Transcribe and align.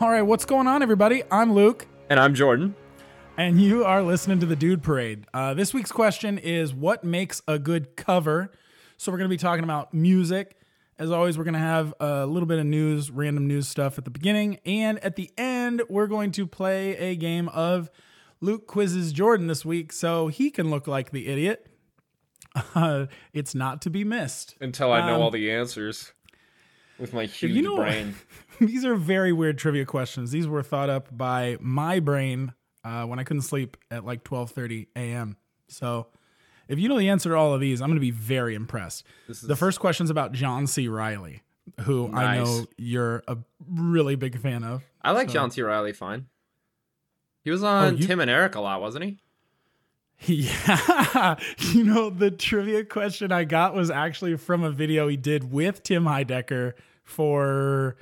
All 0.00 0.10
right, 0.10 0.22
what's 0.22 0.44
going 0.44 0.66
on, 0.66 0.82
everybody? 0.82 1.22
I'm 1.30 1.52
Luke, 1.54 1.86
And 2.10 2.18
I'm 2.20 2.34
Jordan. 2.34 2.74
and 3.36 3.60
you 3.60 3.84
are 3.84 4.02
listening 4.02 4.40
to 4.40 4.46
the 4.46 4.56
Dude 4.56 4.82
Parade. 4.82 5.24
Uh, 5.32 5.54
this 5.54 5.72
week's 5.72 5.92
question 5.92 6.38
is 6.38 6.74
What 6.74 7.04
makes 7.04 7.42
a 7.48 7.58
good 7.58 7.96
cover? 7.96 8.50
So, 8.96 9.10
we're 9.12 9.18
going 9.18 9.28
to 9.30 9.34
be 9.34 9.38
talking 9.38 9.64
about 9.64 9.92
music. 9.94 10.56
As 10.98 11.10
always, 11.10 11.36
we're 11.36 11.44
going 11.44 11.54
to 11.54 11.60
have 11.60 11.92
a 12.00 12.26
little 12.26 12.46
bit 12.46 12.58
of 12.60 12.66
news, 12.66 13.10
random 13.10 13.46
news 13.48 13.66
stuff 13.68 13.98
at 13.98 14.04
the 14.04 14.10
beginning. 14.10 14.58
And 14.64 14.98
at 15.00 15.16
the 15.16 15.30
end, 15.36 15.82
we're 15.88 16.06
going 16.06 16.30
to 16.32 16.46
play 16.46 16.96
a 16.96 17.16
game 17.16 17.48
of 17.48 17.90
Luke 18.40 18.66
quizzes 18.68 19.12
Jordan 19.12 19.46
this 19.48 19.64
week 19.64 19.92
so 19.92 20.28
he 20.28 20.50
can 20.50 20.70
look 20.70 20.86
like 20.86 21.10
the 21.10 21.28
idiot. 21.28 21.66
Uh, 22.76 23.06
it's 23.32 23.52
not 23.52 23.82
to 23.82 23.90
be 23.90 24.04
missed. 24.04 24.54
Until 24.60 24.92
I 24.92 25.04
know 25.08 25.16
Um, 25.16 25.22
all 25.22 25.30
the 25.32 25.50
answers 25.50 26.12
with 26.98 27.12
my 27.12 27.24
huge 27.26 27.52
you 27.52 27.62
know- 27.62 27.76
brain. 27.76 28.14
These 28.60 28.84
are 28.84 28.94
very 28.94 29.32
weird 29.32 29.58
trivia 29.58 29.84
questions. 29.84 30.30
These 30.30 30.46
were 30.46 30.62
thought 30.62 30.88
up 30.88 31.08
by 31.16 31.56
my 31.60 31.98
brain 32.00 32.52
uh, 32.84 33.04
when 33.04 33.18
I 33.18 33.24
couldn't 33.24 33.42
sleep 33.42 33.76
at 33.90 34.04
like 34.04 34.22
12:30 34.24 34.86
a.m. 34.94 35.36
So, 35.68 36.06
if 36.68 36.78
you 36.78 36.88
know 36.88 36.96
the 36.98 37.08
answer 37.08 37.30
to 37.30 37.34
all 37.36 37.52
of 37.52 37.60
these, 37.60 37.80
I'm 37.82 37.88
going 37.88 37.96
to 37.96 38.00
be 38.00 38.10
very 38.12 38.54
impressed. 38.54 39.04
The 39.42 39.56
first 39.56 39.80
question's 39.80 40.10
about 40.10 40.32
John 40.32 40.66
C. 40.68 40.86
Reilly, 40.88 41.42
who 41.80 42.14
I 42.14 42.38
know 42.38 42.66
you're 42.78 43.24
a 43.26 43.38
really 43.68 44.14
big 44.14 44.38
fan 44.38 44.62
of. 44.62 44.82
I 45.02 45.10
like 45.10 45.28
So- 45.28 45.34
John 45.34 45.50
C. 45.50 45.62
Reilly 45.62 45.92
fine. 45.92 46.26
He 47.42 47.50
was 47.50 47.62
on 47.64 47.84
Oh, 47.94 47.96
you- 47.96 48.06
Tim 48.06 48.20
and 48.20 48.30
Eric 48.30 48.54
a 48.54 48.60
lot, 48.60 48.80
wasn't 48.80 49.04
he? 49.04 49.18
Yeah, 50.28 51.36
you 51.58 51.84
know 51.84 52.08
the 52.08 52.30
trivia 52.30 52.82
question 52.84 53.30
I 53.30 53.44
got 53.44 53.74
was 53.74 53.90
actually 53.90 54.36
from 54.38 54.62
a 54.62 54.70
video 54.70 55.06
he 55.06 55.18
did 55.18 55.52
with 55.52 55.82
Tim 55.82 56.04
Heidecker 56.04 56.72
for 57.02 57.96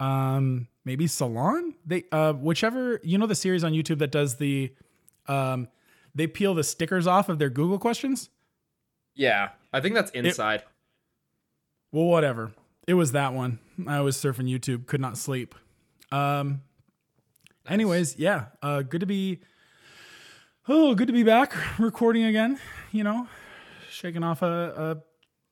um 0.00 0.68
maybe 0.86 1.06
Salon. 1.06 1.74
They 1.84 2.04
uh 2.12 2.32
whichever 2.32 2.98
you 3.04 3.18
know 3.18 3.26
the 3.26 3.34
series 3.34 3.62
on 3.62 3.72
YouTube 3.72 3.98
that 3.98 4.10
does 4.10 4.36
the 4.36 4.72
um 5.26 5.68
they 6.14 6.26
peel 6.26 6.54
the 6.54 6.64
stickers 6.64 7.06
off 7.06 7.28
of 7.28 7.38
their 7.38 7.50
Google 7.50 7.78
questions. 7.78 8.30
Yeah. 9.14 9.50
I 9.70 9.80
think 9.82 9.94
that's 9.94 10.10
inside. 10.12 10.62
Well, 11.92 12.06
whatever. 12.06 12.52
It 12.86 12.94
was 12.94 13.12
that 13.12 13.34
one. 13.34 13.58
I 13.86 14.00
was 14.00 14.16
surfing 14.16 14.50
YouTube, 14.50 14.86
could 14.86 15.00
not 15.02 15.18
sleep. 15.18 15.54
Um 16.10 16.62
anyways, 17.68 18.16
yeah, 18.18 18.46
uh 18.62 18.80
good 18.80 19.00
to 19.00 19.06
be 19.06 19.40
Oh, 20.68 20.94
good 20.94 21.06
to 21.06 21.12
be 21.12 21.22
back 21.22 21.54
recording 21.78 22.24
again, 22.24 22.58
you 22.92 23.04
know. 23.04 23.28
Shaking 23.90 24.22
off 24.24 24.42
a, 24.42 24.46
a 24.98 25.02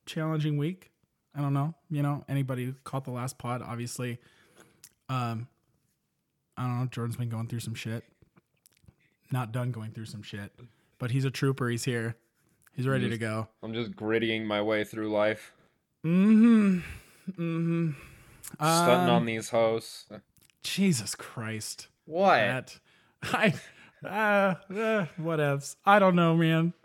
challenging 0.06 0.56
week. 0.56 0.90
I 1.36 1.40
don't 1.40 1.52
know, 1.54 1.74
you 1.90 2.02
know, 2.02 2.24
anybody 2.28 2.64
who 2.64 2.74
caught 2.84 3.04
the 3.04 3.10
last 3.10 3.38
pod 3.38 3.60
obviously 3.62 4.18
um 5.08 5.48
I 6.56 6.62
don't 6.62 6.80
know, 6.80 6.86
Jordan's 6.86 7.16
been 7.16 7.28
going 7.28 7.48
through 7.48 7.60
some 7.60 7.74
shit. 7.74 8.04
Not 9.32 9.50
done 9.50 9.72
going 9.72 9.90
through 9.90 10.04
some 10.06 10.22
shit, 10.22 10.52
but 10.98 11.10
he's 11.10 11.24
a 11.24 11.30
trooper, 11.30 11.68
he's 11.68 11.84
here. 11.84 12.14
He's 12.76 12.86
ready 12.88 13.08
to 13.08 13.18
go. 13.18 13.48
I'm 13.62 13.72
just 13.72 13.92
grittying 13.92 14.44
my 14.46 14.60
way 14.62 14.82
through 14.84 15.10
life. 15.10 15.52
Mm 16.04 16.26
Mhm. 16.26 16.82
Mm 17.32 17.34
Mhm. 17.38 17.94
Stunting 18.56 19.08
Um, 19.08 19.10
on 19.10 19.26
these 19.26 19.48
hosts. 19.50 20.06
Jesus 20.62 21.14
Christ. 21.14 21.88
What? 22.04 22.36
That 22.36 22.78
I 23.32 23.54
uh, 24.04 24.54
uh 24.70 25.06
whatevs. 25.20 25.76
I 25.84 25.98
don't 25.98 26.16
know, 26.16 26.36
man. 26.36 26.72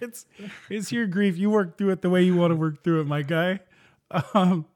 It's 0.00 0.26
it's 0.68 0.90
your 0.90 1.06
grief. 1.06 1.38
You 1.38 1.50
work 1.50 1.78
through 1.78 1.90
it 1.90 2.02
the 2.02 2.10
way 2.10 2.22
you 2.24 2.34
want 2.34 2.50
to 2.50 2.56
work 2.56 2.82
through 2.82 3.02
it, 3.02 3.06
my 3.06 3.22
guy. 3.22 3.60
Um 4.34 4.66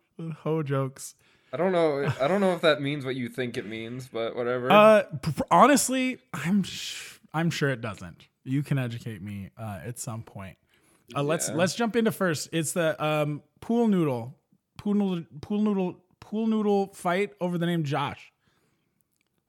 ho 0.43 0.63
jokes. 0.63 1.17
I 1.53 1.57
don't 1.57 1.73
know. 1.73 2.09
I 2.21 2.29
don't 2.29 2.41
know 2.41 2.53
if 2.53 2.61
that 2.61 2.81
means 2.81 3.05
what 3.05 3.17
you 3.17 3.29
think 3.29 3.57
it 3.57 3.67
means, 3.67 4.07
but 4.07 4.37
whatever. 4.37 4.71
Uh 4.71 5.03
honestly, 5.51 6.19
I'm 6.33 6.63
sh- 6.63 7.19
I'm 7.35 7.51
sure 7.51 7.69
it 7.71 7.81
doesn't. 7.81 8.29
You 8.45 8.63
can 8.63 8.79
educate 8.79 9.21
me 9.21 9.51
uh 9.59 9.81
at 9.85 9.99
some 9.99 10.23
point. 10.23 10.57
Uh, 11.17 11.25
let's 11.25 11.49
Yeah. 11.49 11.57
let's 11.57 11.75
jump 11.75 11.97
into 11.97 12.13
first. 12.13 12.49
It's 12.53 12.73
the 12.75 13.03
um 13.05 13.43
pool 13.61 13.89
noodle 13.89 14.37
pool 14.77 14.95
noodle 14.95 15.25
pool 15.41 15.61
noodle 15.63 15.97
pool 16.21 16.47
noodle 16.47 16.95
fight 16.95 17.33
over 17.41 17.59
the 17.59 17.67
name 17.67 17.83
Josh. 17.83 18.33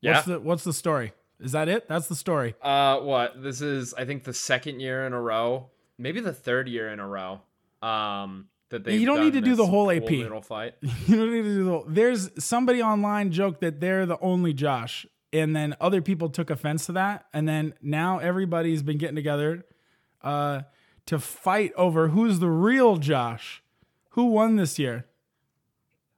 yeah. 0.02 0.14
What's 0.16 0.26
the 0.26 0.40
what's 0.40 0.64
the 0.64 0.74
story? 0.74 1.14
Is 1.40 1.54
that 1.54 1.70
it? 1.70 1.88
That's 1.88 2.08
the 2.08 2.16
story. 2.16 2.56
Uh, 2.62 3.00
what? 3.00 3.42
This 3.42 3.62
is, 3.62 3.94
I 3.94 4.06
think, 4.06 4.24
the 4.26 4.34
second 4.34 4.80
year 4.82 5.06
in 5.06 5.14
a 5.14 5.22
row, 5.22 5.70
maybe 5.98 6.20
the 6.20 6.34
third 6.34 6.68
year 6.68 6.90
in 6.90 7.00
a 7.00 7.08
row. 7.08 7.42
Um, 7.82 8.48
that 8.70 8.84
they 8.84 8.96
You 8.98 9.06
don't 9.06 9.22
need 9.22 9.34
to 9.34 9.42
do 9.42 9.56
the 9.56 9.66
whole 9.66 9.90
AP. 9.90 10.10
Noodle 10.10 10.42
fight. 10.42 10.76
You 10.82 11.16
don't 11.16 11.32
need 11.32 11.44
to 11.44 11.54
do 11.56 11.64
the. 11.64 11.84
There's 11.88 12.44
somebody 12.44 12.84
online 12.84 13.32
joked 13.32 13.62
that 13.62 13.80
they're 13.80 14.06
the 14.06 14.20
only 14.20 14.54
Josh, 14.54 15.06
and 15.32 15.56
then 15.56 15.76
other 15.80 16.02
people 16.02 16.30
took 16.30 16.50
offense 16.50 16.86
to 16.88 16.92
that, 16.94 17.26
and 17.34 17.48
then 17.48 17.74
now 17.82 18.20
everybody's 18.20 18.84
been 18.84 18.98
getting 18.98 19.16
together, 19.16 19.66
uh, 20.22 20.62
to 21.06 21.20
fight 21.20 21.72
over 21.78 22.10
who's 22.10 22.40
the 22.40 22.50
real 22.50 22.98
Josh. 22.98 23.64
Who 24.14 24.26
won 24.26 24.58
this 24.58 24.78
year? 24.78 25.06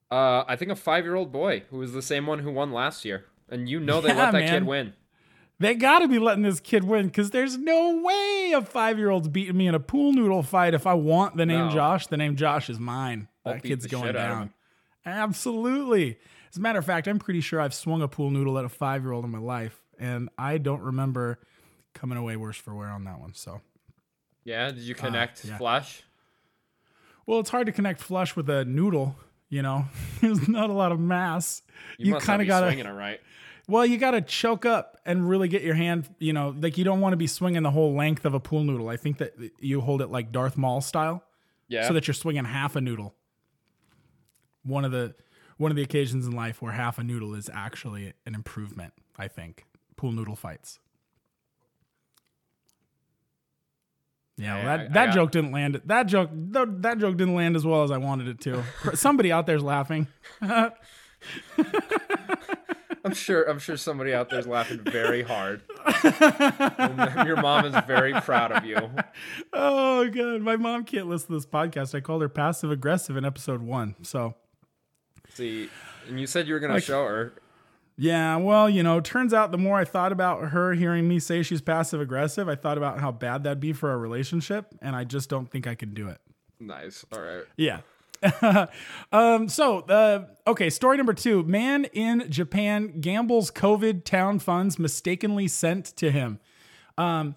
Uh, 0.10 0.44
I 0.48 0.56
think 0.56 0.72
a 0.72 0.76
five-year-old 0.76 1.32
boy 1.32 1.64
who 1.70 1.78
was 1.78 1.94
the 1.94 2.02
same 2.02 2.26
one 2.26 2.40
who 2.40 2.52
won 2.52 2.72
last 2.74 3.06
year, 3.06 3.26
and 3.50 3.70
you 3.70 3.80
know 3.80 4.02
they 4.02 4.10
Yeah, 4.16 4.16
let 4.16 4.32
that 4.32 4.40
man. 4.40 4.50
kid 4.50 4.64
win. 4.66 4.94
They 5.62 5.76
got 5.76 6.00
to 6.00 6.08
be 6.08 6.18
letting 6.20 6.44
this 6.44 6.60
kid 6.60 6.84
win 6.84 7.06
because 7.06 7.30
there's 7.32 7.56
no 7.58 8.02
way 8.04 8.54
a 8.56 8.62
five 8.62 8.98
year 8.98 9.10
old's 9.12 9.28
beating 9.28 9.56
me 9.58 9.68
in 9.68 9.76
a 9.76 9.80
pool 9.80 10.12
noodle 10.12 10.42
fight. 10.44 10.74
If 10.74 10.88
I 10.88 10.96
want 10.96 11.38
the 11.38 11.46
name 11.46 11.68
No. 11.68 11.72
Josh, 11.72 12.08
the 12.08 12.18
name 12.18 12.36
Josh 12.36 12.70
is 12.70 12.80
mine. 12.80 13.28
I'll 13.46 13.54
that 13.54 13.64
kid's 13.64 13.86
going 13.88 14.06
shit 14.08 14.16
out 14.16 14.32
of 14.32 14.38
down. 14.38 14.54
Absolutely. 15.06 16.18
As 16.52 16.58
a 16.58 16.62
matter 16.62 16.80
of 16.80 16.86
fact, 16.86 17.08
I'm 17.08 17.20
pretty 17.20 17.42
sure 17.42 17.62
I've 17.62 17.74
swung 17.74 18.02
a 18.02 18.08
pool 18.08 18.30
noodle 18.32 18.58
at 18.58 18.66
a 18.66 18.70
five 18.70 19.04
year 19.04 19.12
old 19.12 19.24
in 19.24 19.32
my 19.32 19.38
life, 19.40 19.82
and 20.00 20.30
I 20.38 20.58
don't 20.58 20.82
remember 20.82 21.40
coming 21.94 22.18
away 22.18 22.36
worse 22.38 22.58
for 22.58 22.74
wear 22.76 22.90
on 22.90 23.04
that 23.06 23.20
one. 23.20 23.34
So, 23.34 23.62
Yeah, 24.44 24.68
did 24.72 24.80
you 24.80 24.96
connect 24.96 25.42
Ah, 25.46 25.50
yeah. 25.50 25.58
flush? 25.58 26.04
well, 27.26 27.40
it's 27.40 27.50
hard 27.52 27.68
to 27.68 27.72
connect 27.72 28.02
flush 28.02 28.36
with 28.36 28.50
a 28.50 28.66
noodle. 28.66 29.16
You 29.50 29.62
know, 29.62 29.86
there's 30.22 30.48
not 30.48 30.70
a 30.70 30.74
lot 30.74 30.92
of 30.92 31.00
mass. 31.00 31.62
You, 31.98 32.14
You, 32.16 32.20
kind 32.20 32.42
of 32.42 32.48
gotta. 32.48 32.68
swinging 32.68 32.86
it 32.86 32.92
right. 32.96 33.20
Well, 33.72 33.86
you 33.86 33.98
got 33.98 34.12
to 34.12 34.22
choke 34.22 34.66
up 34.66 35.00
and 35.06 35.30
really 35.30 35.48
get 35.48 35.62
your 35.62 35.76
hand, 35.76 36.10
you 36.20 36.34
know, 36.34 36.54
like 36.60 36.78
you 36.78 36.84
don't 36.84 37.00
want 37.00 37.14
to 37.14 37.18
be 37.18 37.26
swinging 37.28 37.64
the 37.64 37.72
whole 37.72 37.96
length 37.96 38.26
of 38.26 38.34
a 38.34 38.40
pool 38.40 38.64
noodle. 38.66 38.90
I 38.90 38.98
think 38.98 39.18
that 39.20 39.34
you 39.60 39.80
hold 39.80 40.02
it 40.02 40.08
like 40.12 40.32
Darth 40.34 40.58
Maul 40.58 40.82
style 40.82 41.24
Yeah. 41.70 41.88
so 41.88 41.94
that 41.94 42.06
you're 42.06 42.14
swinging 42.14 42.44
half 42.44 42.76
a 42.76 42.82
noodle. 42.82 43.16
One 44.64 44.84
of 44.84 44.92
the 44.92 45.16
one 45.58 45.72
of 45.72 45.78
the 45.78 45.84
occasions 45.84 46.26
in 46.28 46.34
life 46.36 46.62
where 46.62 46.74
half 46.74 46.98
a 47.00 47.04
noodle 47.04 47.34
is 47.34 47.50
actually 47.54 48.14
an 48.26 48.36
improvement, 48.36 48.94
I 49.18 49.28
think. 49.30 49.66
Pool 49.96 50.12
noodle 50.12 50.36
fights. 50.36 50.80
Yeah, 54.38 54.56
well, 54.56 54.66
that, 54.66 54.80
I- 54.80 54.84
I 54.84 54.88
that 54.90 55.06
got- 55.08 55.14
joke 55.16 55.32
didn't 55.32 55.52
land. 55.54 55.82
That 55.86 56.04
joke 56.08 56.30
that, 56.34 56.82
that 56.82 56.98
joke 56.98 57.16
didn't 57.16 57.36
land 57.36 57.56
as 57.56 57.66
well 57.66 57.84
as 57.84 57.92
I 57.92 57.98
wanted 58.00 58.28
it 58.28 58.42
to. 58.42 58.64
Somebody 58.96 59.32
out 59.32 59.46
there's 59.46 59.64
laughing. 59.64 60.08
I'm 63.04 63.14
sure. 63.14 63.44
I'm 63.44 63.60
sure 63.60 63.78
somebody 63.78 64.14
out 64.14 64.30
there's 64.30 64.48
laughing 64.48 64.80
very 64.80 65.24
hard. 65.24 65.62
your 67.26 67.38
mom 67.42 67.66
is 67.66 67.76
very 67.86 68.14
proud 68.14 68.52
of 68.52 68.66
you. 68.66 68.78
Oh 69.54 70.08
god, 70.10 70.42
my 70.42 70.56
mom 70.56 70.84
can't 70.84 71.08
listen 71.08 71.28
to 71.30 71.34
this 71.34 71.46
podcast. 71.46 71.96
I 71.96 72.00
called 72.02 72.22
her 72.22 72.30
passive 72.30 72.72
aggressive 72.72 73.18
in 73.18 73.26
episode 73.26 73.62
one. 73.62 73.96
So 74.04 74.36
See, 75.34 75.70
and 76.08 76.20
you 76.20 76.28
said 76.28 76.48
you 76.48 76.54
were 76.54 76.60
gonna 76.60 76.82
show 76.82 77.06
her. 77.06 77.34
yeah, 77.98 78.36
well, 78.38 78.70
you 78.70 78.84
know, 78.84 79.00
turns 79.00 79.34
out 79.34 79.52
the 79.52 79.58
more 79.58 79.78
I 79.80 79.86
thought 79.86 80.12
about 80.12 80.50
her 80.50 80.74
hearing 80.74 81.08
me 81.08 81.20
say 81.20 81.42
she's 81.44 81.62
passive 81.62 82.02
aggressive, 82.02 82.50
I 82.50 82.56
thought 82.56 82.78
about 82.78 83.00
how 83.00 83.12
bad 83.12 83.44
that'd 83.44 83.60
be 83.60 83.74
for 83.74 83.90
our 83.90 83.98
relationship, 83.98 84.68
and 84.82 84.96
I 84.96 85.04
just 85.06 85.30
don't 85.30 85.50
think 85.50 85.68
I 85.68 85.76
can 85.76 85.94
do 85.94 86.08
it. 86.10 86.20
Nice. 86.60 87.06
All 87.14 87.22
right. 87.22 87.44
Yeah. 87.58 87.80
um, 89.12 89.50
so, 89.50 89.80
uh, 89.82 90.26
okay, 90.48 90.70
story 90.70 90.98
number 90.98 91.14
two. 91.14 91.44
Man 91.44 91.86
in 91.86 92.30
Japan 92.30 93.00
gambles 93.02 93.52
COVID 93.52 94.04
town 94.04 94.40
funds 94.40 94.78
mistakenly 94.78 95.48
sent 95.48 95.86
to 95.98 96.12
him. 96.12 96.40
Um, 96.98 97.36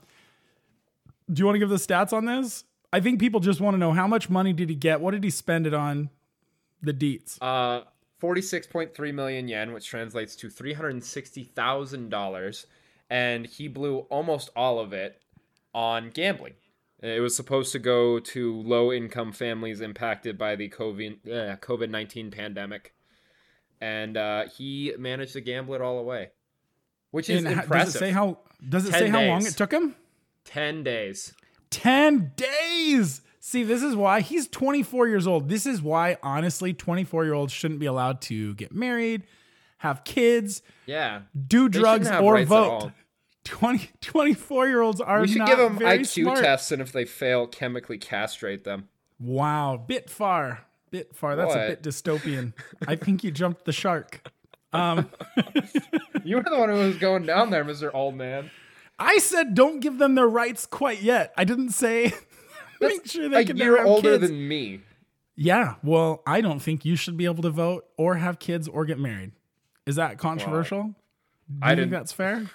do 1.33 1.41
you 1.41 1.47
want 1.47 1.57
to 1.57 1.59
give 1.59 1.71
the 1.71 1.77
stats 1.77 2.13
on 2.13 2.27
this? 2.27 2.65
I 2.93 3.01
think 3.01 3.19
people 3.19 3.41
just 3.41 3.61
want 3.61 3.75
to 3.75 3.79
know 3.79 3.93
how 3.93 4.07
much 4.07 4.29
money 4.29 4.53
did 4.53 4.69
he 4.69 4.75
get? 4.75 5.01
What 5.01 5.13
did 5.13 5.25
he 5.25 5.31
spend 5.31 5.67
it 5.67 5.75
on? 5.75 6.11
The 6.83 6.93
deets. 6.93 7.39
Uh, 7.41 7.85
forty-six 8.19 8.67
point 8.67 8.95
three 8.95 9.11
million 9.11 9.49
yen, 9.49 9.73
which 9.73 9.89
translates 9.89 10.37
to 10.37 10.51
three 10.51 10.75
hundred 10.75 10.91
and 10.91 11.05
sixty 11.05 11.45
thousand 11.45 12.11
dollars, 12.11 12.67
and 13.09 13.47
he 13.47 13.69
blew 13.69 14.01
almost 14.11 14.51
all 14.55 14.79
of 14.79 14.93
it 14.93 15.21
on 15.75 16.11
gambling. 16.11 16.55
It 17.05 17.21
was 17.21 17.37
supposed 17.37 17.73
to 17.73 17.79
go 17.79 18.19
to 18.19 18.62
low-income 18.62 19.33
families 19.33 19.83
impacted 19.83 20.39
by 20.39 20.56
the 20.56 20.71
COVID 20.71 21.27
uh, 21.27 21.56
COVID 21.56 21.91
nineteen 21.91 22.31
pandemic, 22.31 22.95
and 23.81 24.17
uh, 24.17 24.45
he 24.49 24.95
managed 24.99 25.35
to 25.35 25.43
gamble 25.43 25.75
it 25.75 25.83
all 25.83 25.99
away, 25.99 26.31
which 27.11 27.29
is 27.29 27.45
And 27.45 27.53
impressive. 27.61 27.93
Does 27.93 27.95
it 27.97 27.99
say 27.99 28.11
how? 28.11 28.39
Does 28.67 28.87
it 28.89 28.93
10 28.93 29.01
say 29.01 29.09
how 29.11 29.23
long 29.23 29.45
it 29.45 29.55
took 29.56 29.71
him? 29.73 29.95
Ten 30.45 30.83
days. 30.83 31.35
10 31.71 32.33
days. 32.37 33.21
See, 33.41 33.65
this 33.65 33.83
is 33.83 33.95
why 33.95 34.21
he's 34.21 34.49
24 34.49 35.09
years 35.09 35.27
old. 35.27 35.49
This 35.50 35.67
is 35.67 35.83
why, 35.83 36.17
honestly, 36.23 36.73
24 36.73 37.25
year 37.25 37.35
olds 37.35 37.53
shouldn't 37.53 37.81
be 37.81 37.87
allowed 37.87 38.23
to 38.23 38.55
get 38.55 38.73
married, 38.73 39.25
have 39.79 40.05
kids, 40.05 40.62
Yeah. 40.87 41.23
do 41.47 41.69
drugs, 41.69 42.11
or 42.11 42.43
vote. 42.45 42.93
All. 43.52 43.58
20, 43.58 43.91
24 44.00 44.69
year 44.69 44.81
olds 44.81 45.00
are 45.00 45.20
We 45.20 45.29
should 45.29 45.46
give 45.46 45.58
them 45.58 45.79
IQ 45.79 46.23
smart. 46.25 46.38
tests, 46.41 46.73
and 46.73 46.81
if 46.82 46.93
they 46.93 47.05
fail, 47.05 47.46
chemically 47.46 47.99
castrate 47.99 48.64
them. 48.64 48.88
Wow, 49.20 49.76
bit 49.87 50.11
far, 50.11 50.67
bit 50.91 51.14
far. 51.14 51.37
That's 51.37 51.55
a 51.55 51.69
bit 51.69 51.82
dystopian. 51.82 52.52
I 52.88 52.96
think 52.96 53.23
you 53.25 53.31
jumped 53.31 53.64
the 53.64 53.73
shark. 53.73 54.26
Um, 54.73 55.11
You 56.25 56.37
were 56.37 56.43
the 56.43 56.58
one 56.58 56.70
who 56.70 56.76
was 56.76 56.96
going 56.96 57.26
down 57.26 57.50
there, 57.50 57.64
Mister 57.64 57.94
Old 57.94 58.14
Man. 58.14 58.50
I 58.99 59.19
said 59.19 59.55
don't 59.55 59.81
give 59.81 59.99
them 59.99 60.14
their 60.14 60.26
rights 60.29 60.64
quite 60.67 61.02
yet. 61.02 61.35
I 61.37 61.44
didn't 61.44 61.70
say 61.70 62.12
make 62.81 63.06
sure 63.06 63.29
they 63.29 63.44
can 63.44 63.58
have 63.58 63.85
older 63.87 64.12
kids. 64.19 64.29
than 64.31 64.49
me. 64.49 64.81
Yeah, 65.37 65.75
well, 65.82 66.23
I 66.26 66.40
don't 66.40 66.61
think 66.61 66.85
you 66.85 66.97
should 66.97 67.17
be 67.17 67.25
able 67.25 67.43
to 67.43 67.50
vote 67.50 67.85
or 67.99 68.14
have 68.14 68.38
kids 68.38 68.69
or 68.69 68.85
get 68.85 68.99
married. 68.99 69.32
Is 69.85 69.97
that 69.97 70.17
controversial? 70.17 70.82
Do 70.82 70.94
you 71.55 71.58
I 71.61 71.75
think 71.75 71.90
that's 71.90 72.12
fair? 72.12 72.47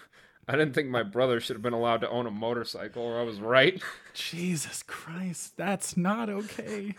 I 0.50 0.54
didn't 0.54 0.74
think 0.74 0.90
my 0.90 1.04
brother 1.04 1.40
should 1.40 1.56
have 1.56 1.62
been 1.62 1.74
allowed 1.74 2.01
to 2.01 2.10
own 2.10 2.25
a 2.25 2.31
motorcycle, 2.31 3.04
or 3.04 3.19
I 3.19 3.24
was 3.24 3.40
right. 3.40 3.80
Jesus 4.16 4.81
Christ, 4.81 5.56
that's 5.57 5.96
not 5.96 6.28
okay. 6.30 6.96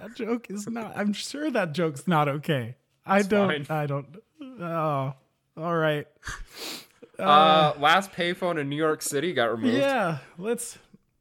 That 0.00 0.14
joke 0.14 0.46
is 0.50 0.66
not. 0.68 0.96
I'm 0.96 1.12
sure 1.12 1.50
that 1.50 1.72
joke's 1.72 2.08
not 2.08 2.28
okay. 2.28 2.76
I 3.04 3.20
don't. 3.20 3.66
fine. 3.66 3.76
I 3.78 3.86
don't. 3.86 4.06
Oh, 4.60 5.14
all 5.56 5.76
right. 5.76 6.06
Uh, 7.18 7.74
last 7.78 8.10
payphone 8.12 8.58
in 8.58 8.68
New 8.68 8.76
York 8.76 9.02
City 9.02 9.32
got 9.34 9.50
removed. 9.52 9.76
Yeah, 9.76 10.18
let's. 10.38 10.78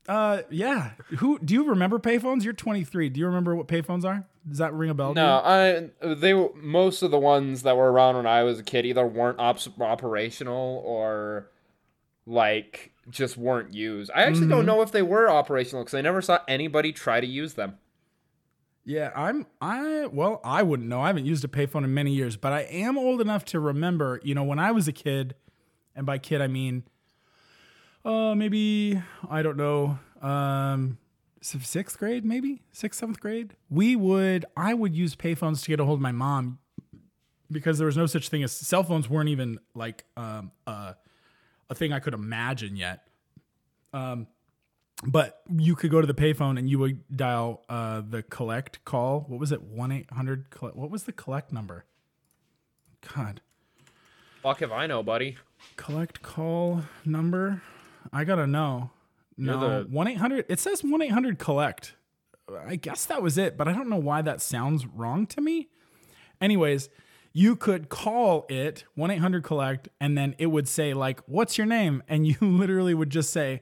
Uh, 0.08 0.42
yeah. 0.50 0.92
Who 1.18 1.38
do 1.40 1.54
you 1.54 1.66
remember 1.70 2.00
payphones? 2.00 2.44
You're 2.44 2.54
23. 2.54 3.10
Do 3.10 3.20
you 3.20 3.26
remember 3.28 3.56
what 3.56 3.68
payphones 3.68 4.04
are? 4.06 4.26
Does 4.48 4.58
that 4.58 4.74
ring 4.74 4.90
a 4.90 4.94
bell? 4.94 5.14
No, 5.14 5.42
I 5.44 5.90
they 6.02 6.34
were- 6.34 6.52
most 6.56 7.04
of 7.04 7.12
the 7.12 7.20
ones 7.20 7.64
that 7.64 7.78
were 7.78 7.92
around 7.92 8.16
when 8.16 8.26
I 8.26 8.44
was 8.44 8.60
a 8.60 8.64
kid 8.64 8.86
either 8.86 9.06
weren't 9.06 9.40
ops, 9.40 9.68
operational 9.80 10.82
or 10.86 11.50
like 12.26 12.92
just 13.10 13.38
weren't 13.38 13.74
used. 13.74 14.10
I 14.16 14.24
actually 14.24 14.42
Mm-hmm. 14.42 14.50
don't 14.50 14.66
know 14.66 14.82
if 14.82 14.92
they 14.92 15.02
were 15.02 15.30
operational 15.30 15.84
because 15.84 15.94
I 15.94 16.02
never 16.02 16.22
saw 16.22 16.40
anybody 16.48 16.92
try 16.94 17.20
to 17.20 17.28
use 17.28 17.54
them. 17.56 17.78
Yeah, 18.86 19.12
I'm 19.16 19.46
I 19.62 20.08
well, 20.08 20.42
I 20.44 20.62
wouldn't 20.64 20.90
know. 20.90 21.02
I 21.02 21.08
haven't 21.08 21.26
used 21.26 21.44
a 21.46 21.48
payphone 21.48 21.84
in 21.86 21.94
many 21.94 22.12
years, 22.14 22.36
but 22.36 22.52
I 22.54 22.62
am 22.62 22.98
old 22.98 23.22
enough 23.22 23.46
to 23.46 23.60
remember, 23.60 24.20
you 24.24 24.36
know, 24.36 24.44
when 24.44 24.60
I 24.60 24.72
was 24.72 24.88
a 24.88 24.92
kid, 24.92 25.36
and 25.96 26.06
by 26.06 26.18
kid 26.18 26.42
I 26.42 26.48
mean 26.48 26.84
uh 28.06 28.36
maybe 28.36 29.02
I 29.30 29.42
don't 29.42 29.58
know, 29.58 30.00
um 30.22 30.98
sixth 31.42 31.98
grade, 31.98 32.26
maybe? 32.26 32.62
Sixth, 32.72 33.00
seventh 33.00 33.20
grade. 33.20 33.56
We 33.70 33.96
would 33.96 34.46
I 34.58 34.74
would 34.74 34.96
use 34.96 35.16
payphones 35.16 35.62
to 35.64 35.70
get 35.70 35.80
a 35.80 35.86
hold 35.86 36.00
of 36.00 36.02
my 36.02 36.12
mom 36.12 36.60
because 37.52 37.78
there 37.78 37.86
was 37.86 37.98
no 37.98 38.06
such 38.06 38.30
thing 38.30 38.44
as 38.44 38.52
cell 38.52 38.84
phones 38.84 39.10
weren't 39.10 39.30
even 39.30 39.60
like 39.76 40.04
um 40.18 40.52
uh 40.68 40.94
a 41.74 41.76
thing 41.76 41.92
I 41.94 42.00
could 42.00 42.14
imagine 42.14 42.76
yet. 42.76 43.08
Um 43.94 44.28
but 45.06 45.42
you 45.50 45.76
could 45.76 45.92
go 45.92 46.00
to 46.00 46.08
the 46.08 46.14
payphone 46.14 46.58
and 46.58 46.70
you 46.70 46.80
would 46.80 47.04
dial 47.14 47.64
uh, 47.68 48.02
the 48.08 48.24
collect 48.24 48.86
call. 48.86 49.26
What 49.28 49.38
was 49.38 49.52
it? 49.52 49.62
One 49.62 49.92
eight 49.92 50.10
hundred. 50.12 50.46
What 50.62 50.90
was 50.90 51.04
the 51.04 51.12
collect 51.12 51.52
number? 51.52 51.84
God, 53.14 53.42
Fuck 54.42 54.62
if 54.62 54.72
I 54.72 54.88
know, 54.88 55.04
buddy. 55.04 55.36
collect 55.76 56.22
call 56.22 56.84
number. 57.04 57.62
I 58.14 58.24
gotta 58.24 58.48
know. 58.48 58.92
No, 59.38 59.86
one 59.90 60.08
eight 60.08 60.20
hundred. 60.20 60.46
It 60.48 60.62
says 60.62 60.84
one 60.84 61.02
eight 61.02 61.12
hundred 61.12 61.38
collect. 61.38 61.96
I 62.66 62.76
guess 62.78 63.06
that 63.06 63.22
was 63.22 63.38
it, 63.38 63.58
but 63.58 63.68
I 63.68 63.74
don't 63.74 63.90
know 63.90 63.98
why 63.98 64.22
that 64.22 64.42
sounds 64.42 64.86
wrong 64.86 65.26
to 65.28 65.42
me. 65.42 65.68
Anyways, 66.40 66.90
you 67.34 67.56
could 67.56 67.90
call 67.90 68.46
it 68.48 68.84
1 68.96 69.10
800 69.12 69.44
collect, 69.44 69.90
and 70.00 70.16
then 70.18 70.36
it 70.38 70.48
would 70.48 70.68
say, 70.68 70.94
like, 70.94 71.20
what's 71.26 71.58
your 71.58 71.66
name? 71.66 72.04
And 72.08 72.28
you 72.28 72.36
literally 72.42 72.94
would 72.94 73.10
just 73.10 73.32
say, 73.32 73.62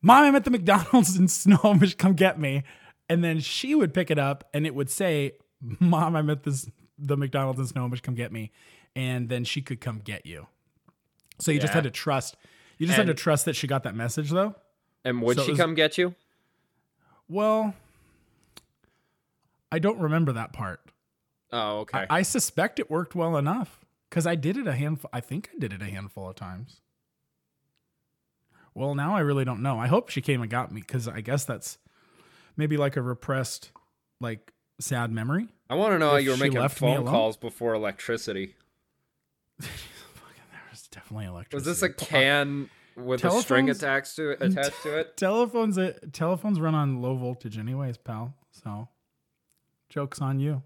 Mom, 0.00 0.24
I'm 0.24 0.34
at 0.34 0.44
the 0.44 0.50
McDonald's 0.50 1.16
in 1.16 1.28
Snohomish, 1.28 1.94
come 1.96 2.14
get 2.14 2.38
me. 2.38 2.62
And 3.08 3.22
then 3.22 3.40
she 3.40 3.74
would 3.74 3.92
pick 3.94 4.10
it 4.10 4.18
up 4.18 4.48
and 4.54 4.66
it 4.66 4.74
would 4.74 4.90
say, 4.90 5.32
Mom, 5.60 6.16
I'm 6.16 6.28
at 6.30 6.42
this 6.42 6.68
the 6.98 7.16
McDonald's 7.16 7.58
in 7.60 7.66
Snohomish, 7.66 8.00
come 8.00 8.14
get 8.14 8.32
me. 8.32 8.50
And 8.96 9.28
then 9.28 9.44
she 9.44 9.60
could 9.60 9.80
come 9.80 9.98
get 9.98 10.24
you. 10.26 10.46
So 11.40 11.50
you 11.50 11.58
just 11.58 11.72
had 11.74 11.84
to 11.84 11.90
trust. 11.90 12.36
You 12.78 12.86
just 12.86 12.96
had 12.96 13.06
to 13.08 13.14
trust 13.14 13.44
that 13.46 13.56
she 13.56 13.66
got 13.66 13.82
that 13.82 13.94
message 13.94 14.30
though. 14.30 14.54
And 15.04 15.20
would 15.22 15.36
So 15.36 15.44
she 15.44 15.50
was- 15.52 15.60
come 15.60 15.74
get 15.74 15.98
you? 15.98 16.14
Well, 17.28 17.74
I 19.72 19.78
don't 19.78 19.98
remember 19.98 20.32
that 20.32 20.52
part. 20.52 20.80
Oh, 21.54 21.78
okay. 21.80 22.06
I, 22.10 22.18
I 22.18 22.22
suspect 22.22 22.80
it 22.80 22.90
worked 22.90 23.14
well 23.14 23.36
enough 23.36 23.84
because 24.10 24.26
I 24.26 24.34
did 24.34 24.56
it 24.56 24.66
a 24.66 24.72
handful. 24.72 25.08
I 25.12 25.20
think 25.20 25.50
I 25.54 25.58
did 25.58 25.72
it 25.72 25.80
a 25.80 25.86
handful 25.86 26.28
of 26.28 26.34
times. 26.34 26.80
Well, 28.74 28.96
now 28.96 29.14
I 29.14 29.20
really 29.20 29.44
don't 29.44 29.62
know. 29.62 29.78
I 29.78 29.86
hope 29.86 30.08
she 30.08 30.20
came 30.20 30.42
and 30.42 30.50
got 30.50 30.72
me 30.72 30.80
because 30.80 31.06
I 31.06 31.20
guess 31.20 31.44
that's 31.44 31.78
maybe 32.56 32.76
like 32.76 32.96
a 32.96 33.02
repressed, 33.02 33.70
like 34.20 34.52
sad 34.80 35.12
memory. 35.12 35.46
I 35.70 35.76
want 35.76 35.92
to 35.92 36.00
know 36.00 36.10
how 36.10 36.16
you 36.16 36.30
were 36.30 36.36
making 36.36 36.68
phone 36.70 37.06
calls 37.06 37.36
before 37.36 37.74
electricity. 37.74 38.56
there 39.60 39.70
was 40.72 40.88
definitely 40.88 41.26
electricity. 41.26 41.70
Was 41.70 41.80
this 41.80 41.88
a 41.88 41.92
can 41.92 42.68
with 42.96 43.24
a 43.24 43.30
string 43.42 43.70
attached 43.70 44.16
to 44.16 44.30
it? 44.30 44.38
Attached 44.42 44.82
to 44.82 44.98
it? 44.98 45.16
telephones? 45.16 45.78
uh, 45.78 45.92
Telephones 46.12 46.58
run 46.58 46.74
on 46.74 47.00
low 47.00 47.14
voltage, 47.14 47.58
anyways, 47.58 47.96
pal. 47.96 48.34
So, 48.50 48.88
jokes 49.88 50.20
on 50.20 50.40
you. 50.40 50.64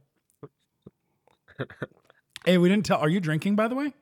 Hey, 2.44 2.58
we 2.58 2.68
didn't 2.68 2.86
tell. 2.86 2.98
Are 2.98 3.08
you 3.08 3.20
drinking, 3.20 3.56
by 3.56 3.68
the 3.68 3.74
way? 3.74 3.92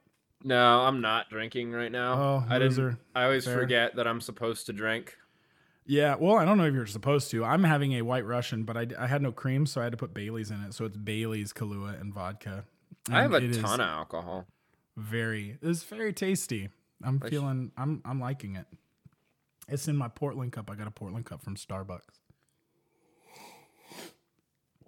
No, 0.44 0.80
I'm 0.80 1.00
not 1.00 1.28
drinking 1.30 1.72
right 1.72 1.90
now. 1.90 2.14
Oh, 2.14 2.44
I 2.48 2.58
didn't. 2.58 2.98
I 3.14 3.24
always 3.24 3.44
Fair. 3.44 3.54
forget 3.58 3.96
that 3.96 4.06
I'm 4.06 4.20
supposed 4.20 4.66
to 4.66 4.72
drink. 4.72 5.16
Yeah, 5.86 6.16
well, 6.18 6.36
I 6.36 6.44
don't 6.44 6.58
know 6.58 6.64
if 6.64 6.74
you're 6.74 6.86
supposed 6.86 7.30
to. 7.30 7.44
I'm 7.44 7.62
having 7.64 7.92
a 7.94 8.02
White 8.02 8.26
Russian, 8.26 8.64
but 8.64 8.76
I, 8.76 8.86
I 8.98 9.06
had 9.06 9.22
no 9.22 9.30
cream, 9.32 9.66
so 9.66 9.80
I 9.80 9.84
had 9.84 9.92
to 9.92 9.96
put 9.96 10.12
Bailey's 10.12 10.50
in 10.50 10.60
it. 10.62 10.74
So 10.74 10.84
it's 10.84 10.96
Bailey's, 10.96 11.52
Kahlua, 11.52 12.00
and 12.00 12.12
vodka. 12.12 12.64
I 13.10 13.22
have 13.22 13.32
a 13.32 13.40
ton 13.52 13.80
of 13.80 13.88
alcohol. 13.88 14.46
very. 14.96 15.58
It's 15.62 15.84
very 15.84 16.12
tasty. 16.12 16.70
I'm 17.04 17.18
Nice. 17.18 17.30
feeling. 17.30 17.72
I'm 17.76 18.02
I'm 18.04 18.18
liking 18.20 18.56
it. 18.56 18.66
It's 19.68 19.86
in 19.88 19.96
my 19.96 20.08
Portland 20.08 20.52
cup. 20.52 20.70
I 20.70 20.74
got 20.74 20.86
a 20.86 20.90
Portland 20.92 21.24
cup 21.26 21.42
from 21.42 21.56
Starbucks. 21.56 22.00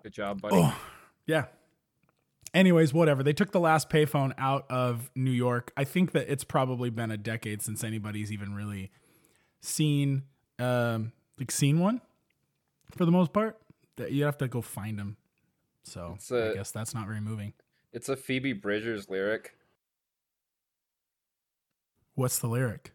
Good 0.02 0.12
job, 0.12 0.40
buddy. 0.40 0.56
Oh. 0.56 0.76
Yeah. 1.26 1.46
Anyways, 2.54 2.94
whatever. 2.94 3.22
They 3.22 3.32
took 3.34 3.52
the 3.52 3.60
last 3.60 3.90
payphone 3.90 4.32
out 4.38 4.64
of 4.70 5.10
New 5.14 5.30
York. 5.30 5.70
I 5.76 5.84
think 5.84 6.12
that 6.12 6.30
it's 6.30 6.44
probably 6.44 6.90
been 6.90 7.10
a 7.10 7.16
decade 7.18 7.60
since 7.62 7.84
anybody's 7.84 8.32
even 8.32 8.54
really 8.54 8.90
seen 9.60 10.22
um 10.58 11.12
like 11.38 11.50
seen 11.50 11.78
one 11.80 12.00
for 12.96 13.04
the 13.04 13.12
most 13.12 13.32
part. 13.32 13.58
That 13.96 14.12
you 14.12 14.24
have 14.24 14.38
to 14.38 14.48
go 14.48 14.62
find 14.62 14.98
them. 14.98 15.16
So 15.84 16.16
a- 16.30 16.50
I 16.50 16.54
guess 16.54 16.70
that's 16.70 16.94
not 16.94 17.06
very 17.06 17.20
moving. 17.20 17.52
It's 17.92 18.08
a 18.08 18.16
Phoebe 18.16 18.52
Bridgers 18.52 19.08
lyric. 19.10 19.54
What's 22.14 22.38
the 22.38 22.48
lyric? 22.48 22.92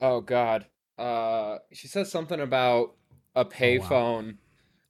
Oh 0.00 0.20
God. 0.20 0.66
Uh, 0.98 1.58
she 1.72 1.88
says 1.88 2.10
something 2.10 2.40
about 2.40 2.94
a 3.34 3.44
payphone, 3.44 4.36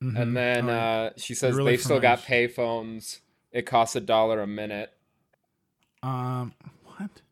Mhm. 0.03 0.21
and 0.21 0.37
then 0.37 0.69
Oh, 0.69 0.73
uh, 0.73 1.11
she 1.17 1.35
says 1.35 1.55
really 1.55 1.73
they've 1.73 1.81
still 1.83 2.01
got 2.01 2.21
payphones. 2.21 3.21
It 3.55 3.63
costs 3.65 3.97
a 3.97 4.01
dollar 4.01 4.43
a 4.43 4.47
minute. 4.47 4.93
um 6.03 6.53
what? 6.85 7.23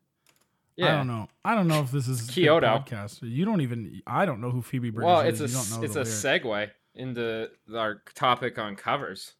Yeah. 0.76 0.94
I 0.94 0.96
don't 0.96 1.06
know. 1.08 1.28
I 1.44 1.54
don't 1.54 1.68
know 1.68 1.80
if 1.82 1.90
this 1.90 2.08
is 2.08 2.26
a 2.28 2.32
Kyoto. 2.32 2.66
podcast. 2.66 3.18
You 3.22 3.44
don't 3.44 3.60
even 3.60 4.00
I 4.06 4.24
don't 4.24 4.40
know 4.40 4.50
who 4.50 4.62
Phoebe 4.62 4.88
Bridgers 4.88 5.06
Well, 5.06 5.20
is. 5.20 5.40
it's 5.40 5.52
a 5.54 5.58
you 5.58 5.62
don't 5.64 5.80
know 5.80 5.84
it's 5.84 5.96
a 5.96 6.30
lyric. 6.30 6.42
segue 6.44 6.70
into 6.94 7.50
our 7.76 8.02
topic 8.14 8.58
on 8.58 8.76
covers. 8.76 9.32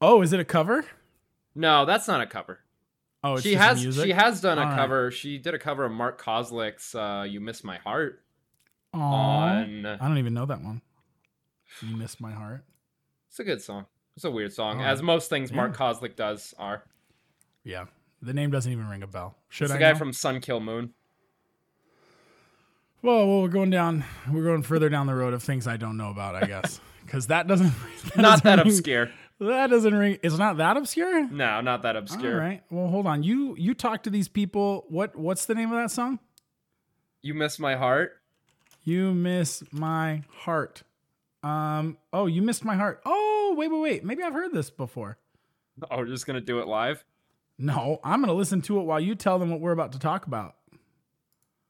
Oh, 0.00 0.22
is 0.22 0.32
it 0.32 0.40
a 0.40 0.44
cover? 0.44 0.84
No, 1.54 1.84
that's 1.86 2.08
not 2.08 2.20
a 2.20 2.26
cover. 2.26 2.58
Oh, 3.24 3.34
it's 3.34 3.42
she 3.42 3.54
has 3.54 3.80
music? 3.82 4.04
she 4.04 4.12
has 4.12 4.40
done 4.40 4.58
a 4.58 4.62
All 4.62 4.66
right. 4.68 4.76
cover. 4.76 5.10
She 5.10 5.38
did 5.38 5.54
a 5.54 5.58
cover 5.58 5.84
of 5.84 5.92
Mark 5.92 6.20
Kozelek's 6.20 6.94
uh, 6.94 7.24
"You 7.28 7.40
Miss 7.40 7.62
My 7.64 7.78
Heart" 7.78 8.22
Aw. 8.94 8.98
on. 8.98 9.86
I 9.86 9.96
don't 10.08 10.18
even 10.18 10.34
know 10.34 10.46
that 10.46 10.62
one. 10.62 10.82
You 11.82 11.96
miss 11.96 12.20
my 12.20 12.32
heart. 12.32 12.64
It's 13.28 13.38
a 13.38 13.44
good 13.44 13.62
song. 13.62 13.86
It's 14.16 14.24
a 14.24 14.30
weird 14.30 14.52
song, 14.52 14.80
Oh. 14.80 14.84
as 14.84 15.02
most 15.02 15.28
things 15.30 15.52
Mark 15.52 15.72
Yeah. 15.78 15.92
Kozelek 15.92 16.16
does 16.16 16.54
are. 16.58 16.82
Yeah, 17.64 17.84
the 18.22 18.32
name 18.32 18.50
doesn't 18.50 18.70
even 18.72 18.88
ring 18.88 19.02
a 19.02 19.06
bell. 19.06 19.36
Should 19.48 19.64
It's 19.66 19.72
I? 19.72 19.76
the 19.76 19.80
guy 19.80 19.92
know? 19.92 19.98
from 19.98 20.12
Sun 20.12 20.40
Kil 20.40 20.60
Moon. 20.60 20.94
Well, 23.02 23.26
well, 23.28 23.42
we're 23.42 23.48
going 23.48 23.70
down. 23.70 24.04
We're 24.30 24.42
going 24.44 24.62
further 24.62 24.88
down 24.88 25.06
the 25.06 25.14
road 25.14 25.34
of 25.34 25.42
things 25.42 25.66
I 25.66 25.76
don't 25.76 25.96
know 25.96 26.10
about. 26.10 26.34
I 26.34 26.46
guess 26.46 26.80
because 27.04 27.28
that 27.28 27.46
doesn't. 27.46 27.72
that 28.04 28.16
Not 28.16 28.42
doesn't 28.42 28.44
that 28.44 28.58
ring- 28.64 28.66
obscure. 28.68 29.10
That 29.38 29.68
doesn't 29.68 29.94
ring. 29.94 30.18
It's 30.22 30.38
not 30.38 30.56
that 30.56 30.78
obscure. 30.78 31.28
No, 31.28 31.60
not 31.60 31.82
that 31.82 31.94
obscure. 31.94 32.34
All 32.34 32.40
right. 32.40 32.62
Well, 32.70 32.88
hold 32.88 33.06
on. 33.06 33.22
You 33.22 33.54
you 33.58 33.74
talk 33.74 34.02
to 34.04 34.10
these 34.10 34.28
people. 34.28 34.86
What 34.88 35.14
what's 35.14 35.44
the 35.44 35.54
name 35.54 35.70
of 35.70 35.76
that 35.78 35.90
song? 35.90 36.18
You 37.20 37.34
miss 37.34 37.58
my 37.58 37.76
heart. 37.76 38.14
You 38.82 39.12
miss 39.12 39.62
my 39.72 40.22
heart. 40.38 40.82
Um. 41.42 41.98
Oh, 42.14 42.26
you 42.26 42.40
missed 42.40 42.64
my 42.64 42.76
heart. 42.76 43.02
Oh, 43.04 43.25
wait, 43.56 43.70
wait, 43.70 43.80
wait. 43.80 44.04
Maybe 44.04 44.22
I've 44.22 44.32
heard 44.32 44.52
this 44.52 44.70
before. 44.70 45.18
Oh, 45.90 45.98
we're 45.98 46.06
just 46.06 46.26
gonna 46.26 46.40
do 46.40 46.60
it 46.60 46.68
live. 46.68 47.04
No, 47.58 48.00
I'm 48.04 48.20
going 48.20 48.28
to 48.28 48.34
listen 48.34 48.60
to 48.62 48.80
it 48.80 48.84
while 48.84 49.00
you 49.00 49.14
tell 49.14 49.38
them 49.38 49.50
what 49.50 49.60
we're 49.60 49.72
about 49.72 49.92
to 49.92 49.98
talk 49.98 50.26
about. 50.26 50.56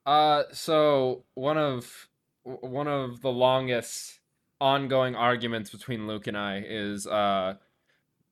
Uh, 0.05 0.45
so 0.53 1.25
one 1.35 1.59
of 1.59 2.09
one 2.43 2.87
of 2.87 3.23
the 3.23 3.31
longest 3.31 4.21
ongoing 4.61 5.15
arguments 5.15 5.71
between 5.71 6.07
Luke 6.07 6.27
and 6.29 6.37
I 6.37 6.63
is 6.67 7.07
uh 7.07 7.55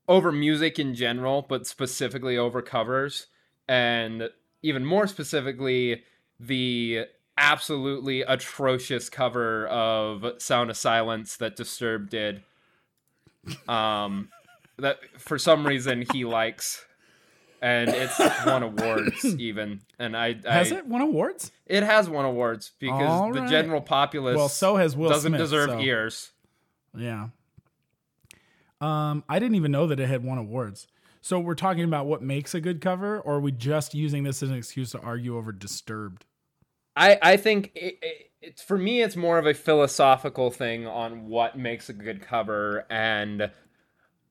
over 0.06 0.30
music 0.30 0.78
in 0.78 0.94
general, 0.94 1.44
but 1.48 1.66
specifically 1.66 2.38
over 2.38 2.62
covers, 2.62 3.26
and 3.66 4.30
even 4.62 4.84
more 4.84 5.06
specifically 5.06 6.02
the 6.38 7.06
absolutely 7.36 8.22
atrocious 8.22 9.08
cover 9.08 9.66
of 9.66 10.24
Sound 10.38 10.70
of 10.70 10.76
Silence 10.76 11.36
that 11.38 11.56
Disturbed 11.56 12.10
did. 12.10 12.42
Um, 13.68 14.28
that 14.78 14.98
for 15.18 15.38
some 15.38 15.66
reason 15.66 16.04
he 16.12 16.24
likes, 16.24 16.84
and 17.62 17.88
it's 17.90 18.18
won 18.46 18.62
awards 18.62 19.24
even. 19.38 19.80
And 19.98 20.16
I, 20.16 20.36
I 20.48 20.52
Has 20.54 20.72
it 20.72 20.86
won 20.86 21.00
awards? 21.00 21.52
it 21.66 21.82
has 21.82 22.08
won 22.10 22.24
awards 22.24 22.72
because 22.78 23.08
All 23.08 23.32
the 23.32 23.40
right. 23.42 23.50
general 23.50 23.80
populace 23.80 24.36
Well, 24.36 24.48
so 24.48 24.76
has 24.76 24.96
Will 24.96 25.08
doesn't 25.08 25.30
Smith, 25.30 25.40
deserve 25.40 25.70
so- 25.70 25.80
ears. 25.80 26.32
Yeah. 26.96 27.28
Um, 28.80 29.24
I 29.28 29.38
didn't 29.38 29.54
even 29.56 29.72
know 29.72 29.86
that 29.86 30.00
it 30.00 30.08
had 30.08 30.22
won 30.24 30.38
awards. 30.38 30.86
So 31.20 31.38
we're 31.40 31.54
talking 31.54 31.84
about 31.84 32.06
what 32.06 32.22
makes 32.22 32.54
a 32.54 32.60
good 32.60 32.80
cover, 32.80 33.18
or 33.20 33.36
are 33.36 33.40
we 33.40 33.50
just 33.52 33.94
using 33.94 34.24
this 34.24 34.42
as 34.42 34.50
an 34.50 34.56
excuse 34.56 34.90
to 34.92 35.00
argue 35.00 35.36
over 35.38 35.52
Disturbed? 35.52 36.26
I 36.96 37.18
I 37.22 37.36
think 37.38 37.72
it, 37.74 37.98
it, 38.02 38.30
it's 38.46 38.62
for 38.62 38.76
me 38.78 39.02
it's 39.02 39.16
more 39.16 39.38
of 39.38 39.46
a 39.46 39.54
philosophical 39.54 40.50
thing 40.50 40.86
on 40.86 41.28
what 41.28 41.56
makes 41.58 41.88
a 41.88 41.92
good 41.92 42.20
cover 42.22 42.84
and 42.90 43.50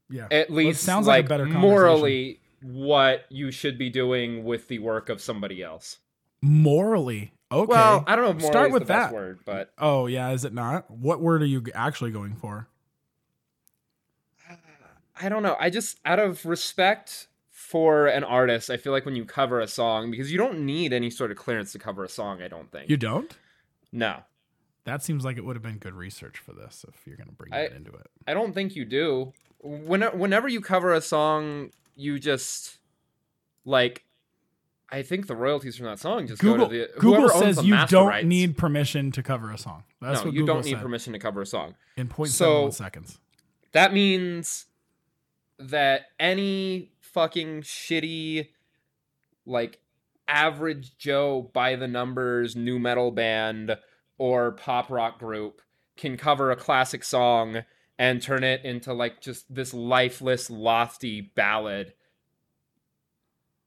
Yeah. 0.10 0.28
at 0.32 0.50
least 0.50 0.84
sounds 0.84 1.08
like 1.08 1.30
a 1.30 1.38
like, 1.38 1.48
morally 1.50 2.40
what 2.62 3.26
you 3.30 3.52
should 3.52 3.78
be 3.78 3.90
doing 3.90 4.44
with 4.44 4.68
the 4.70 4.80
work 4.80 5.10
of 5.10 5.22
somebody 5.22 5.62
else. 5.62 5.98
Morally. 6.42 7.34
Okay. 7.52 7.70
Well, 7.70 8.04
I 8.08 8.16
don't 8.16 8.40
know 8.40 8.48
Start 8.48 8.72
with 8.72 8.88
that. 8.88 9.12
word, 9.14 9.40
but 9.46 9.74
Oh, 9.78 10.08
yeah, 10.08 10.32
is 10.32 10.46
it 10.46 10.54
not? 10.54 10.90
What 10.90 11.22
word 11.22 11.42
are 11.42 11.46
you 11.48 11.64
actually 11.76 12.12
going 12.12 12.36
for? 12.36 12.68
I 15.22 15.30
don't 15.30 15.44
know. 15.44 15.56
I 15.60 15.70
just 15.70 16.00
out 16.06 16.20
of 16.20 16.46
respect 16.46 17.28
for 17.52 18.08
an 18.08 18.24
artist, 18.24 18.70
I 18.70 18.78
feel 18.78 18.92
like 18.92 19.06
when 19.06 19.16
you 19.16 19.26
cover 19.26 19.60
a 19.60 19.68
song 19.68 20.12
because 20.12 20.32
you 20.32 20.38
don't 20.38 20.66
need 20.66 20.92
any 20.94 21.10
sort 21.10 21.32
of 21.32 21.38
clearance 21.38 21.72
to 21.74 21.80
cover 21.80 22.04
a 22.04 22.10
song, 22.10 22.42
I 22.42 22.48
don't 22.48 22.72
think. 22.72 22.90
You 22.90 22.98
don't? 22.98 23.36
No. 23.94 24.24
That 24.86 25.02
seems 25.02 25.24
like 25.24 25.38
it 25.38 25.46
would 25.46 25.56
have 25.56 25.64
been 25.64 25.78
good 25.78 25.94
research 25.94 26.38
for 26.40 26.52
this 26.52 26.84
if 26.90 27.08
you're 27.08 27.16
going 27.16 27.30
to 27.30 27.34
bring 27.36 27.54
I- 27.54 27.62
that 27.70 27.72
into 27.72 27.92
it. 27.94 28.08
I 28.28 28.34
don't 28.34 28.52
think 28.54 28.76
you 28.76 28.84
do. 28.84 29.32
When, 29.62 30.02
whenever 30.02 30.50
you 30.50 30.60
cover 30.60 30.92
a 30.94 31.00
song, 31.00 31.70
you 31.96 32.20
just 32.20 32.80
like. 33.64 34.04
I 34.92 35.02
think 35.02 35.26
the 35.28 35.36
royalties 35.36 35.78
from 35.78 35.86
that 35.88 36.00
song 36.00 36.28
just 36.28 36.42
Google, 36.42 36.68
go 36.68 36.72
to 36.74 36.78
the 36.94 37.00
Google 37.00 37.30
says 37.30 37.64
you 37.66 37.76
don't 37.88 38.10
rights. 38.10 38.28
need 38.28 38.58
permission 38.58 39.12
to 39.14 39.24
cover 39.24 39.50
a 39.52 39.58
song. 39.58 39.84
That's 40.02 40.20
no, 40.20 40.26
what 40.26 40.34
you 40.34 40.42
Google 40.42 40.56
don't 40.56 40.66
need 40.66 40.72
said 40.74 40.82
permission 40.82 41.14
to 41.14 41.20
cover 41.20 41.42
a 41.42 41.46
song. 41.46 41.76
in 41.98 42.10
0.71 42.10 42.28
So- 42.28 42.70
seconds. 42.70 43.20
That 43.72 43.92
means 43.94 44.66
that 45.58 46.08
any 46.20 46.92
fucking 47.00 47.62
shitty, 47.62 48.50
like 49.48 49.80
average 50.28 50.98
Joe 50.98 51.50
by 51.54 51.76
the 51.76 51.88
numbers 51.88 52.56
new 52.56 52.80
metal 52.80 53.12
band 53.12 53.78
or 54.18 54.52
pop 54.52 54.90
rock 54.90 55.20
group 55.20 55.62
can 55.98 56.18
cover 56.18 56.52
a 56.52 56.56
classic 56.56 57.04
song 57.04 57.64
and 58.00 58.22
turn 58.22 58.44
it 58.44 58.64
into 58.66 58.94
like 58.94 59.22
just 59.22 59.54
this 59.54 59.74
lifeless, 59.74 60.50
lofty 60.50 61.22
ballad. 61.36 61.94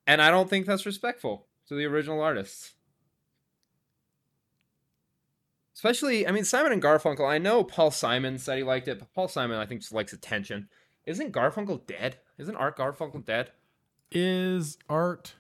And 0.07 0.23
I 0.23 0.31
don't 0.31 0.49
think 0.49 0.67
that's 0.67 0.87
respectful 0.87 1.47
to 1.69 1.75
the 1.75 1.85
original 1.85 2.21
artists. 2.21 2.73
Especially, 5.75 6.27
I 6.27 6.33
mean, 6.33 6.45
Simon 6.45 6.73
and 6.73 6.83
Garfunkel. 6.83 7.29
I 7.29 7.39
know 7.39 7.63
Paul 7.63 7.91
Simon 7.91 8.39
said 8.39 8.57
he 8.57 8.65
liked 8.65 8.89
it, 8.89 8.99
but 8.99 9.13
Paul 9.15 9.29
Simon, 9.29 9.59
I 9.59 9.67
think, 9.67 9.83
just 9.83 9.93
likes 9.93 10.13
attention. 10.13 10.69
Isn't 11.05 11.33
Garfunkel 11.35 11.87
dead? 11.87 12.17
Isn't 12.39 12.57
Art 12.57 12.79
Garfunkel 12.79 13.25
dead? 13.25 13.51
Is 14.11 14.79
Art 14.89 15.35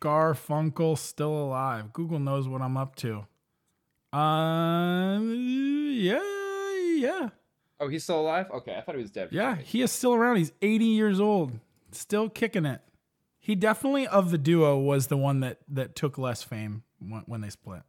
Garfunkel 0.00 0.96
still 0.98 1.32
alive? 1.32 1.92
Google 1.92 2.18
knows 2.18 2.48
what 2.48 2.62
I'm 2.62 2.76
up 2.76 2.96
to. 2.96 3.26
Uh, 4.12 5.18
yeah, 5.20 6.20
yeah, 6.96 7.28
Oh, 7.80 7.86
he's 7.88 8.02
still 8.02 8.20
alive? 8.20 8.46
Okay, 8.50 8.74
I 8.76 8.80
thought 8.80 8.94
he 8.96 9.02
was 9.02 9.10
dead. 9.10 9.28
yeah. 9.30 9.56
He 9.56 9.82
is 9.82 9.92
still 9.92 10.14
around. 10.14 10.36
He's 10.36 10.50
80 10.62 10.84
years 10.86 11.20
old, 11.20 11.60
still 11.92 12.28
kicking 12.28 12.64
it. 12.64 12.80
He 13.38 13.54
definitely 13.54 14.06
of 14.08 14.30
the 14.30 14.38
duo 14.38 14.78
was 14.78 15.06
the 15.06 15.16
one 15.16 15.40
that 15.40 15.58
that 15.68 15.94
took 15.94 16.18
less 16.18 16.42
fame 16.42 16.82
when, 16.98 17.22
when 17.26 17.40
they 17.40 17.50
split. 17.50 17.82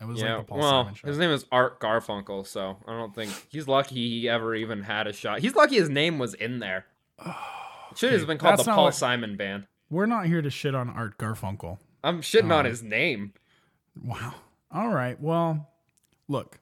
It 0.00 0.04
was 0.06 0.20
Yeah, 0.20 0.36
like 0.36 0.46
the 0.46 0.50
Paul 0.50 0.58
well, 0.58 0.70
Simon 0.82 0.94
show. 0.94 1.06
his 1.08 1.18
name 1.18 1.30
is 1.30 1.46
Art 1.50 1.80
Garfunkel, 1.80 2.46
so 2.46 2.76
I 2.86 2.92
don't 2.92 3.14
think 3.14 3.32
he's 3.48 3.66
lucky 3.66 3.94
he 3.94 4.28
ever 4.28 4.54
even 4.54 4.82
had 4.82 5.06
a 5.06 5.12
shot. 5.12 5.38
He's 5.40 5.54
lucky 5.54 5.76
his 5.76 5.88
name 5.88 6.18
was 6.18 6.34
in 6.34 6.58
there. 6.58 6.84
it 7.24 7.96
Should 7.96 8.12
have 8.12 8.26
been 8.26 8.38
called 8.38 8.58
that's 8.58 8.66
the 8.66 8.72
Paul 8.72 8.84
what- 8.86 8.94
Simon 8.94 9.36
Band. 9.36 9.66
We're 9.94 10.06
not 10.06 10.26
here 10.26 10.42
to 10.42 10.50
shit 10.50 10.74
on 10.74 10.90
Art 10.90 11.18
Garfunkel. 11.18 11.78
I'm 12.02 12.20
shitting 12.20 12.52
on 12.52 12.60
Um, 12.60 12.66
his 12.66 12.82
name. 12.82 13.32
Wow. 14.02 14.34
All 14.72 14.88
right. 14.88 15.18
Well, 15.20 15.70
look. 16.28 16.58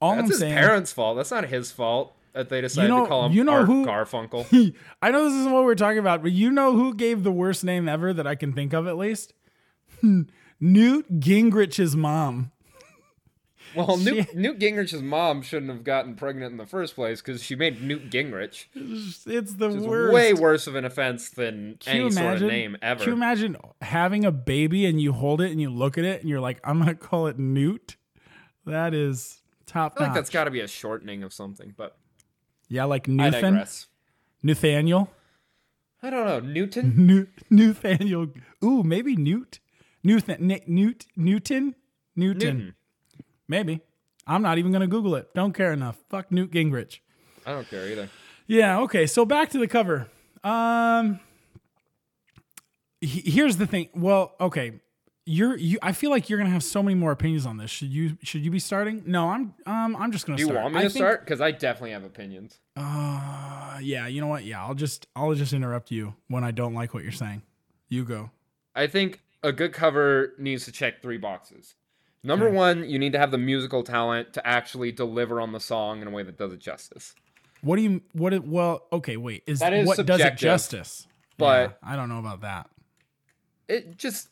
All 0.00 0.12
That's 0.12 0.22
I'm 0.24 0.28
his 0.30 0.38
saying. 0.38 0.54
parents' 0.54 0.92
fault. 0.92 1.16
That's 1.16 1.32
not 1.32 1.46
his 1.46 1.72
fault 1.72 2.14
that 2.32 2.48
they 2.48 2.60
decided 2.60 2.88
know- 2.88 3.02
to 3.02 3.08
call 3.08 3.26
him 3.26 3.32
you 3.32 3.42
know 3.42 3.52
Art 3.54 3.66
who- 3.66 3.84
Garfunkel. 3.84 4.74
I 5.02 5.10
know 5.10 5.24
this 5.24 5.32
isn't 5.34 5.50
what 5.52 5.64
we're 5.64 5.74
talking 5.74 5.98
about, 5.98 6.22
but 6.22 6.30
you 6.32 6.50
know 6.52 6.72
who 6.76 6.94
gave 6.94 7.24
the 7.24 7.32
worst 7.32 7.64
name 7.64 7.88
ever 7.88 8.12
that 8.12 8.26
I 8.26 8.36
can 8.36 8.52
think 8.52 8.72
of 8.72 8.86
at 8.86 8.96
least? 8.96 9.32
Newt 10.60 11.20
Gingrich's 11.20 11.96
mom. 11.96 12.52
Well, 13.76 13.96
Newt, 13.96 14.34
Newt 14.34 14.58
Gingrich's 14.58 15.02
mom 15.02 15.42
shouldn't 15.42 15.70
have 15.70 15.84
gotten 15.84 16.14
pregnant 16.14 16.52
in 16.52 16.56
the 16.58 16.66
first 16.66 16.94
place 16.94 17.20
because 17.20 17.42
she 17.42 17.54
made 17.54 17.82
Newt 17.82 18.10
Gingrich. 18.10 18.66
It's 18.74 19.54
the 19.54 19.68
worst. 19.68 20.14
way 20.14 20.32
worse 20.32 20.66
of 20.66 20.74
an 20.74 20.84
offense 20.84 21.30
than 21.30 21.76
Can 21.80 21.96
any 21.96 22.10
sort 22.10 22.24
of 22.24 22.26
imagine? 22.26 22.48
name 22.48 22.76
ever. 22.82 23.00
Can 23.04 23.08
you 23.10 23.16
imagine 23.16 23.56
having 23.82 24.24
a 24.24 24.32
baby 24.32 24.86
and 24.86 25.00
you 25.00 25.12
hold 25.12 25.40
it 25.40 25.50
and 25.50 25.60
you 25.60 25.70
look 25.70 25.98
at 25.98 26.04
it 26.04 26.20
and 26.20 26.30
you're 26.30 26.40
like, 26.40 26.60
I'm 26.64 26.78
gonna 26.78 26.94
call 26.94 27.26
it 27.26 27.38
Newt? 27.38 27.96
That 28.64 28.94
is 28.94 29.42
top 29.66 29.94
I 29.98 30.04
like 30.04 30.14
that's 30.14 30.30
got 30.30 30.44
to 30.44 30.50
be 30.50 30.60
a 30.60 30.68
shortening 30.68 31.22
of 31.22 31.32
something, 31.32 31.74
but 31.76 31.96
yeah, 32.68 32.84
like 32.84 33.08
I 33.08 33.66
Nathaniel, 34.42 35.10
I 36.02 36.10
don't 36.10 36.26
know. 36.26 36.40
Newton? 36.40 36.94
New, 37.06 37.26
Nathaniel. 37.50 38.28
Ooh, 38.64 38.82
maybe 38.82 39.16
Newt, 39.16 39.60
Newton, 40.02 40.46
Newt, 40.66 41.06
Newton, 41.16 41.74
Newton. 42.14 42.56
Newton. 42.58 42.74
Maybe. 43.48 43.80
I'm 44.26 44.42
not 44.42 44.58
even 44.58 44.72
gonna 44.72 44.86
Google 44.88 45.14
it. 45.14 45.32
Don't 45.34 45.52
care 45.52 45.72
enough. 45.72 45.96
Fuck 46.08 46.32
Newt 46.32 46.50
Gingrich. 46.50 46.98
I 47.46 47.52
don't 47.52 47.68
care 47.68 47.86
either. 47.88 48.08
Yeah. 48.46 48.80
Okay. 48.80 49.06
So 49.06 49.24
back 49.24 49.50
to 49.50 49.58
the 49.58 49.68
cover. 49.68 50.08
Um. 50.42 51.20
he- 53.00 53.30
Here's 53.30 53.56
the 53.56 53.66
thing. 53.66 53.88
Well, 53.94 54.34
okay. 54.40 54.80
You're 55.28 55.56
you. 55.56 55.78
I 55.82 55.90
feel 55.92 56.10
like 56.10 56.28
you're 56.30 56.38
gonna 56.38 56.50
have 56.50 56.62
so 56.62 56.82
many 56.82 56.94
more 56.94 57.10
opinions 57.10 57.46
on 57.46 57.56
this. 57.56 57.70
Should 57.70 57.88
you? 57.88 58.16
Should 58.22 58.42
you 58.44 58.50
be 58.50 58.60
starting? 58.60 59.02
No. 59.06 59.28
I'm. 59.28 59.54
Um. 59.66 59.96
I'm 59.96 60.12
just 60.12 60.24
gonna 60.26 60.36
Do 60.36 60.42
you 60.44 60.48
start. 60.50 60.62
want 60.62 60.74
me 60.74 60.80
I 60.80 60.82
to 60.84 60.88
think- 60.90 60.98
start? 61.02 61.24
Because 61.24 61.40
I 61.40 61.50
definitely 61.50 61.90
have 61.92 62.04
opinions. 62.04 62.58
Uh. 62.76 63.78
Yeah. 63.82 64.06
You 64.06 64.20
know 64.20 64.28
what? 64.28 64.44
Yeah. 64.44 64.64
I'll 64.64 64.74
just. 64.74 65.06
I'll 65.16 65.34
just 65.34 65.52
interrupt 65.52 65.90
you 65.90 66.14
when 66.28 66.44
I 66.44 66.50
don't 66.52 66.74
like 66.74 66.94
what 66.94 67.02
you're 67.02 67.12
saying. 67.12 67.42
You 67.88 68.04
go. 68.04 68.30
I 68.74 68.86
think 68.86 69.20
a 69.42 69.52
good 69.52 69.72
cover 69.72 70.32
needs 70.38 70.64
to 70.66 70.72
check 70.72 71.02
three 71.02 71.18
boxes. 71.18 71.74
Number 72.26 72.50
one, 72.50 72.88
you 72.88 72.98
need 72.98 73.12
to 73.12 73.18
have 73.18 73.30
the 73.30 73.38
musical 73.38 73.82
talent 73.82 74.32
to 74.34 74.46
actually 74.46 74.92
deliver 74.92 75.40
on 75.40 75.52
the 75.52 75.60
song 75.60 76.02
in 76.02 76.08
a 76.08 76.10
way 76.10 76.22
that 76.22 76.36
does 76.36 76.52
it 76.52 76.58
justice. 76.58 77.14
What 77.62 77.76
do 77.76 77.82
you? 77.82 78.02
What? 78.12 78.32
it- 78.34 78.44
Well. 78.46 78.82
Okay. 78.92 79.16
Wait. 79.16 79.42
Is 79.46 79.60
That 79.60 79.72
is 79.72 79.86
what 79.86 80.04
does 80.04 80.20
it 80.20 80.36
justice? 80.36 81.06
but- 81.38 81.78
Yeah, 81.82 81.92
I 81.92 81.96
don't 81.96 82.08
know 82.08 82.18
about 82.18 82.40
that. 82.42 82.68
It 83.68 83.96
just 83.96 84.28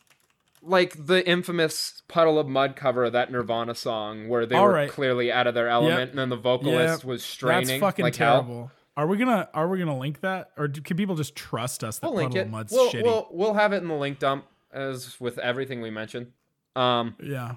like 0.61 1.05
the 1.05 1.27
infamous 1.27 2.01
Puddle 2.07 2.39
of 2.39 2.47
Mudd 2.47 2.75
cover 2.75 3.05
of 3.05 3.13
that 3.13 3.31
Nirvana 3.31 3.75
song 3.75 4.29
where 4.29 4.45
they 4.45 4.55
All 4.55 4.65
were 4.65 4.73
right. 4.73 4.89
clearly 4.89 5.31
out 5.31 5.45
of 5.47 5.53
their 5.53 5.67
element 5.67 6.11
and 6.11 6.19
then 6.19 6.29
the 6.29 6.35
vocalist 6.37 7.03
Yep. 7.03 7.07
was 7.07 7.23
straining 7.23 7.67
That's 7.67 7.79
fucking 7.81 8.03
like 8.03 8.15
hell. 8.15 8.41
terrible. 8.43 8.71
Are 8.97 9.05
we 9.07 9.17
gonna 9.17 9.49
Are 9.53 9.67
we 9.67 9.77
gonna 9.77 9.97
link 9.97 10.21
that, 10.21 10.51
or 10.57 10.67
do, 10.69 10.81
can 10.81 10.95
people 10.97 11.15
just 11.15 11.35
trust 11.35 11.83
us 11.83 11.99
that 11.99 12.07
We'll 12.07 12.15
link 12.17 12.31
Puddle 12.31 12.41
it. 12.41 12.45
of 12.45 12.51
Mudd's 12.51 12.71
We'll, 12.73 12.89
shitty? 12.91 13.03
we'll 13.03 13.27
we'll 13.31 13.53
have 13.53 13.73
it 13.73 13.77
in 13.81 13.89
the 13.89 13.95
link 13.95 14.19
dump 14.19 14.45
as 14.71 15.19
with 15.19 15.37
everything 15.39 15.81
we 15.81 15.89
mentioned. 15.89 16.31
Um, 16.75 17.15
yeah. 17.21 17.55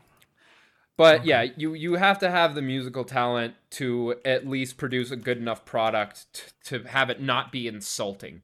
But 0.98 1.20
Okay. 1.20 1.28
yeah, 1.28 1.42
you 1.56 1.72
you 1.74 1.94
have 1.94 2.18
to 2.18 2.30
have 2.30 2.54
the 2.54 2.60
musical 2.60 3.04
talent 3.04 3.54
to 3.70 4.16
at 4.24 4.46
least 4.46 4.76
produce 4.76 5.10
a 5.10 5.16
good 5.16 5.38
enough 5.38 5.64
product 5.64 6.26
t- 6.34 6.42
to 6.64 6.82
have 6.88 7.08
it 7.08 7.22
not 7.22 7.50
be 7.52 7.66
insulting. 7.68 8.42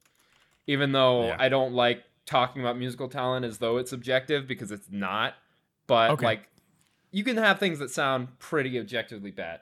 Even 0.65 0.91
though 0.93 1.27
Yeah. 1.27 1.35
I 1.37 1.49
don't 1.49 1.73
like 1.73 2.03
talking 2.25 2.61
about 2.63 2.77
musical 2.77 3.07
talent 3.09 3.45
as 3.45 3.59
though 3.59 3.77
it's 3.77 3.91
objective 3.91 4.47
because 4.47 4.71
it's 4.71 4.89
not. 4.89 5.35
But 5.85 6.11
Okay. 6.11 6.25
like 6.25 6.49
you 7.11 7.23
can 7.23 7.37
have 7.37 7.59
things 7.59 7.77
that 7.79 7.91
sound 7.91 8.39
pretty 8.39 8.79
objectively 8.79 9.31
bad. 9.31 9.59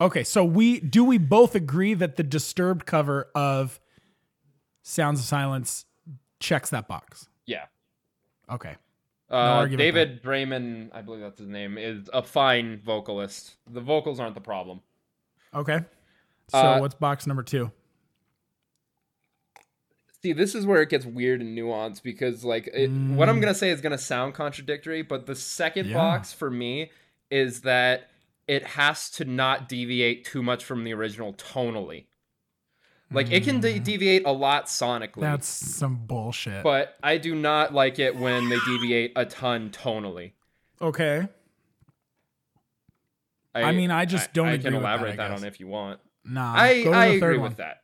Okay, 0.00 0.22
so 0.22 0.44
we 0.44 0.78
do 0.78 1.04
we 1.04 1.18
both 1.18 1.56
agree 1.56 1.92
that 1.94 2.14
the 2.16 2.22
disturbed 2.22 2.86
cover 2.86 3.28
of 3.34 3.80
Sounds 4.82 5.18
of 5.18 5.26
Silence 5.26 5.86
checks 6.38 6.70
that 6.70 6.86
box. 6.86 7.28
Yeah. 7.46 7.66
Okay. 8.48 8.76
Uh. 9.30 9.66
David 9.66 10.22
Draiman, 10.22 10.88
I 10.92 11.02
believe 11.02 11.20
that's 11.20 11.38
his 11.38 11.48
name, 11.48 11.76
is 11.78 12.08
a 12.12 12.22
fine 12.22 12.80
vocalist. 12.82 13.56
The 13.70 13.80
vocals 13.80 14.20
aren't 14.20 14.34
the 14.34 14.40
problem. 14.40 14.80
Okay. 15.54 15.80
So 16.48 16.58
Uh, 16.58 16.78
what's 16.80 16.94
box 16.94 17.26
number 17.26 17.42
two? 17.42 17.70
See, 20.22 20.32
this 20.32 20.54
is 20.54 20.66
where 20.66 20.82
it 20.82 20.88
gets 20.88 21.06
weird 21.06 21.40
and 21.40 21.56
nuanced 21.56 22.02
because, 22.02 22.44
like, 22.44 22.66
it, 22.74 22.88
what 22.90 23.28
I'm 23.28 23.36
Mm. 23.38 23.42
gonna 23.42 23.54
say 23.54 23.70
is 23.70 23.80
gonna 23.80 23.98
sound 23.98 24.34
contradictory, 24.34 25.02
but 25.02 25.26
the 25.26 25.36
second 25.36 25.86
Yeah. 25.88 25.94
box 25.94 26.32
for 26.32 26.50
me 26.50 26.90
is 27.30 27.60
that 27.60 28.10
it 28.48 28.64
has 28.64 29.10
to 29.10 29.24
not 29.24 29.68
deviate 29.68 30.24
too 30.24 30.42
much 30.42 30.64
from 30.64 30.82
the 30.84 30.92
original 30.92 31.34
tonally. 31.34 32.06
Like, 33.10 33.30
it 33.32 33.42
can 33.44 33.60
de- 33.60 33.78
deviate 33.78 34.26
a 34.26 34.32
lot 34.32 34.66
sonically, 34.66 35.16
Mm. 35.18 35.20
That's 35.22 35.48
some 35.48 35.96
bullshit. 35.96 36.62
but 36.62 36.96
I 37.02 37.16
do 37.16 37.34
not 37.34 37.72
like 37.72 37.98
it 37.98 38.14
when 38.16 38.48
they 38.50 38.58
deviate 38.66 39.12
a 39.16 39.24
ton 39.24 39.70
tonally. 39.70 40.32
okay. 40.80 41.26
I 43.54 43.72
mean, 43.72 43.90
I 43.90 44.04
just 44.04 44.32
don't 44.32 44.48
I, 44.48 44.52
agree 44.52 44.64
can 44.70 44.74
with 44.74 44.82
that, 44.82 44.88
elaborate 44.88 45.12
I 45.14 45.16
that, 45.16 45.30
guess. 45.30 45.40
on 45.42 45.46
if 45.48 45.58
you 45.58 45.66
want. 45.66 46.00
Nah. 46.24 46.54
I 46.54 46.82
go 46.84 46.92
to 46.92 46.96
I 46.96 47.04
agree 47.06 47.38
one. 47.38 47.48
with 47.48 47.56
that. 47.58 47.82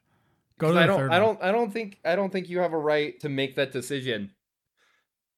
Go 0.58 0.68
to 0.68 0.74
the 0.74 0.80
I 0.80 0.86
don't 0.86 0.98
third 0.98 1.10
I 1.10 1.18
don't 1.18 1.42
I 1.42 1.50
don't 1.52 1.72
think 1.72 1.98
I 2.04 2.14
don't 2.14 2.30
think 2.30 2.48
you 2.48 2.60
have 2.60 2.72
a 2.72 2.78
right 2.78 3.18
to 3.20 3.28
make 3.28 3.56
that 3.56 3.72
decision. 3.72 4.30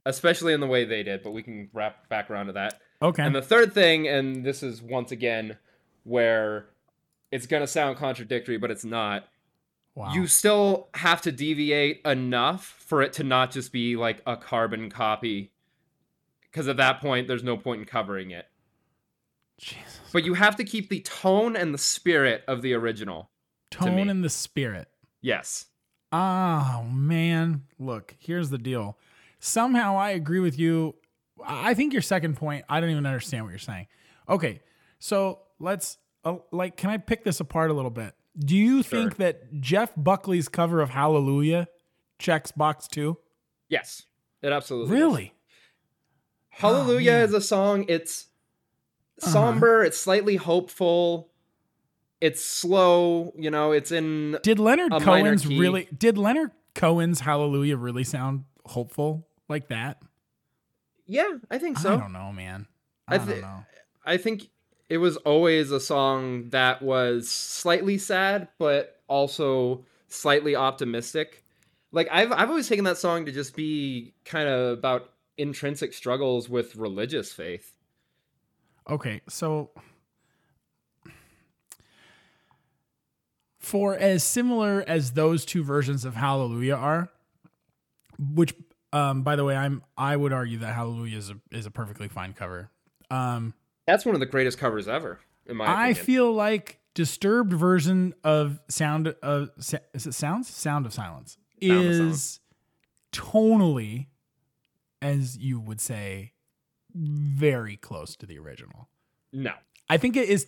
Especially 0.04 0.52
in 0.52 0.60
the 0.60 0.66
way 0.66 0.84
they 0.84 1.02
did, 1.02 1.22
but 1.22 1.30
we 1.30 1.42
can 1.42 1.70
wrap 1.72 2.08
back 2.10 2.30
around 2.30 2.46
to 2.46 2.52
that. 2.52 2.80
Okay. 3.00 3.22
And 3.22 3.34
the 3.34 3.40
third 3.42 3.72
thing, 3.72 4.06
and 4.08 4.44
this 4.44 4.62
is 4.62 4.82
once 4.82 5.10
again 5.10 5.56
where 6.04 6.66
it's 7.32 7.46
gonna 7.46 7.66
sound 7.66 7.96
contradictory, 7.96 8.58
but 8.58 8.70
it's 8.70 8.84
not. 8.84 9.24
Wow. 9.96 10.12
You 10.12 10.28
still 10.28 10.88
have 10.94 11.22
to 11.22 11.32
deviate 11.32 12.02
enough 12.04 12.76
for 12.78 13.02
it 13.02 13.14
to 13.14 13.24
not 13.24 13.50
just 13.50 13.72
be 13.72 13.96
like 13.96 14.22
a 14.26 14.36
carbon 14.36 14.90
copy. 14.90 15.50
Because 16.42 16.68
at 16.68 16.76
that 16.76 17.00
point, 17.00 17.26
there's 17.26 17.42
no 17.42 17.56
point 17.56 17.80
in 17.80 17.86
covering 17.86 18.30
it. 18.30 18.46
Jesus. 19.58 20.00
But 20.12 20.24
you 20.24 20.34
have 20.34 20.56
to 20.56 20.64
keep 20.64 20.88
the 20.88 21.00
tone 21.00 21.56
and 21.56 21.74
the 21.74 21.78
spirit 21.78 22.44
of 22.46 22.62
the 22.62 22.74
original. 22.74 23.30
Tone 23.70 24.08
and 24.08 24.22
the 24.22 24.30
spirit. 24.30 24.88
Yes. 25.20 25.66
Oh 26.12 26.84
man, 26.90 27.64
look, 27.78 28.14
here's 28.18 28.50
the 28.50 28.58
deal. 28.58 28.96
Somehow 29.40 29.96
I 29.96 30.10
agree 30.10 30.40
with 30.40 30.58
you. 30.58 30.94
I 31.44 31.74
think 31.74 31.92
your 31.92 32.02
second 32.02 32.36
point, 32.36 32.64
I 32.68 32.80
don't 32.80 32.90
even 32.90 33.06
understand 33.06 33.44
what 33.44 33.50
you're 33.50 33.58
saying. 33.58 33.88
Okay, 34.28 34.60
so 34.98 35.40
let's 35.58 35.98
uh, 36.24 36.36
like, 36.52 36.76
can 36.76 36.90
I 36.90 36.98
pick 36.98 37.24
this 37.24 37.40
apart 37.40 37.70
a 37.70 37.74
little 37.74 37.90
bit? 37.90 38.14
Do 38.38 38.56
you 38.56 38.82
think 38.82 39.16
that 39.16 39.60
Jeff 39.60 39.92
Buckley's 39.96 40.48
cover 40.48 40.80
of 40.80 40.90
Hallelujah 40.90 41.68
checks 42.18 42.52
box 42.52 42.86
two? 42.88 43.18
Yes. 43.68 44.02
It 44.42 44.52
absolutely. 44.52 44.94
Really? 44.96 45.32
Hallelujah 46.48 47.12
man. 47.12 47.24
is 47.24 47.34
a 47.34 47.40
song. 47.40 47.84
It's 47.88 48.26
Uh-huh. 49.22 49.30
somber. 49.30 49.82
It's 49.84 49.98
slightly 49.98 50.36
hopeful. 50.36 51.30
It's 52.20 52.44
slow. 52.44 53.32
You 53.36 53.50
know, 53.50 53.72
it's 53.72 53.90
in. 53.92 54.38
Did 54.42 54.58
Leonard 54.58 54.92
Cohen's 55.02 55.46
really? 55.46 55.88
Did 55.96 56.16
Leonard 56.18 56.50
Cohen's 56.74 57.20
Hallelujah 57.20 57.76
really 57.76 58.04
sound 58.04 58.44
hopeful 58.64 59.26
like 59.48 59.68
that? 59.68 60.00
Yeah, 61.06 61.28
I 61.50 61.58
think 61.58 61.78
so. 61.78 61.94
I 61.94 61.96
don't 61.98 62.12
know, 62.12 62.32
man. 62.32 62.66
I 63.08 63.14
I, 63.14 63.18
don't 63.18 63.40
know. 63.40 63.64
I 64.04 64.16
think 64.16 64.48
it 64.88 64.98
was 64.98 65.16
always 65.18 65.70
a 65.70 65.80
song 65.80 66.50
that 66.50 66.82
was 66.82 67.28
slightly 67.28 67.98
sad, 67.98 68.48
but 68.58 69.00
also 69.08 69.84
slightly 70.08 70.54
optimistic. 70.54 71.44
Like 71.92 72.08
I've 72.10 72.32
I've 72.32 72.50
always 72.50 72.68
taken 72.68 72.84
that 72.84 72.98
song 72.98 73.26
to 73.26 73.32
just 73.32 73.56
be 73.56 74.14
kind 74.24 74.48
of 74.48 74.78
about 74.78 75.12
intrinsic 75.38 75.92
struggles 75.92 76.48
with 76.48 76.76
religious 76.76 77.32
faith. 77.32 77.72
Okay, 78.88 79.20
so 79.28 79.70
for 83.58 83.96
as 83.96 84.22
similar 84.22 84.84
as 84.86 85.12
those 85.12 85.44
two 85.44 85.64
versions 85.64 86.04
of 86.04 86.14
Hallelujah 86.14 86.76
are, 86.76 87.10
which 88.18 88.54
um 88.92 89.22
by 89.22 89.34
the 89.34 89.44
way, 89.44 89.56
I'm 89.56 89.82
I 89.96 90.16
would 90.16 90.32
argue 90.32 90.58
that 90.58 90.74
Hallelujah 90.74 91.18
is 91.18 91.30
a 91.30 91.36
is 91.50 91.66
a 91.66 91.70
perfectly 91.70 92.08
fine 92.08 92.32
cover. 92.32 92.70
Um 93.10 93.54
That's 93.86 94.04
one 94.04 94.14
of 94.14 94.20
the 94.20 94.26
greatest 94.26 94.58
covers 94.58 94.88
ever, 94.88 95.20
in 95.46 95.56
my 95.56 95.64
opinion. 95.64 95.80
I 95.80 95.88
opinion. 95.88 96.04
feel 96.06 96.32
like 96.32 96.80
disturbed 96.94 97.52
version 97.52 98.14
of 98.24 98.58
sound 98.68 99.08
of 99.22 99.50
is 99.94 100.06
it 100.06 100.14
sounds 100.14 100.48
sound 100.48 100.86
of 100.86 100.94
silence 100.94 101.36
Sound 101.62 101.78
of 101.86 101.90
is 101.92 102.40
tonally 103.12 104.06
as 105.02 105.36
you 105.36 105.60
would 105.60 105.80
say 105.80 106.32
very 106.94 107.76
close 107.76 108.16
to 108.16 108.26
the 108.26 108.38
original. 108.38 108.88
no, 109.32 109.52
I 109.90 109.98
think 109.98 110.16
it 110.16 110.28
is 110.28 110.46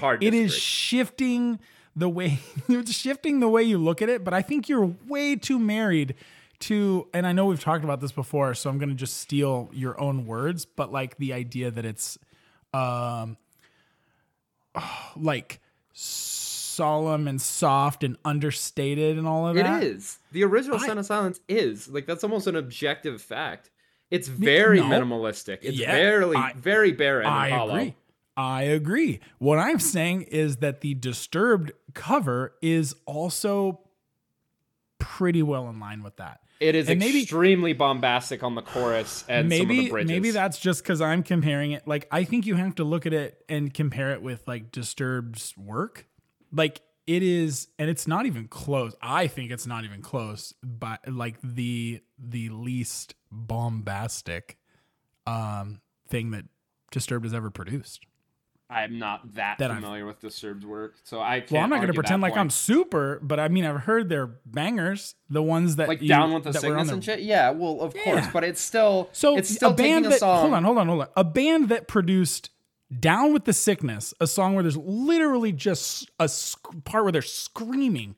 hard. 0.00 0.22
it 0.22 0.34
is 0.34 0.50
disagree. 0.52 0.60
shifting 0.60 1.60
the 1.94 2.08
way 2.08 2.40
it's 2.68 2.92
shifting 2.92 3.38
the 3.40 3.48
way 3.48 3.62
you 3.62 3.78
look 3.78 4.02
at 4.02 4.08
it 4.08 4.24
but 4.24 4.34
i 4.34 4.42
think 4.42 4.68
you're 4.68 4.92
way 5.06 5.36
too 5.36 5.58
married 5.60 6.16
to 6.58 7.06
and 7.14 7.24
i 7.26 7.32
know 7.32 7.46
we've 7.46 7.60
talked 7.60 7.84
about 7.84 8.00
this 8.00 8.10
before 8.10 8.52
so 8.54 8.68
i'm 8.68 8.78
going 8.78 8.88
to 8.88 8.94
just 8.96 9.18
steal 9.18 9.70
your 9.72 9.98
own 10.00 10.26
words 10.26 10.64
but 10.64 10.90
like 10.92 11.16
the 11.18 11.32
idea 11.32 11.70
that 11.70 11.84
it's 11.84 12.18
um 12.74 13.36
like 15.16 15.60
solemn 15.92 17.28
and 17.28 17.40
soft 17.40 18.02
and 18.02 18.16
understated 18.24 19.16
and 19.16 19.26
all 19.28 19.46
of 19.46 19.56
It 19.56 19.64
It 19.64 19.82
is. 19.84 20.18
The 20.32 20.42
original 20.44 20.78
I- 20.78 20.86
Sound 20.86 20.98
of 20.98 21.06
Silence 21.06 21.40
is. 21.48 21.88
Like 21.88 22.06
that's 22.06 22.24
almost 22.24 22.46
an 22.46 22.56
objective 22.56 23.22
fact. 23.22 23.70
It's 24.10 24.28
very 24.28 24.80
no. 24.80 24.86
minimalistic. 24.86 25.58
It's 25.62 25.78
Yeah, 25.78 25.92
very 25.92 26.36
I- 26.36 26.52
very 26.54 26.92
barren 26.92 27.26
I 27.26 27.50
hollow. 27.50 27.74
agree. 27.74 27.94
I 28.36 28.62
agree. 28.62 29.20
What 29.38 29.58
I'm 29.60 29.78
saying 29.78 30.22
is 30.22 30.56
that 30.56 30.80
the 30.80 30.94
Disturbed 30.94 31.70
cover 31.94 32.54
is 32.60 32.96
also 33.06 33.80
pretty 34.98 35.42
well 35.42 35.68
in 35.68 35.78
line 35.78 36.02
with 36.02 36.16
that. 36.16 36.40
It 36.60 36.74
is 36.74 36.88
And 36.88 36.98
maybe- 37.00 37.22
extremely 37.22 37.72
bombastic 37.72 38.42
on 38.42 38.54
the 38.54 38.62
chorus 38.62 39.24
and 39.28 39.50
some 39.52 39.60
of 39.62 39.68
maybe 39.68 39.84
the 39.84 39.90
bridges. 39.90 40.08
maybe 40.10 40.30
that's 40.30 40.58
just 40.58 40.82
because 40.82 41.00
I'm 41.00 41.22
comparing 41.22 41.72
it. 41.72 41.86
Like 41.86 42.06
I 42.10 42.24
think 42.24 42.46
you 42.46 42.54
have 42.54 42.76
to 42.76 42.84
look 42.84 43.06
at 43.06 43.12
it 43.12 43.44
and 43.48 43.72
compare 43.74 44.12
it 44.12 44.22
with 44.22 44.46
like 44.46 44.70
Disturbed's 44.72 45.56
work. 45.56 46.06
Like 46.52 46.80
it 47.06 47.22
is, 47.22 47.68
and 47.78 47.90
it's 47.90 48.06
not 48.06 48.24
even 48.24 48.48
close. 48.48 48.94
I 49.02 49.26
think 49.26 49.50
it's 49.50 49.66
not 49.66 49.84
even 49.84 50.00
close. 50.00 50.54
But 50.62 51.00
like 51.12 51.36
the 51.42 52.00
the 52.18 52.48
least 52.50 53.14
bombastic 53.30 54.56
um 55.26 55.80
thing 56.08 56.30
that 56.30 56.44
Disturbed 56.90 57.24
has 57.24 57.34
ever 57.34 57.50
produced. 57.50 58.06
I'm 58.74 58.98
not 58.98 59.34
that, 59.34 59.58
That 59.58 59.70
I've- 59.70 59.80
familiar 59.80 60.04
with 60.04 60.20
Disturbed's 60.20 60.66
work, 60.66 60.94
so 61.04 61.20
I 61.20 61.40
can't. 61.40 61.52
Well, 61.52 61.62
I'm 61.62 61.70
not 61.70 61.76
going 61.76 61.88
to 61.88 61.94
pretend 61.94 62.22
like 62.22 62.36
I'm 62.36 62.50
super, 62.50 63.20
but 63.22 63.38
I 63.38 63.48
mean, 63.48 63.64
I've 63.64 63.82
heard 63.82 64.08
their 64.08 64.26
bangers, 64.44 65.14
the 65.30 65.42
ones 65.42 65.76
that 65.76 65.88
like 65.88 66.02
you- 66.02 66.08
down 66.08 66.32
with 66.34 66.44
the 66.44 66.50
that 66.52 66.62
were 66.62 66.76
on 66.76 66.86
sickness 66.86 66.86
their- 66.88 66.94
and 66.94 67.04
shit. 67.04 67.20
Yeah, 67.20 67.50
well, 67.50 67.80
of 67.80 67.94
course, 67.94 68.26
but 68.32 68.42
it's 68.44 68.60
still 68.60 69.08
So 69.12 69.36
it's 69.36 69.48
still 69.54 69.70
a 69.70 69.74
band 69.74 70.04
that 70.06 70.14
a 70.14 70.18
song. 70.18 70.40
hold 70.40 70.54
on, 70.54 70.64
hold 70.64 70.78
on, 70.78 70.88
hold 70.88 71.00
on. 71.02 71.08
A 71.16 71.24
band 71.24 71.68
that 71.68 71.86
produced 71.88 72.50
"Down 73.00 73.32
with 73.32 73.44
the 73.44 73.52
Sickness," 73.52 74.12
a 74.20 74.26
song 74.26 74.54
where 74.54 74.62
there's 74.62 74.76
literally 74.76 75.52
just 75.52 76.10
a 76.18 76.28
sc- 76.28 76.84
part 76.84 77.04
where 77.04 77.12
they're 77.12 77.22
screaming, 77.22 78.16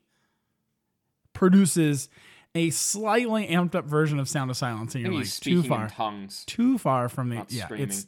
produces 1.33 2.09
a 2.55 2.71
slightly 2.71 3.47
amped 3.49 3.75
up 3.75 3.85
version 3.85 4.19
of 4.19 4.29
"Sound 4.29 4.51
of 4.51 4.57
Silence," 4.57 4.95
and 4.95 5.05
you're 5.05 5.13
like 5.15 5.29
too 5.31 5.63
far, 5.63 5.89
tongues. 5.89 6.45
too 6.47 6.79
far 6.79 7.09
from 7.09 7.29
the 7.29 7.45
yeah. 7.49 7.65
screaming. 7.67 7.89
It's 7.89 8.07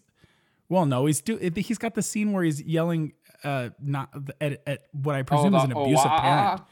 well, 0.68 0.87
no, 0.87 1.07
he's 1.07 1.20
do 1.20 1.37
he's 1.57 1.78
got 1.78 1.94
the 1.94 2.02
scene 2.02 2.33
where 2.33 2.44
he's 2.44 2.61
yelling, 2.62 3.12
uh, 3.44 3.70
not 3.81 4.11
at, 4.40 4.62
at 4.66 4.85
what 4.92 5.14
I 5.14 5.22
presume 5.22 5.54
is 5.54 5.62
the- 5.62 5.68
an 5.68 5.72
oh, 5.76 5.83
abusive 5.85 6.07
ah, 6.07 6.14
ah, 6.16 6.20
parent. 6.20 6.61
ah. 6.61 6.66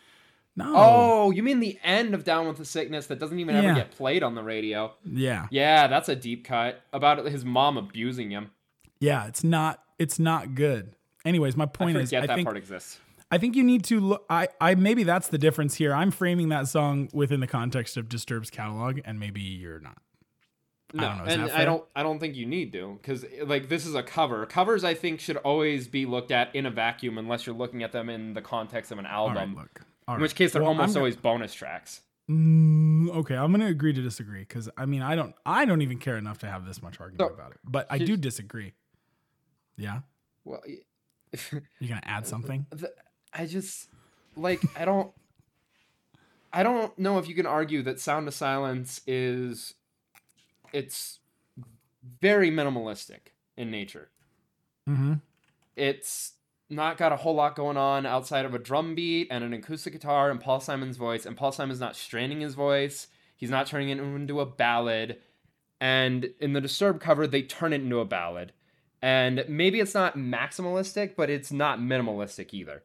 No, 0.58 0.72
Oh, 0.74 1.30
you 1.32 1.42
mean 1.42 1.60
the 1.60 1.78
end 1.84 2.14
of 2.14 2.24
Down 2.24 2.48
with 2.48 2.56
the 2.56 2.64
Sickness 2.64 3.08
that 3.08 3.18
doesn't 3.18 3.38
even 3.38 3.54
Yeah. 3.56 3.62
ever 3.62 3.74
get 3.74 3.90
played 3.90 4.22
on 4.22 4.34
the 4.34 4.42
radio? 4.42 4.94
yeah, 5.04 5.48
Yeah, 5.50 5.86
that's 5.86 6.08
a 6.08 6.16
deep 6.16 6.44
cut 6.46 6.80
about 6.94 7.22
his 7.26 7.44
mom 7.44 7.76
abusing 7.76 8.30
him. 8.30 8.50
yeah. 8.98 9.26
It's 9.26 9.44
not, 9.44 9.82
it's 9.98 10.18
not 10.18 10.54
good. 10.54 10.94
Anyways, 11.26 11.56
my 11.58 11.64
I 11.64 11.66
point 11.66 11.98
is, 11.98 12.08
forget 12.08 12.22
I 12.22 12.26
that 12.28 12.34
think 12.36 12.46
part 12.46 12.56
exists. 12.56 13.00
I 13.30 13.36
think 13.36 13.54
you 13.54 13.64
need 13.64 13.84
to 13.86 14.00
look. 14.00 14.24
I, 14.30 14.48
I 14.60 14.76
maybe 14.76 15.02
that's 15.02 15.28
the 15.28 15.36
difference 15.36 15.74
here. 15.74 15.92
I'm 15.92 16.10
framing 16.12 16.48
that 16.50 16.68
song 16.68 17.08
within 17.12 17.40
the 17.40 17.46
context 17.48 17.96
of 17.98 18.08
Disturbed's 18.08 18.50
catalog, 18.50 19.00
and 19.04 19.18
maybe 19.20 19.40
you're 19.42 19.80
not. 19.80 19.98
I 20.98 21.02
No, 21.02 21.08
don't 21.08 21.18
know, 21.18 21.32
and 21.44 21.52
I 21.52 21.64
don't. 21.64 21.84
I 21.94 22.02
don't 22.02 22.18
think 22.18 22.36
you 22.36 22.46
need 22.46 22.72
to, 22.72 22.98
because 23.00 23.24
like 23.44 23.68
this 23.68 23.84
is 23.86 23.94
a 23.94 24.02
cover. 24.02 24.46
Covers, 24.46 24.84
I 24.84 24.94
think, 24.94 25.20
should 25.20 25.36
always 25.38 25.88
be 25.88 26.06
looked 26.06 26.30
at 26.30 26.54
in 26.54 26.66
a 26.66 26.70
vacuum, 26.70 27.18
unless 27.18 27.46
you're 27.46 27.56
looking 27.56 27.82
at 27.82 27.92
them 27.92 28.08
in 28.08 28.34
the 28.34 28.42
context 28.42 28.90
of 28.92 28.98
an 28.98 29.06
All 29.06 29.28
right, 29.28 29.36
album. 29.38 29.54
look. 29.56 29.80
All 30.08 30.14
in 30.14 30.20
right. 30.20 30.22
which 30.22 30.34
case, 30.34 30.52
they're 30.52 30.62
Well, 30.62 30.70
almost 30.70 30.90
gonna- 30.94 31.00
always 31.00 31.16
bonus 31.16 31.52
tracks. 31.54 32.02
Mm, 32.30 33.08
okay, 33.10 33.36
I'm 33.36 33.52
gonna 33.52 33.66
agree 33.66 33.92
to 33.92 34.02
disagree 34.02 34.40
because 34.40 34.68
I 34.76 34.84
mean 34.86 35.00
I 35.02 35.14
don't 35.14 35.34
I 35.46 35.64
don't 35.64 35.80
even 35.82 35.98
care 35.98 36.16
enough 36.16 36.38
to 36.38 36.48
have 36.50 36.64
this 36.66 36.82
much 36.82 37.00
argument 37.00 37.30
So, 37.30 37.34
about 37.34 37.52
it, 37.52 37.58
but 37.64 37.86
I 37.88 37.98
do 37.98 38.16
disagree. 38.16 38.72
Yeah, 39.76 40.00
Well, 40.44 40.60
you're 41.52 41.88
gonna 41.88 42.00
add 42.04 42.26
something? 42.26 42.66
the, 42.70 42.92
I 43.32 43.46
just 43.46 43.88
like 44.36 44.60
I 44.76 44.84
don't. 44.84 45.12
I 46.52 46.62
don't 46.62 46.98
know 46.98 47.18
if 47.18 47.28
you 47.28 47.34
can 47.34 47.46
argue 47.46 47.82
that 47.82 48.00
Sound 48.00 48.26
of 48.26 48.34
Silence 48.34 49.02
is 49.06 49.74
it's 50.72 51.20
very 52.20 52.50
minimalistic 52.50 53.32
in 53.56 53.70
nature. 53.70 54.08
Mm-hmm. 54.88 55.14
It's 55.74 56.32
not 56.68 56.96
got 56.96 57.12
a 57.12 57.16
whole 57.16 57.34
lot 57.34 57.54
going 57.54 57.76
on 57.76 58.06
outside 58.06 58.44
of 58.44 58.54
a 58.54 58.58
drum 58.58 58.94
beat 58.94 59.28
and 59.30 59.44
an 59.44 59.52
acoustic 59.52 59.92
guitar 59.92 60.30
and 60.30 60.40
Paul 60.40 60.60
Simon's 60.60 60.96
voice. 60.96 61.26
And 61.26 61.36
Paul 61.36 61.52
Simon's 61.52 61.80
not 61.80 61.96
straining 61.96 62.40
his 62.40 62.54
voice. 62.54 63.08
He's 63.36 63.50
not 63.50 63.66
turning 63.66 63.90
it 63.90 63.98
into 63.98 64.40
a 64.40 64.46
ballad. 64.46 65.18
And 65.80 66.30
in 66.40 66.54
the 66.54 66.60
Disturbed 66.60 67.00
cover, 67.00 67.26
they 67.26 67.42
turn 67.42 67.72
it 67.72 67.82
into 67.82 68.00
a 68.00 68.04
ballad. 68.04 68.52
And 69.02 69.44
maybe 69.48 69.80
it's 69.80 69.94
not 69.94 70.16
maximalistic, 70.16 71.14
but 71.16 71.30
it's 71.30 71.52
not 71.52 71.78
minimalistic 71.78 72.54
either. 72.54 72.82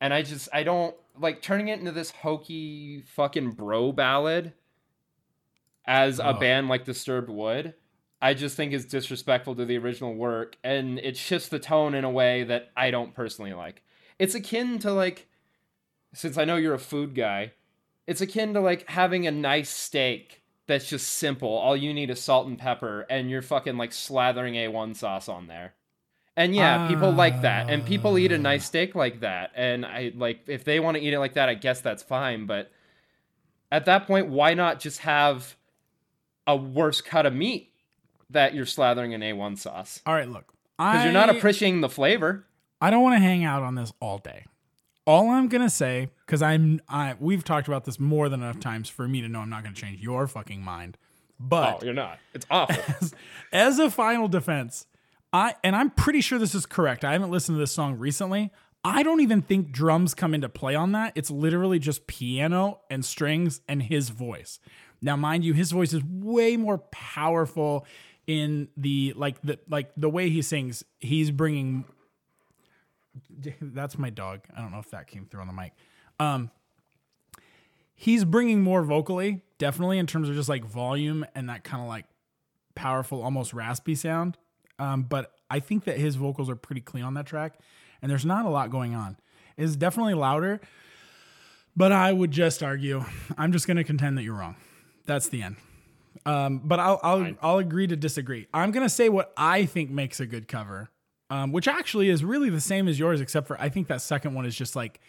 And 0.00 0.12
I 0.12 0.22
just, 0.22 0.48
I 0.52 0.62
don't 0.62 0.94
like 1.18 1.42
turning 1.42 1.68
it 1.68 1.78
into 1.78 1.92
this 1.92 2.10
hokey 2.10 3.02
fucking 3.06 3.52
bro 3.52 3.92
ballad 3.92 4.52
as 5.86 6.18
a 6.18 6.28
Oh. 6.28 6.32
band 6.34 6.68
like 6.68 6.84
Disturbed 6.84 7.30
would. 7.30 7.74
I 8.20 8.34
just 8.34 8.56
think 8.56 8.72
is 8.72 8.86
disrespectful 8.86 9.54
to 9.56 9.64
the 9.64 9.76
original 9.78 10.14
work, 10.14 10.56
and 10.64 10.98
it 10.98 11.16
shifts 11.16 11.48
the 11.48 11.58
tone 11.58 11.94
in 11.94 12.04
a 12.04 12.10
way 12.10 12.44
that 12.44 12.70
I 12.76 12.90
don't 12.90 13.14
personally 13.14 13.52
like. 13.52 13.82
It's 14.18 14.34
akin 14.34 14.78
to 14.80 14.92
like, 14.92 15.28
since 16.14 16.38
I 16.38 16.44
know 16.44 16.56
you're 16.56 16.74
a 16.74 16.78
food 16.78 17.14
guy, 17.14 17.52
it's 18.06 18.20
akin 18.20 18.54
to 18.54 18.60
like 18.60 18.88
having 18.88 19.26
a 19.26 19.30
nice 19.30 19.68
steak 19.68 20.42
that's 20.66 20.88
just 20.88 21.06
simple. 21.06 21.50
All 21.50 21.76
you 21.76 21.92
need 21.92 22.10
is 22.10 22.20
salt 22.20 22.46
and 22.46 22.58
pepper, 22.58 23.06
and 23.10 23.30
you're 23.30 23.42
fucking 23.42 23.76
like 23.76 23.90
slathering 23.90 24.54
A1 24.54 24.96
sauce 24.96 25.28
on 25.28 25.46
there. 25.46 25.74
And 26.38 26.54
yeah, 26.54 26.86
people 26.88 27.12
like 27.12 27.42
that, 27.42 27.70
and 27.70 27.84
people 27.84 28.18
eat 28.18 28.30
a 28.32 28.38
nice 28.38 28.62
ah. 28.64 28.66
steak 28.66 28.94
like 28.94 29.20
that. 29.20 29.52
And 29.54 29.86
I 29.86 30.12
like 30.14 30.40
if 30.48 30.64
they 30.64 30.80
want 30.80 30.96
to 30.96 31.02
eat 31.02 31.14
it 31.14 31.18
like 31.18 31.34
that, 31.34 31.48
I 31.48 31.54
guess 31.54 31.80
that's 31.80 32.02
fine. 32.02 32.46
But 32.46 32.70
at 33.72 33.86
that 33.86 34.06
point, 34.06 34.28
why 34.28 34.54
not 34.54 34.80
just 34.80 35.00
have 35.00 35.56
a 36.46 36.56
worse 36.56 37.00
cut 37.00 37.26
of 37.26 37.34
meat 37.34 37.72
that 38.30 38.54
you're 38.54 38.66
slathering 38.66 39.12
in 39.12 39.20
A1 39.20 39.58
sauce? 39.58 40.00
All 40.06 40.14
right, 40.14 40.28
look. 40.28 40.52
Because 40.78 41.04
you're 41.04 41.12
not 41.12 41.30
appreciating 41.30 41.80
the 41.80 41.88
flavor. 41.88 42.44
I 42.80 42.90
don't 42.90 43.02
want 43.02 43.14
to 43.14 43.20
hang 43.20 43.44
out 43.44 43.62
on 43.62 43.74
this 43.74 43.92
all 44.00 44.18
day. 44.18 44.44
All 45.06 45.30
I'm 45.30 45.48
gonna 45.48 45.70
say, 45.70 46.10
because 46.26 46.42
I'm, 46.42 46.80
I 46.88 47.14
we've 47.20 47.44
talked 47.44 47.68
about 47.68 47.84
this 47.84 48.00
more 48.00 48.28
than 48.28 48.42
enough 48.42 48.58
times 48.58 48.88
for 48.88 49.06
me 49.06 49.20
to 49.20 49.28
know 49.28 49.38
I'm 49.38 49.48
not 49.48 49.62
gonna 49.62 49.74
change 49.74 50.02
your 50.02 50.26
fucking 50.26 50.60
mind. 50.62 50.98
But 51.38 51.78
Oh, 51.80 51.84
you're 51.84 51.94
not. 51.94 52.18
It's 52.34 52.46
awful. 52.50 53.08
as 53.52 53.78
a 53.78 53.90
final 53.90 54.26
defense, 54.26 54.86
I 55.32 55.54
and 55.62 55.76
I'm 55.76 55.90
pretty 55.90 56.20
sure 56.20 56.38
this 56.38 56.54
is 56.54 56.66
correct. 56.66 57.04
I 57.04 57.12
haven't 57.12 57.30
listened 57.30 57.56
to 57.56 57.60
this 57.60 57.72
song 57.72 57.98
recently. 57.98 58.50
I 58.84 59.02
don't 59.02 59.20
even 59.20 59.42
think 59.42 59.70
drums 59.72 60.14
come 60.14 60.34
into 60.34 60.48
play 60.48 60.74
on 60.74 60.92
that. 60.92 61.12
It's 61.14 61.30
literally 61.30 61.78
just 61.78 62.06
piano 62.06 62.80
and 62.90 63.04
strings 63.04 63.60
and 63.68 63.82
his 63.82 64.10
voice. 64.10 64.60
Now, 65.02 65.16
mind 65.16 65.44
you, 65.44 65.52
his 65.52 65.70
voice 65.72 65.92
is 65.92 66.02
way 66.04 66.56
more 66.56 66.78
powerful 66.78 67.86
in 68.26 68.68
the 68.76 69.12
like 69.16 69.40
the 69.42 69.58
like 69.68 69.92
the 69.96 70.08
way 70.08 70.30
he 70.30 70.42
sings. 70.42 70.84
He's 71.00 71.30
bringing. 71.30 71.84
That's 73.60 73.98
my 73.98 74.10
dog. 74.10 74.40
I 74.56 74.60
don't 74.60 74.72
know 74.72 74.78
if 74.78 74.90
that 74.90 75.06
came 75.06 75.26
through 75.26 75.40
on 75.40 75.46
the 75.46 75.52
mic. 75.52 75.72
Um, 76.18 76.50
he's 77.94 78.24
bringing 78.24 78.62
more 78.62 78.82
vocally, 78.82 79.42
definitely 79.58 79.98
in 79.98 80.06
terms 80.06 80.28
of 80.28 80.34
just 80.34 80.48
like 80.48 80.64
volume 80.64 81.24
and 81.34 81.48
that 81.48 81.64
kind 81.64 81.82
of 81.82 81.88
like 81.88 82.06
powerful, 82.74 83.22
almost 83.22 83.52
raspy 83.52 83.94
sound. 83.94 84.36
Um, 84.78 85.02
but 85.02 85.32
I 85.50 85.60
think 85.60 85.84
that 85.84 85.98
his 85.98 86.16
vocals 86.16 86.50
are 86.50 86.56
pretty 86.56 86.82
clean 86.82 87.04
on 87.04 87.14
that 87.14 87.26
track, 87.26 87.58
and 88.02 88.10
there's 88.10 88.26
not 88.26 88.44
a 88.44 88.50
lot 88.50 88.70
going 88.70 88.94
on. 88.94 89.16
It's 89.56 89.76
definitely 89.76 90.14
louder, 90.14 90.60
but 91.74 91.92
I 91.92 92.12
would 92.12 92.30
just 92.30 92.62
argue. 92.62 93.04
I'm 93.38 93.52
just 93.52 93.66
going 93.66 93.78
to 93.78 93.84
contend 93.84 94.18
that 94.18 94.22
you're 94.22 94.34
wrong. 94.34 94.56
That's 95.06 95.28
the 95.28 95.42
end. 95.42 95.56
Um, 96.24 96.58
but 96.64 96.80
I'll 96.80 96.98
I'll, 97.02 97.20
Fine. 97.20 97.38
I'll 97.42 97.58
agree 97.58 97.86
to 97.86 97.96
disagree. 97.96 98.46
I'm 98.52 98.72
going 98.72 98.84
to 98.84 98.90
say 98.90 99.08
what 99.08 99.32
I 99.36 99.64
think 99.66 99.90
makes 99.90 100.18
a 100.20 100.26
good 100.26 100.48
cover, 100.48 100.90
um, 101.30 101.52
which 101.52 101.68
actually 101.68 102.08
is 102.08 102.24
really 102.24 102.50
the 102.50 102.60
same 102.60 102.88
as 102.88 102.98
yours, 102.98 103.20
except 103.20 103.46
for 103.46 103.60
I 103.60 103.68
think 103.68 103.86
that 103.88 104.02
second 104.02 104.34
one 104.34 104.44
is 104.46 104.56
just 104.56 104.74
like 104.74 105.00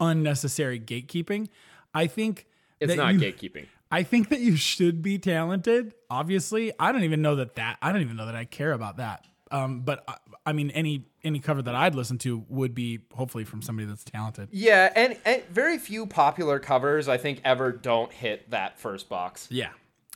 unnecessary 0.00 0.80
gatekeeping. 0.80 1.48
I 1.94 2.06
think 2.08 2.46
It's 2.80 2.94
not 2.96 3.14
you- 3.14 3.20
gatekeeping. 3.20 3.66
I 3.90 4.02
think 4.02 4.30
that 4.30 4.40
you 4.40 4.56
should 4.56 5.02
be 5.02 5.18
talented. 5.18 5.94
Obviously, 6.10 6.72
I 6.80 6.90
don't 6.90 7.04
even 7.04 7.22
know 7.22 7.36
that 7.36 7.54
that 7.54 7.78
I 7.80 7.92
don't 7.92 8.00
even 8.00 8.16
know 8.16 8.26
that 8.26 8.34
I 8.34 8.44
care 8.44 8.72
about 8.72 8.96
that. 8.96 9.24
Um, 9.54 9.80
but 9.82 10.02
I, 10.08 10.16
I 10.46 10.52
mean, 10.52 10.70
any 10.72 11.06
any 11.22 11.38
cover 11.38 11.62
that 11.62 11.74
I'd 11.74 11.94
listen 11.94 12.18
to 12.18 12.44
would 12.48 12.74
be 12.74 13.00
hopefully 13.14 13.44
from 13.44 13.62
somebody 13.62 13.86
that's 13.86 14.02
talented. 14.04 14.48
Yeah, 14.50 14.92
and, 14.94 15.16
and 15.24 15.44
very 15.44 15.78
few 15.78 16.06
popular 16.06 16.58
covers 16.58 17.08
I 17.08 17.16
think 17.18 17.40
ever 17.44 17.70
don't 17.70 18.12
hit 18.12 18.50
that 18.50 18.78
first 18.80 19.08
box. 19.08 19.46
Yeah. 19.50 19.70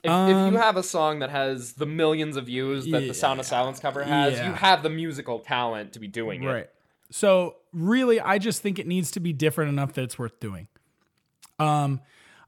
If, 0.04 0.10
if 0.10 0.52
you 0.52 0.58
have 0.58 0.76
a 0.76 0.82
song 0.82 1.20
that 1.20 1.30
has 1.30 1.72
the 1.74 1.86
millions 1.86 2.36
of 2.36 2.46
views 2.46 2.86
that 2.86 3.00
the 3.06 3.14
Sound 3.14 3.40
of 3.40 3.46
Silence 3.46 3.80
cover 3.80 4.02
has, 4.02 4.34
Yeah. 4.34 4.48
you 4.48 4.54
have 4.54 4.82
the 4.82 4.90
musical 4.90 5.38
talent 5.40 5.92
to 5.94 5.98
be 6.00 6.06
doing 6.08 6.42
it. 6.44 6.46
Right. 6.46 6.70
So 7.10 7.56
really, 7.72 8.20
I 8.20 8.38
just 8.38 8.60
think 8.60 8.78
it 8.78 8.86
needs 8.86 9.10
to 9.12 9.20
be 9.20 9.32
different 9.32 9.70
enough 9.70 9.94
that 9.94 10.02
it's 10.02 10.18
worth 10.18 10.38
doing. 10.40 10.68
Um, 11.58 12.00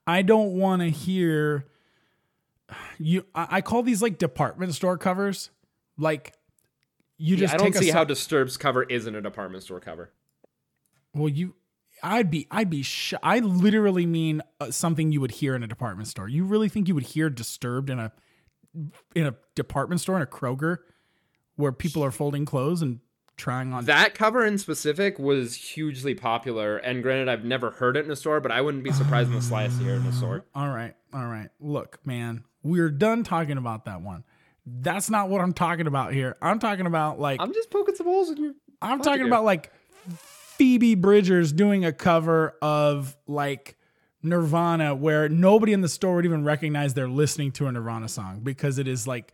I 0.07 0.23
don't 0.23 0.53
want 0.53 0.83
to 0.83 0.91
hear 0.91 1.67
you. 2.99 3.25
I, 3.35 3.47
I 3.51 3.61
call 3.63 3.83
these 3.83 4.03
like 4.03 4.19
department 4.19 4.75
store 4.75 4.99
covers. 4.99 5.51
Like 5.99 6.35
you 7.21 7.37
Yeah, 7.37 7.41
just 7.41 7.55
I 7.55 7.57
don't 7.59 7.73
take 7.73 7.83
see 7.83 7.91
how 7.91 8.05
Disturbed's 8.05 8.57
cover 8.57 8.83
isn't 8.85 9.15
a 9.15 9.21
department 9.21 9.63
store 9.63 9.79
cover. 9.79 10.11
Well, 11.15 11.29
you, 11.29 11.55
I'd 12.03 12.31
be, 12.31 12.47
I'd 12.51 12.71
be, 12.71 12.83
sh- 12.83 13.15
I 13.23 13.41
literally 13.41 14.07
mean 14.07 14.43
uh, 14.59 14.71
something 14.71 15.13
you 15.13 15.21
would 15.21 15.33
hear 15.33 15.55
in 15.55 15.63
a 15.63 15.67
department 15.67 16.09
store. 16.09 16.29
You 16.29 16.45
really 16.45 16.71
think 16.71 16.89
you 16.89 16.95
would 16.95 17.05
hear 17.05 17.29
Disturbed 17.29 17.91
in 17.91 17.99
a, 17.99 18.13
in 19.15 19.27
a 19.27 19.35
department 19.55 20.01
store 20.01 20.17
in 20.17 20.23
a 20.23 20.27
Kroger, 20.27 20.79
where 21.57 21.73
people 21.73 22.03
are 22.03 22.11
folding 22.11 22.47
clothes 22.47 22.81
and 22.81 23.01
trying 23.37 23.75
on? 23.75 23.85
That 23.85 24.15
cover 24.15 24.47
in 24.47 24.57
specific 24.57 25.19
was 25.19 25.55
hugely 25.55 26.15
popular, 26.15 26.79
and 26.79 27.03
granted, 27.03 27.29
I've 27.29 27.45
never 27.45 27.71
heard 27.71 27.99
it 27.99 28.07
in 28.07 28.11
a 28.11 28.17
store, 28.17 28.41
but 28.41 28.51
I 28.51 28.63
wouldn't 28.63 28.83
be 28.83 28.93
surprised 28.93 29.29
in 29.29 29.35
the 29.35 29.43
slightest 29.43 29.79
to 29.79 29.85
hear 29.85 29.95
it 29.95 29.99
in 29.99 30.07
a 30.07 30.13
store. 30.13 30.47
all 30.55 30.69
right, 30.71 30.95
all 31.13 31.27
right. 31.27 31.51
Look, 31.61 31.99
man, 32.07 32.45
we're 32.63 32.91
done 32.91 33.25
talking 33.25 33.59
about 33.59 33.85
that 33.85 34.01
one. 34.01 34.25
That's 34.67 35.11
not 35.11 35.29
what 35.29 35.41
I'm 35.41 35.53
talking 35.53 35.87
about 35.87 36.13
here. 36.13 36.37
I'm 36.43 36.59
talking 36.59 36.87
about 36.87 37.19
like 37.19 37.41
I'm 37.41 37.53
just 37.53 37.71
poking 37.71 37.95
some 37.95 38.07
holes 38.07 38.31
in 38.31 38.43
your. 38.43 38.53
I'm 38.83 39.01
talking 39.01 39.21
here. 39.21 39.27
about 39.27 39.45
like 39.45 39.73
Phoebe 40.17 40.95
Bridgers 40.95 41.53
doing 41.53 41.85
a 41.85 41.93
cover 41.93 42.55
of 42.63 43.17
like 43.27 43.77
Nirvana 44.23 44.95
where 44.95 45.29
nobody 45.29 45.73
in 45.73 45.81
the 45.81 45.89
store 45.89 46.17
would 46.17 46.25
even 46.25 46.45
recognize 46.45 46.95
they're 46.95 47.09
listening 47.09 47.53
to 47.53 47.67
a 47.67 47.73
Nirvana 47.73 48.09
song 48.09 48.41
because 48.43 48.79
it 48.79 48.87
is 48.87 49.07
like 49.07 49.33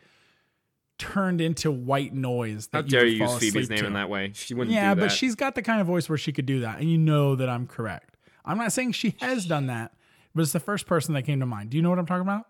turned 0.98 1.40
into 1.40 1.70
white 1.70 2.14
noise. 2.14 2.68
How 2.72 2.80
That 2.82 2.88
dare 2.90 3.04
you 3.04 3.18
use 3.24 3.38
Phoebe's 3.38 3.68
name 3.68 3.80
to. 3.80 3.86
in 3.86 3.92
that 3.94 4.08
way? 4.08 4.30
She 4.34 4.54
wouldn't 4.54 4.72
Yeah, 4.74 4.94
do 4.94 5.00
that. 5.00 5.06
but 5.08 5.12
she's 5.12 5.34
got 5.34 5.54
the 5.54 5.62
kind 5.62 5.80
of 5.80 5.86
voice 5.86 6.08
where 6.08 6.16
she 6.18 6.32
could 6.32 6.46
do 6.46 6.60
that, 6.60 6.78
and 6.78 6.90
you 6.90 6.96
know 6.98 7.34
that 7.34 7.48
I'm 7.48 7.66
correct. 7.66 8.16
I'm 8.44 8.56
not 8.58 8.72
saying 8.72 8.92
she 8.92 9.16
has 9.20 9.44
done 9.44 9.66
that, 9.66 9.92
but 10.34 10.42
it's 10.42 10.52
the 10.52 10.60
first 10.60 10.86
person 10.86 11.12
that 11.14 11.22
came 11.22 11.40
to 11.40 11.46
mind. 11.46 11.70
Do 11.70 11.76
you 11.76 11.82
know 11.82 11.90
what 11.90 11.98
I'm 11.98 12.06
talking 12.06 12.22
about? 12.22 12.46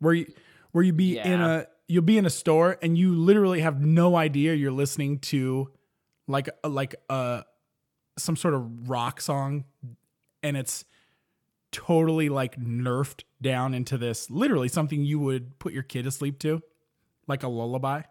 Where 0.00 0.14
you 0.14 0.26
where 0.72 0.84
you 0.84 0.92
be 0.92 1.18
in 1.18 1.40
a 1.40 1.66
you'll 1.88 2.02
be 2.02 2.18
in 2.18 2.26
a 2.26 2.30
store 2.30 2.78
and 2.82 2.96
you 2.96 3.14
literally 3.14 3.60
have 3.60 3.80
no 3.80 4.16
idea 4.16 4.54
you're 4.54 4.70
listening 4.70 5.18
to 5.18 5.70
like 6.28 6.48
a, 6.62 6.68
like 6.68 6.94
a 7.08 7.44
some 8.16 8.36
sort 8.36 8.54
of 8.54 8.88
rock 8.88 9.20
song, 9.20 9.64
and 10.42 10.56
it's 10.56 10.84
totally 11.72 12.28
like 12.28 12.58
nerfed 12.58 13.22
down 13.40 13.74
into 13.74 13.96
this 13.96 14.28
literally 14.30 14.68
something 14.68 15.04
you 15.04 15.18
would 15.18 15.58
put 15.58 15.72
your 15.72 15.82
kid 15.82 16.04
to 16.04 16.10
sleep 16.10 16.38
to, 16.40 16.62
like 17.26 17.42
a 17.42 17.48
lullaby. 17.48 18.02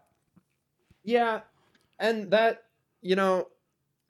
Yeah, 1.02 1.40
and 1.98 2.30
that 2.32 2.64
you 3.00 3.16
know, 3.16 3.48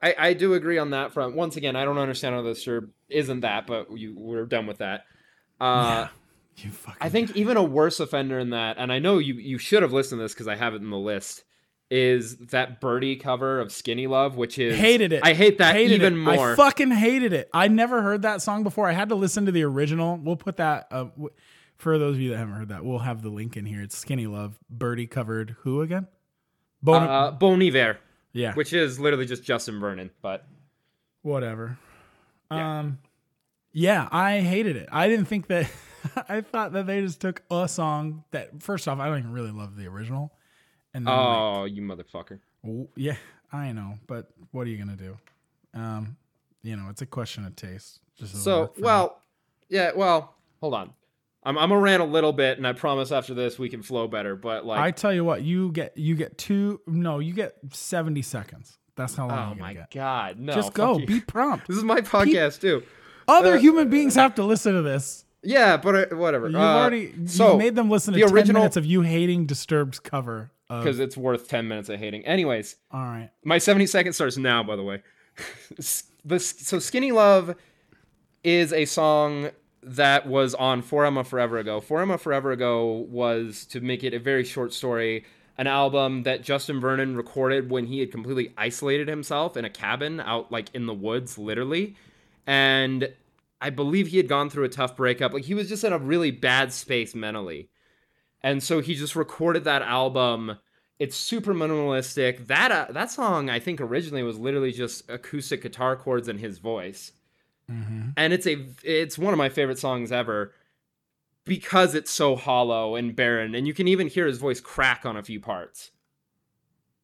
I 0.01 0.15
I 0.17 0.33
do 0.33 0.53
agree 0.53 0.77
on 0.77 0.91
that 0.91 1.13
front. 1.13 1.35
Once 1.35 1.55
again, 1.55 1.75
I 1.75 1.85
don't 1.85 1.97
understand 1.97 2.35
how 2.35 2.41
this 2.41 2.61
sure 2.61 2.89
isn't 3.09 3.41
that, 3.41 3.67
but 3.67 3.97
you 3.97 4.13
we're 4.17 4.45
done 4.45 4.67
with 4.67 4.79
that. 4.79 5.05
Uh, 5.59 6.07
You 6.57 6.69
fucking 6.71 6.97
I 7.01 7.09
think 7.09 7.31
even 7.35 7.57
a 7.57 7.63
worse 7.63 7.99
offender 7.99 8.37
in 8.39 8.51
that, 8.51 8.77
and 8.77 8.91
I 8.91 8.99
know 8.99 9.17
you 9.17 9.35
you 9.35 9.57
should 9.57 9.81
have 9.83 9.93
listened 9.93 10.19
to 10.19 10.23
this 10.23 10.33
because 10.33 10.47
I 10.47 10.55
have 10.55 10.73
it 10.73 10.81
in 10.81 10.89
the 10.89 10.97
list. 10.97 11.43
Is 11.89 12.37
that 12.37 12.79
Birdy 12.79 13.17
cover 13.17 13.59
of 13.59 13.69
Skinny 13.69 14.07
Love, 14.07 14.37
which 14.37 14.57
is 14.57 14.77
hated 14.77 15.11
it. 15.11 15.21
I 15.25 15.33
hate 15.33 15.57
that 15.57 15.75
Hated 15.75 15.95
even 15.95 16.13
it. 16.13 16.17
more. 16.17 16.53
I 16.53 16.55
fucking 16.55 16.91
hated 16.91 17.33
it. 17.33 17.49
I 17.53 17.67
never 17.67 18.01
heard 18.01 18.21
that 18.21 18.41
song 18.41 18.63
before. 18.63 18.87
I 18.87 18.93
had 18.93 19.09
to 19.09 19.15
listen 19.15 19.45
to 19.47 19.51
the 19.51 19.63
original. 19.63 20.15
We'll 20.15 20.37
put 20.37 20.55
that 20.57 20.87
uh, 20.89 21.03
w- 21.05 21.31
for 21.75 21.97
those 21.99 22.15
of 22.15 22.21
you 22.21 22.29
that 22.29 22.37
haven't 22.37 22.53
heard 22.53 22.69
that. 22.69 22.85
We'll 22.85 22.99
have 22.99 23.21
the 23.21 23.29
link 23.29 23.57
in 23.57 23.65
here. 23.65 23.81
It's 23.81 23.97
Skinny 23.97 24.25
Love. 24.25 24.57
Birdy 24.69 25.05
covered 25.05 25.57
who 25.63 25.81
again? 25.81 26.07
Bon- 26.81 27.03
uh, 27.09 27.31
Bon 27.31 27.61
Iver, 27.61 27.97
yeah, 28.31 28.53
which 28.53 28.71
is 28.71 28.97
literally 28.97 29.25
just 29.25 29.43
Justin 29.43 29.77
Vernon, 29.81 30.11
but 30.21 30.47
whatever. 31.23 31.77
Yeah. 32.51 32.79
Um, 32.79 32.99
yeah, 33.73 34.07
I 34.13 34.39
hated 34.39 34.77
it. 34.77 34.87
I 34.93 35.09
didn't 35.09 35.25
think 35.25 35.47
that. 35.47 35.69
I 36.29 36.41
thought 36.41 36.73
that 36.73 36.87
they 36.87 37.01
just 37.01 37.19
took 37.21 37.41
a 37.51 37.67
song 37.67 38.23
that. 38.31 38.61
First 38.61 38.87
off, 38.87 38.99
I 38.99 39.07
don't 39.07 39.19
even 39.19 39.31
really 39.33 39.51
love 39.51 39.75
the 39.75 39.87
original, 39.87 40.31
and 40.93 41.05
then 41.05 41.13
like, 41.15 41.25
oh, 41.25 41.65
you 41.65 41.81
motherfucker. 41.81 42.39
W- 42.63 42.87
Yeah, 42.95 43.15
I 43.51 43.71
know, 43.71 43.95
but 44.07 44.29
what 44.51 44.67
are 44.67 44.69
you 44.69 44.77
gonna 44.77 44.95
do? 44.95 45.17
Um, 45.73 46.17
you 46.63 46.75
know, 46.75 46.87
it's 46.89 47.01
a 47.01 47.05
question 47.05 47.45
of 47.45 47.55
taste. 47.55 47.99
Just 48.17 48.35
So, 48.43 48.67
for 48.67 48.79
me. 48.79 48.83
well, 48.85 49.21
yeah, 49.69 49.91
well, 49.95 50.35
hold 50.59 50.73
on. 50.73 50.93
I'm 51.43 51.57
I'm 51.57 51.69
gonna 51.69 51.81
rant 51.81 52.01
a 52.03 52.05
little 52.05 52.33
bit, 52.33 52.57
and 52.57 52.67
I 52.67 52.73
promise 52.73 53.11
after 53.11 53.33
this 53.33 53.57
we 53.57 53.67
can 53.69 53.81
flow 53.81 54.07
better. 54.07 54.35
But 54.35 54.65
like, 54.65 54.79
I 54.79 54.91
tell 54.91 55.11
you 55.13 55.23
what, 55.23 55.41
you 55.41 55.71
get 55.71 55.97
you 55.97 56.15
get 56.15 56.37
two. 56.37 56.81
No, 56.85 57.17
you 57.19 57.33
get 57.33 57.55
seventy 57.73 58.21
seconds. 58.21 58.77
That's 58.95 59.15
how 59.15 59.27
long 59.27 59.53
oh 59.57 59.59
my 59.59 59.73
get. 59.73 59.89
god, 59.91 60.37
no, 60.39 60.53
Just 60.53 60.73
go. 60.73 60.97
you. 60.99 61.07
Be 61.07 61.19
prompt. 61.21 61.65
This 61.69 61.77
is 61.77 61.83
my 61.83 62.01
podcast 62.01 62.61
too. 62.61 62.83
Other 63.27 63.53
uh, 63.53 63.57
human 63.59 63.89
beings 63.89 64.13
have 64.15 64.35
to 64.35 64.43
listen 64.43 64.73
to 64.73 64.81
this. 64.83 65.25
Yeah, 65.43 65.77
but 65.77 66.11
uh, 66.13 66.15
whatever. 66.15 66.47
You've 66.47 66.55
Uh, 66.55 66.77
already 66.77 67.13
so 67.27 67.53
you 67.53 67.57
made 67.57 67.75
them 67.75 67.89
listen 67.89 68.13
to 68.13 68.19
the 68.19 68.25
ten 68.25 68.33
original- 68.35 68.61
minutes 68.61 68.77
of 68.77 68.85
you 68.85 69.01
hating 69.01 69.45
Disturbed's 69.47 69.99
cover. 69.99 70.51
Of, 70.69 70.83
because 70.83 70.99
it's 70.99 71.17
worth 71.17 71.47
ten 71.47 71.67
minutes 71.67 71.89
of 71.89 71.99
hating. 71.99 72.25
Anyways, 72.25 72.75
all 72.91 73.01
right, 73.03 73.29
my 73.43 73.57
70 73.57 73.87
seconds 73.87 74.15
starts 74.15 74.37
now. 74.37 74.63
By 74.63 74.75
the 74.75 74.83
way, 74.83 75.01
this 76.23 76.49
so 76.59 76.79
"Skinny 76.79 77.11
Love" 77.11 77.55
is 78.43 78.71
a 78.73 78.85
song 78.85 79.49
that 79.83 80.27
was 80.27 80.53
on 80.55 80.81
For 80.81 81.05
Emma 81.05 81.23
Forever 81.23 81.57
Ago. 81.57 81.81
For 81.81 82.01
Emma 82.01 82.17
Forever 82.17 82.51
Ago 82.51 83.05
was 83.09 83.65
to 83.65 83.81
make 83.81 84.03
it 84.03 84.13
a 84.13 84.19
very 84.19 84.43
short 84.43 84.73
story. 84.73 85.25
An 85.57 85.67
album 85.67 86.23
that 86.23 86.43
Justin 86.43 86.79
Vernon 86.79 87.15
recorded 87.17 87.69
when 87.69 87.85
he 87.85 87.99
had 87.99 88.11
completely 88.11 88.53
isolated 88.57 89.07
himself 89.07 89.57
in 89.57 89.65
a 89.65 89.69
cabin 89.69 90.19
out 90.19 90.51
like 90.51 90.73
in 90.73 90.85
the 90.85 90.93
woods, 90.93 91.37
literally. 91.37 91.95
And 92.47 93.11
I 93.61 93.69
believe 93.69 94.07
he 94.07 94.17
had 94.17 94.27
gone 94.27 94.49
through 94.49 94.63
a 94.65 94.69
tough 94.69 94.97
breakup. 94.97 95.33
Like 95.33 95.45
he 95.45 95.53
was 95.53 95.69
just 95.69 95.83
in 95.83 95.93
a 95.93 95.99
really 95.99 96.31
bad 96.31 96.73
space 96.73 97.13
mentally. 97.13 97.69
And 98.41 98.63
so 98.63 98.81
he 98.81 98.95
just 98.95 99.15
recorded 99.15 99.63
that 99.65 99.83
album. 99.83 100.57
It's 100.97 101.15
super 101.15 101.53
minimalistic. 101.53 102.47
That 102.47 102.71
uh, 102.71 102.87
that 102.91 103.11
song 103.11 103.49
I 103.49 103.59
think 103.59 103.79
originally 103.79 104.23
was 104.23 104.39
literally 104.39 104.71
just 104.71 105.07
acoustic 105.09 105.61
guitar 105.61 105.95
chords 105.95 106.27
and 106.27 106.39
his 106.39 106.57
voice. 106.57 107.11
And 108.17 108.33
it's 108.33 108.47
a 108.47 108.65
it's 108.83 109.17
one 109.17 109.33
of 109.33 109.37
my 109.37 109.49
favorite 109.49 109.79
songs 109.79 110.11
ever 110.11 110.53
because 111.45 111.95
it's 111.95 112.11
so 112.11 112.35
hollow 112.35 112.95
and 112.95 113.15
barren 113.15 113.55
and 113.55 113.67
you 113.67 113.73
can 113.73 113.87
even 113.87 114.07
hear 114.07 114.25
his 114.27 114.39
voice 114.39 114.59
crack 114.59 115.05
on 115.05 115.15
a 115.15 115.23
few 115.23 115.39
parts. 115.39 115.91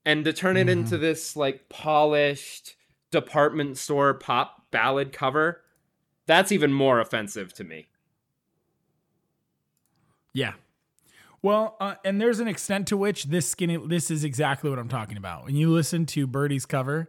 And 0.05 0.25
to 0.25 0.33
turn 0.33 0.57
it 0.57 0.69
into 0.69 0.97
this 0.97 1.35
like 1.35 1.69
polished 1.69 2.75
department 3.11 3.77
store 3.77 4.13
pop 4.13 4.65
ballad 4.71 5.11
cover, 5.13 5.61
that's 6.27 6.51
even 6.51 6.71
more 6.71 6.99
offensive 6.99 7.53
to 7.53 7.63
me. 7.63 7.87
yeah. 10.33 10.53
Well, 11.43 11.77
uh, 11.79 11.95
and 12.03 12.19
there's 12.19 12.39
an 12.39 12.47
extent 12.47 12.87
to 12.87 12.97
which 12.97 13.25
this 13.25 13.47
skinny 13.47 13.77
this 13.77 14.09
is 14.11 14.23
exactly 14.23 14.69
what 14.69 14.79
I'm 14.79 14.89
talking 14.89 15.17
about. 15.17 15.45
When 15.45 15.55
you 15.55 15.69
listen 15.71 16.05
to 16.07 16.27
Birdy's 16.27 16.65
cover, 16.65 17.07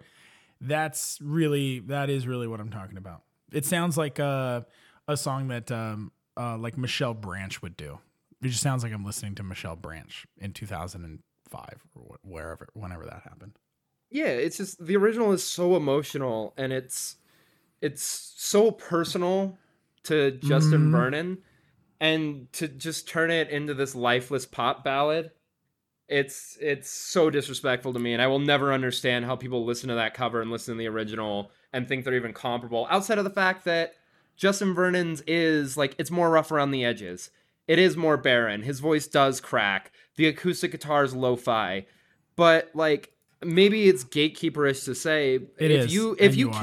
that's 0.61 1.18
really 1.22 1.81
that 1.81 2.11
is 2.11 2.26
really 2.26 2.46
what 2.46 2.61
I'm 2.61 2.70
talking 2.70 2.98
about. 2.98 3.22
It 3.52 3.64
sounds 3.64 3.96
like 3.96 4.18
a 4.18 4.66
a 5.09 5.16
song 5.16 5.48
that 5.48 5.72
um 5.72 6.12
uh 6.37 6.59
like 6.59 6.76
Michelle 6.76 7.14
Branch 7.14 7.61
would 7.62 7.76
do. 7.76 7.98
It 8.42 8.48
just 8.48 8.62
sounds 8.62 8.83
like 8.85 8.92
I'm 8.92 9.04
listening 9.04 9.35
to 9.37 9.42
Michelle 9.42 9.76
Branch 9.76 10.26
in 10.38 10.52
2005 10.52 11.64
or 11.94 12.16
wherever 12.22 12.68
whenever 12.74 13.04
that 13.07 13.22
happened. 13.24 13.52
yeah 14.11 14.26
it's 14.26 14.59
just 14.59 14.85
the 14.85 14.96
original 14.96 15.33
is 15.33 15.42
so 15.42 15.74
emotional 15.74 16.52
and 16.59 16.72
it's 16.72 17.16
it's 17.80 18.02
so 18.36 18.70
personal 18.70 19.56
to 20.04 20.32
justin 20.32 20.88
Mhm. 20.88 20.90
vernon 20.90 21.38
and 22.00 22.52
to 22.52 22.68
just 22.68 23.08
turn 23.08 23.30
it 23.30 23.50
into 23.50 23.74
this 23.74 23.94
lifeless 23.94 24.46
pop 24.46 24.84
ballad 24.84 25.30
it's 26.08 26.56
it's 26.60 26.88
so 26.90 27.28
disrespectful 27.28 27.92
to 27.92 27.98
me 27.98 28.12
and 28.12 28.22
i 28.22 28.26
will 28.26 28.38
never 28.38 28.72
understand 28.72 29.24
how 29.24 29.36
people 29.36 29.64
listen 29.64 29.88
to 29.88 29.94
that 29.94 30.14
cover 30.14 30.40
and 30.40 30.50
listen 30.50 30.74
to 30.74 30.78
the 30.78 30.86
original 30.88 31.50
and 31.72 31.86
think 31.86 32.04
they're 32.04 32.14
even 32.14 32.32
comparable 32.32 32.86
outside 32.90 33.18
of 33.18 33.24
the 33.24 33.30
fact 33.30 33.64
that 33.64 33.94
justin 34.36 34.74
vernon's 34.74 35.20
is 35.26 35.76
like 35.76 35.94
it's 35.98 36.10
more 36.10 36.30
rough 36.30 36.50
around 36.50 36.70
the 36.70 36.84
edges 36.84 37.30
it 37.66 37.78
is 37.78 37.96
more 37.96 38.16
barren 38.16 38.62
his 38.62 38.80
voice 38.80 39.06
does 39.06 39.40
crack 39.40 39.92
the 40.16 40.26
acoustic 40.26 40.70
guitar 40.72 41.04
is 41.04 41.14
lo-fi 41.14 41.84
but 42.36 42.70
like 42.74 43.12
maybe 43.44 43.88
it's 43.88 44.04
gatekeeperish 44.04 44.84
to 44.84 44.94
say 44.94 45.34
It 45.58 45.70
if 45.70 45.84
is, 45.86 45.94
you 45.94 46.16
if 46.18 46.34
you 46.36 46.48
you 46.48 46.54
are. 46.54 46.60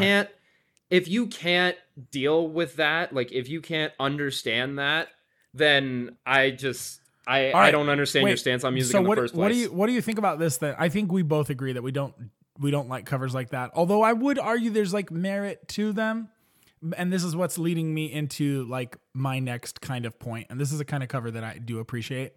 If 0.90 1.08
you 1.08 1.28
can't 1.28 1.76
deal 2.12 2.48
with 2.48 2.76
that 2.78 3.14
like 3.14 3.32
if 3.32 3.50
you 3.50 3.62
can't 3.62 3.94
understand 4.00 4.80
that 4.80 5.08
then 5.54 6.16
i 6.26 6.52
just 6.52 7.02
i 7.28 7.52
All 7.52 7.62
i 7.62 7.72
don't 7.72 7.90
understand 7.90 8.28
your 8.28 8.38
stance 8.38 8.64
on 8.64 8.74
music 8.74 8.92
so 8.92 9.00
in 9.00 9.04
the 9.04 9.10
what, 9.10 9.18
first 9.18 9.34
place 9.34 9.42
what 9.42 9.50
do 9.50 9.56
you 9.56 9.72
what 9.72 9.88
do 9.88 9.94
you 9.94 10.02
think 10.02 10.18
about 10.18 10.40
this? 10.40 10.58
That 10.58 10.76
I 10.80 10.90
think 10.90 11.12
we 11.12 11.22
both 11.22 11.50
agree 11.50 11.74
that 11.74 11.84
we 11.84 11.92
don't 11.92 12.14
we 12.60 12.72
don't 12.72 12.88
like 12.90 13.06
covers 13.06 13.34
like 13.34 13.50
that. 13.50 13.72
Although 13.74 14.02
I 14.02 14.14
would 14.14 14.40
argue 14.40 14.70
there's 14.72 14.94
like 14.94 15.12
merit 15.12 15.68
to 15.70 15.92
them, 15.92 16.30
and 16.98 17.12
this 17.12 17.24
is 17.24 17.36
what's 17.36 17.58
leading 17.58 17.94
me 17.94 18.12
into 18.12 18.66
like 18.66 18.98
my 19.14 19.40
next 19.40 19.82
kind 19.82 20.06
of 20.06 20.18
point. 20.20 20.48
And 20.50 20.60
this 20.60 20.72
is 20.72 20.80
a 20.80 20.86
kind 20.86 21.04
of 21.04 21.10
cover 21.10 21.32
that 21.32 21.44
I 21.44 21.58
do 21.58 21.80
appreciate. 21.80 22.34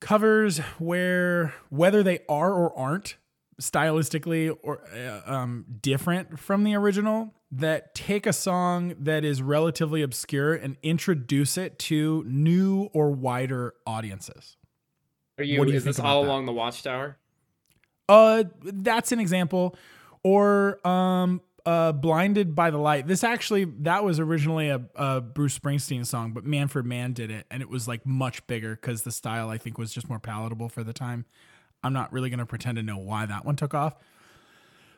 Covers 0.00 0.58
where 0.78 1.54
whether 1.70 2.02
they 2.02 2.20
are 2.28 2.52
or 2.52 2.76
aren't 2.76 3.16
stylistically 3.62 4.54
or 4.62 4.80
uh, 4.94 5.32
um, 5.32 5.64
different 5.80 6.38
from 6.38 6.64
the 6.64 6.74
original 6.74 7.32
that 7.50 7.94
take 7.94 8.26
a 8.26 8.32
song 8.32 8.94
that 8.98 9.24
is 9.24 9.40
relatively 9.42 10.02
obscure 10.02 10.54
and 10.54 10.76
introduce 10.82 11.56
it 11.56 11.78
to 11.78 12.24
new 12.26 12.90
or 12.92 13.10
wider 13.10 13.74
audiences. 13.86 14.56
are 15.38 15.44
you, 15.44 15.58
what 15.58 15.66
do 15.66 15.72
you 15.72 15.76
is 15.76 15.84
this 15.84 16.00
all 16.00 16.22
that? 16.22 16.28
along 16.28 16.46
the 16.46 16.52
watchtower 16.52 17.16
Uh, 18.08 18.44
that's 18.62 19.12
an 19.12 19.20
example. 19.20 19.76
Or 20.24 20.86
um, 20.86 21.40
uh, 21.66 21.92
"Blinded 21.92 22.54
by 22.54 22.70
the 22.70 22.78
Light." 22.78 23.06
This 23.06 23.24
actually 23.24 23.64
that 23.80 24.04
was 24.04 24.20
originally 24.20 24.68
a, 24.68 24.82
a 24.94 25.20
Bruce 25.20 25.58
Springsteen 25.58 26.06
song, 26.06 26.32
but 26.32 26.44
Manfred 26.44 26.86
Mann 26.86 27.12
did 27.12 27.30
it, 27.30 27.46
and 27.50 27.62
it 27.62 27.68
was 27.68 27.88
like 27.88 28.06
much 28.06 28.46
bigger 28.46 28.76
because 28.76 29.02
the 29.02 29.12
style 29.12 29.48
I 29.48 29.58
think 29.58 29.78
was 29.78 29.92
just 29.92 30.08
more 30.08 30.18
palatable 30.18 30.68
for 30.68 30.84
the 30.84 30.92
time. 30.92 31.26
I'm 31.82 31.92
not 31.92 32.12
really 32.12 32.30
gonna 32.30 32.46
pretend 32.46 32.76
to 32.76 32.82
know 32.82 32.96
why 32.98 33.26
that 33.26 33.44
one 33.44 33.56
took 33.56 33.74
off. 33.74 33.94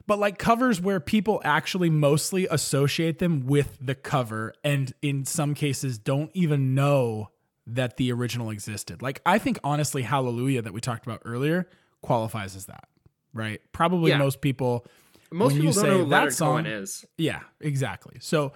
But 0.06 0.18
like 0.18 0.38
covers 0.38 0.80
where 0.82 1.00
people 1.00 1.40
actually 1.44 1.88
mostly 1.88 2.46
associate 2.50 3.18
them 3.20 3.46
with 3.46 3.78
the 3.80 3.94
cover, 3.94 4.52
and 4.62 4.92
in 5.00 5.24
some 5.24 5.54
cases 5.54 5.96
don't 5.98 6.30
even 6.34 6.74
know 6.74 7.30
that 7.66 7.96
the 7.96 8.12
original 8.12 8.50
existed. 8.50 9.00
Like 9.00 9.22
I 9.24 9.38
think 9.38 9.58
honestly, 9.64 10.02
Hallelujah 10.02 10.60
that 10.62 10.74
we 10.74 10.80
talked 10.82 11.06
about 11.06 11.22
earlier 11.24 11.66
qualifies 12.02 12.54
as 12.54 12.66
that, 12.66 12.86
right? 13.32 13.62
Probably 13.72 14.10
Yeah. 14.10 14.18
most 14.18 14.42
people. 14.42 14.84
most 15.32 15.52
people 15.54 15.68
you 15.68 15.72
don't 15.72 15.84
know 15.86 15.98
who 16.04 16.04
that 16.10 16.16
leonard 16.16 16.34
song- 16.34 16.64
cohen 16.64 16.66
is 16.66 17.06
Yeah, 17.16 17.40
exactly. 17.60 18.18
So, 18.20 18.52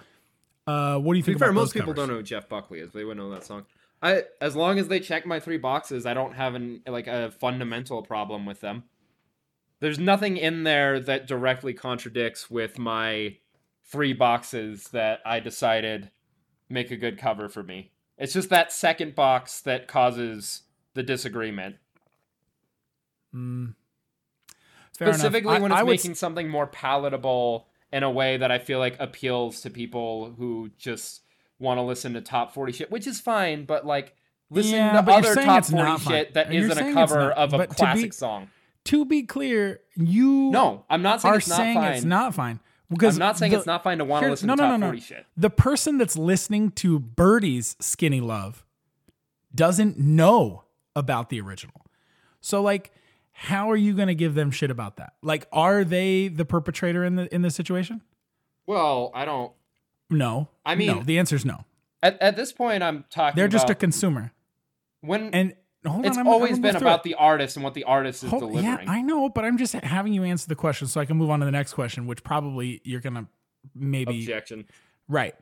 uh, 0.67 0.99
what 0.99 1.13
do 1.13 1.17
you 1.17 1.23
to 1.23 1.25
be 1.25 1.33
think 1.33 1.39
fair 1.39 1.51
most 1.51 1.73
people 1.73 1.87
covers? 1.93 1.95
don't 1.97 2.09
know 2.09 2.17
who 2.17 2.23
jeff 2.23 2.47
buckley 2.47 2.79
is 2.79 2.91
they 2.91 3.03
wouldn't 3.03 3.25
know 3.25 3.33
that 3.33 3.43
song 3.43 3.65
i 4.01 4.23
as 4.41 4.55
long 4.55 4.79
as 4.79 4.87
they 4.87 4.99
check 4.99 5.25
my 5.25 5.39
three 5.39 5.57
boxes 5.57 6.05
i 6.05 6.13
don't 6.13 6.33
have 6.33 6.55
an 6.55 6.81
like 6.87 7.07
a 7.07 7.31
fundamental 7.31 8.01
problem 8.01 8.45
with 8.45 8.61
them 8.61 8.83
there's 9.79 9.99
nothing 9.99 10.37
in 10.37 10.63
there 10.63 10.99
that 10.99 11.27
directly 11.27 11.73
contradicts 11.73 12.49
with 12.49 12.77
my 12.77 13.37
three 13.85 14.13
boxes 14.13 14.89
that 14.89 15.19
I 15.25 15.39
decided 15.39 16.11
make 16.69 16.91
a 16.91 16.97
good 16.97 17.17
cover 17.17 17.49
for 17.49 17.63
me. 17.63 17.91
It's 18.17 18.33
just 18.33 18.49
that 18.49 18.71
second 18.71 19.15
box 19.15 19.61
that 19.61 19.87
causes 19.87 20.63
the 20.93 21.03
disagreement. 21.03 21.77
Mm. 23.33 23.75
Specifically 24.91 25.55
I- 25.55 25.59
when 25.59 25.71
it's 25.71 25.83
making 25.85 26.15
something 26.15 26.49
more 26.49 26.67
palatable 26.67 27.67
in 27.91 28.03
a 28.03 28.11
way 28.11 28.37
that 28.37 28.51
I 28.51 28.59
feel 28.59 28.79
like 28.79 28.97
appeals 28.99 29.61
to 29.61 29.69
people 29.69 30.35
who 30.37 30.69
just 30.77 31.21
want 31.59 31.77
to 31.77 31.81
listen 31.83 32.13
to 32.13 32.21
top 32.21 32.53
40 32.53 32.71
shit, 32.73 32.91
which 32.91 33.05
is 33.05 33.19
fine, 33.19 33.65
but 33.65 33.85
like 33.85 34.15
listen 34.49 34.73
Yeah, 34.75 35.01
to 35.01 35.11
other 35.11 35.35
top 35.35 35.65
40 35.65 36.03
shit 36.03 36.33
that 36.33 36.53
isn't 36.53 36.77
a 36.77 36.93
cover 36.93 37.19
not- 37.29 37.37
of 37.37 37.53
a 37.53 37.57
but 37.57 37.69
to 37.69 37.73
be- 37.73 37.75
classic 37.75 38.13
song. 38.13 38.49
to 38.85 39.05
be 39.05 39.23
clear, 39.23 39.81
you 39.95 40.49
No, 40.51 40.85
I'm 40.89 41.01
not 41.01 41.21
saying 41.21 41.33
are 41.33 41.37
it's 41.37 41.47
not 41.49 41.55
saying 41.57 41.75
fine. 41.77 41.93
it's 41.93 42.03
not 42.05 42.33
fine 42.33 42.59
because 42.89 43.15
I'm 43.15 43.19
not 43.19 43.37
saying 43.37 43.51
the- 43.51 43.57
it's 43.57 43.67
not 43.67 43.83
fine 43.83 43.97
to 43.99 44.05
want 44.05 44.23
to 44.23 44.31
listen 44.31 44.47
no, 44.47 44.55
to 44.55 44.61
no, 44.61 44.67
top 44.69 44.79
no, 44.79 44.85
no. 44.87 44.91
40 44.93 44.99
shit. 45.01 45.25
The 45.37 45.49
person 45.49 45.97
that's 45.97 46.17
listening 46.17 46.71
to 46.71 46.99
Birdy's 46.99 47.75
Skinny 47.79 48.21
Love 48.21 48.65
doesn't 49.53 49.97
know 49.99 50.63
about 50.95 51.29
the 51.29 51.41
original. 51.41 51.85
So 52.41 52.61
like 52.61 52.91
how 53.31 53.71
are 53.71 53.77
you 53.77 53.93
going 53.93 54.09
to 54.09 54.15
give 54.15 54.33
them 54.35 54.51
shit 54.51 54.69
about 54.71 54.97
that? 54.97 55.13
Like 55.21 55.47
are 55.51 55.83
they 55.83 56.27
the 56.27 56.45
perpetrator 56.45 57.03
in 57.05 57.15
the 57.15 57.33
in 57.33 57.41
this 57.41 57.55
situation? 57.55 58.01
Well, 58.65 59.11
I 59.15 59.25
don't. 59.25 59.51
No. 60.09 60.49
I 60.65 60.75
mean- 60.75 60.87
no. 60.87 61.03
The 61.03 61.19
answer 61.19 61.35
is 61.35 61.45
no. 61.45 61.65
At, 62.01 62.21
at 62.21 62.35
this 62.37 62.51
point, 62.53 62.81
I'm 62.81 63.03
talking. 63.09 63.35
They're 63.35 63.47
just 63.49 63.69
a 63.69 63.75
consumer. 63.75 64.31
when 65.01 65.33
And 65.33 65.53
hold 65.85 66.05
it's 66.05 66.17
on, 66.17 66.19
I'm- 66.19 66.27
I'm 66.27 66.33
always 66.33 66.57
been 66.59 66.75
about 66.75 66.99
it. 66.99 67.03
the 67.03 67.15
artist 67.15 67.57
and 67.57 67.63
what 67.63 67.73
the 67.73 67.83
artist 67.83 68.23
is 68.23 68.29
Hold- 68.29 68.41
delivering. 68.43 68.63
Yeah, 68.65 68.83
I 68.87 69.01
know, 69.01 69.27
but 69.29 69.43
I'm 69.45 69.57
just 69.57 69.73
having 69.73 70.13
you 70.13 70.23
answer 70.23 70.47
the 70.47 70.55
question 70.55 70.87
so 70.87 71.01
I 71.01 71.05
can 71.05 71.17
move 71.17 71.29
on 71.29 71.39
to 71.39 71.45
the 71.45 71.51
next 71.51 71.73
question, 71.73 72.07
which 72.07 72.23
probably 72.23 72.81
you're 72.85 73.01
gonna 73.01 73.27
maybe 73.75 74.19
Objection. 74.21 74.65
right. 75.09 75.35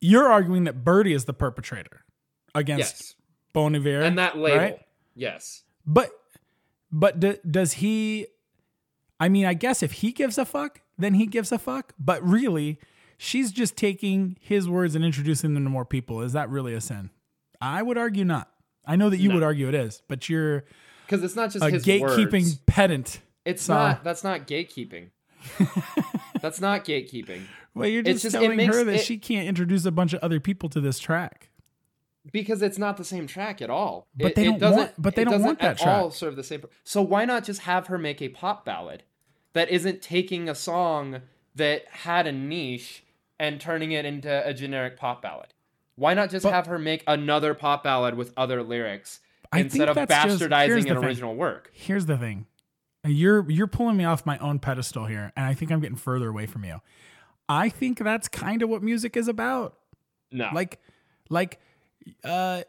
You're 0.00 0.28
arguing 0.30 0.64
that 0.64 0.84
Birdy 0.84 1.12
is 1.12 1.26
the 1.26 1.32
perpetrator 1.32 2.04
against 2.54 2.80
Yes, 3.00 3.14
Bon 3.52 3.74
Iver, 3.74 4.00
and 4.02 4.18
that 4.18 4.36
label. 4.36 4.58
right? 4.58 4.78
Yes. 5.14 5.62
But 5.86 6.10
but 6.90 7.20
d- 7.20 7.38
does 7.48 7.74
he? 7.74 8.26
I 9.20 9.28
mean, 9.28 9.46
I 9.46 9.54
guess 9.54 9.82
if 9.82 9.92
he 9.92 10.10
gives 10.12 10.38
a 10.38 10.44
fuck, 10.44 10.80
then 10.98 11.14
he 11.14 11.26
gives 11.26 11.52
a 11.52 11.58
fuck. 11.58 11.92
But 11.98 12.22
really, 12.26 12.80
she's 13.22 13.52
just 13.52 13.76
taking 13.76 14.36
his 14.40 14.68
words 14.68 14.94
and 14.94 15.04
introducing 15.04 15.54
them 15.54 15.64
to 15.64 15.70
more 15.70 15.84
people. 15.84 16.20
Is 16.22 16.32
that 16.32 16.50
really 16.50 16.74
a 16.74 16.80
sin? 16.80 17.10
I 17.60 17.82
would 17.82 17.96
argue 17.96 18.24
not. 18.24 18.50
I 18.84 18.96
know 18.96 19.08
that 19.10 19.18
you 19.18 19.30
would 19.32 19.42
argue 19.44 19.68
it 19.68 19.74
is, 19.74 20.02
but 20.08 20.28
you're 20.28 20.64
Because 21.06 21.22
it's 21.22 21.36
not 21.36 21.50
just 21.52 21.64
a 21.64 21.68
gatekeeping 21.68 22.32
words. 22.42 22.56
pedant. 22.66 23.20
It's 23.44 23.62
so- 23.62 23.74
not. 23.74 24.04
That's 24.04 24.24
not 24.24 24.46
gatekeeping. 24.48 25.10
that's 26.40 26.60
not 26.60 26.84
gatekeeping. 26.84 27.42
Well, 27.74 27.88
you're 27.88 28.02
just, 28.02 28.22
just- 28.22 28.34
telling 28.34 28.56
makes 28.56 28.74
her 28.76 28.84
that 28.84 28.96
it- 28.96 29.04
she 29.04 29.18
can't 29.18 29.46
introduce 29.48 29.84
a 29.84 29.92
bunch 29.92 30.12
of 30.12 30.20
other 30.22 30.40
people 30.40 30.68
to 30.70 30.80
this 30.80 30.98
track. 30.98 31.48
because 32.32 32.62
it's 32.62 32.78
not 32.78 32.96
the 32.96 33.04
same 33.04 33.26
track 33.26 33.60
at 33.60 33.68
all. 33.70 34.06
But 34.16 34.28
It- 34.28 34.34
they 34.36 34.44
don't 34.44 34.58
doesn't- 34.60 34.78
want- 34.78 34.92
but 34.98 35.14
they 35.16 35.24
don't 35.24 35.42
want 35.42 35.58
that 35.60 35.80
at 35.80 35.86
all 35.86 36.08
track. 36.10 36.16
serve 36.18 36.36
the 36.36 36.44
same. 36.44 36.62
So 36.84 37.02
why 37.02 37.24
not 37.24 37.42
just 37.44 37.62
have 37.62 37.86
her 37.88 37.98
make 37.98 38.20
a 38.22 38.28
pop 38.28 38.64
ballad 38.64 39.02
that 39.54 39.68
isn't 39.70 40.02
taking 40.02 40.48
a 40.48 40.54
song 40.54 41.22
that 41.54 41.86
had 41.88 42.26
a 42.28 42.32
niche 42.32 43.02
and 43.42 43.60
turning 43.60 43.92
it 43.92 44.06
into 44.06 44.48
a 44.48 44.54
generic 44.54 44.96
pop 44.96 45.20
ballad? 45.20 45.48
Why 45.96 46.14
not 46.14 46.30
just 46.30 46.44
But- 46.44 46.52
have 46.54 46.66
her 46.68 46.78
make 46.78 47.04
another 47.06 47.52
pop 47.52 47.84
ballad 47.84 48.14
with 48.14 48.32
other 48.36 48.62
lyrics 48.62 49.20
I 49.52 49.58
instead 49.60 49.88
of 49.90 49.94
that's 49.96 50.10
just- 50.10 50.40
bastardizing 50.42 50.90
an 50.90 50.96
original 50.96 51.34
work? 51.34 51.70
Here's 51.74 52.06
the 52.06 52.16
thing. 52.16 52.46
You're 53.04 53.50
you're 53.50 53.66
pulling 53.66 53.96
me 53.96 54.04
off 54.04 54.24
my 54.24 54.38
own 54.38 54.60
pedestal 54.60 55.06
here, 55.06 55.32
and 55.36 55.44
I 55.44 55.54
think 55.54 55.72
I'm 55.72 55.80
getting 55.80 55.96
further 55.96 56.28
away 56.28 56.46
from 56.46 56.64
you. 56.64 56.80
I 57.48 57.68
think 57.68 57.98
that's 57.98 58.28
kind 58.28 58.62
of 58.62 58.68
what 58.68 58.80
music 58.82 59.16
is 59.16 59.26
about. 59.26 59.76
No, 60.30 60.48
Like 60.54 60.80
like 61.28 61.58
uh 62.24 62.62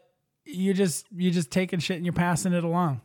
you 0.44 0.74
just 0.74 1.06
you 1.14 1.30
just 1.30 1.50
taking 1.52 1.78
shit 1.78 1.96
and 1.96 2.04
you're 2.04 2.12
passing 2.12 2.52
it 2.52 2.64
along. 2.64 3.00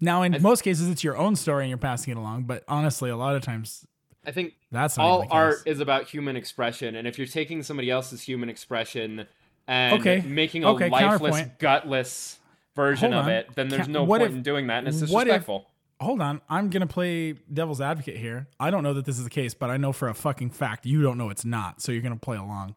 Now 0.00 0.22
in 0.22 0.40
most 0.42 0.60
cases 0.62 0.88
it's 0.90 1.02
your 1.02 1.16
own 1.16 1.34
story 1.34 1.64
and 1.64 1.70
you're 1.70 1.78
passing 1.78 2.12
it 2.12 2.18
along, 2.18 2.44
but 2.44 2.62
honestly 2.68 3.08
a 3.10 3.16
lot 3.16 3.34
of 3.34 3.42
times 3.42 3.86
I 4.26 4.32
think 4.32 4.54
that's 4.72 4.98
all 4.98 5.26
art 5.30 5.58
is 5.66 5.78
about 5.80 6.04
human 6.08 6.34
expression, 6.36 6.96
and 6.96 7.06
if 7.06 7.16
you're 7.18 7.26
taking 7.28 7.62
somebody 7.62 7.90
else's 7.90 8.22
human 8.22 8.48
expression 8.48 9.26
and 9.68 10.00
Okay. 10.00 10.20
making 10.26 10.64
a 10.64 10.70
Okay, 10.70 10.88
lifeless, 10.90 11.46
gutless 11.58 12.38
version 12.74 13.12
of 13.14 13.28
it, 13.28 13.48
then 13.54 13.68
there's 13.68 13.88
no 13.88 14.04
point 14.04 14.22
if- 14.24 14.30
in 14.32 14.42
doing 14.42 14.66
that, 14.66 14.78
and 14.84 14.88
it's 14.88 15.00
what 15.10 15.26
if- 15.28 15.32
disrespectful. 15.34 15.70
Hold 16.00 16.20
on, 16.20 16.42
I'm 16.50 16.68
gonna 16.68 16.86
play 16.86 17.32
devil's 17.32 17.80
advocate 17.80 18.18
here. 18.18 18.48
I 18.60 18.70
don't 18.70 18.82
know 18.82 18.92
that 18.94 19.06
this 19.06 19.16
is 19.16 19.24
the 19.24 19.30
case, 19.30 19.54
but 19.54 19.70
I 19.70 19.78
know 19.78 19.92
for 19.92 20.08
a 20.08 20.14
fucking 20.14 20.50
fact 20.50 20.84
you 20.84 21.00
don't 21.00 21.16
know 21.16 21.30
it's 21.30 21.44
not. 21.44 21.80
So 21.80 21.90
you're 21.90 22.02
gonna 22.02 22.16
play 22.16 22.36
along. 22.36 22.74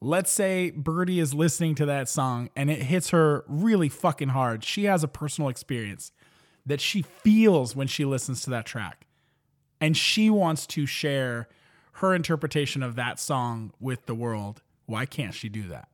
Let's 0.00 0.30
say 0.30 0.70
Birdy 0.70 1.18
is 1.20 1.34
listening 1.34 1.74
to 1.76 1.86
that 1.86 2.08
song 2.08 2.48
and 2.56 2.70
it 2.70 2.82
hits 2.84 3.10
her 3.10 3.44
really 3.46 3.88
fucking 3.90 4.30
hard. 4.30 4.64
She 4.64 4.84
has 4.84 5.04
a 5.04 5.08
personal 5.08 5.48
experience 5.50 6.10
that 6.64 6.80
she 6.80 7.02
feels 7.02 7.76
when 7.76 7.86
she 7.86 8.04
listens 8.06 8.40
to 8.44 8.50
that 8.50 8.64
track. 8.64 9.06
And 9.82 9.96
she 9.96 10.30
wants 10.30 10.66
to 10.68 10.86
share 10.86 11.48
her 11.94 12.14
interpretation 12.14 12.82
of 12.82 12.94
that 12.96 13.18
song 13.20 13.72
with 13.80 14.06
the 14.06 14.14
world. 14.14 14.62
Why 14.86 15.04
can't 15.06 15.34
she 15.34 15.48
do 15.48 15.68
that? 15.68 15.88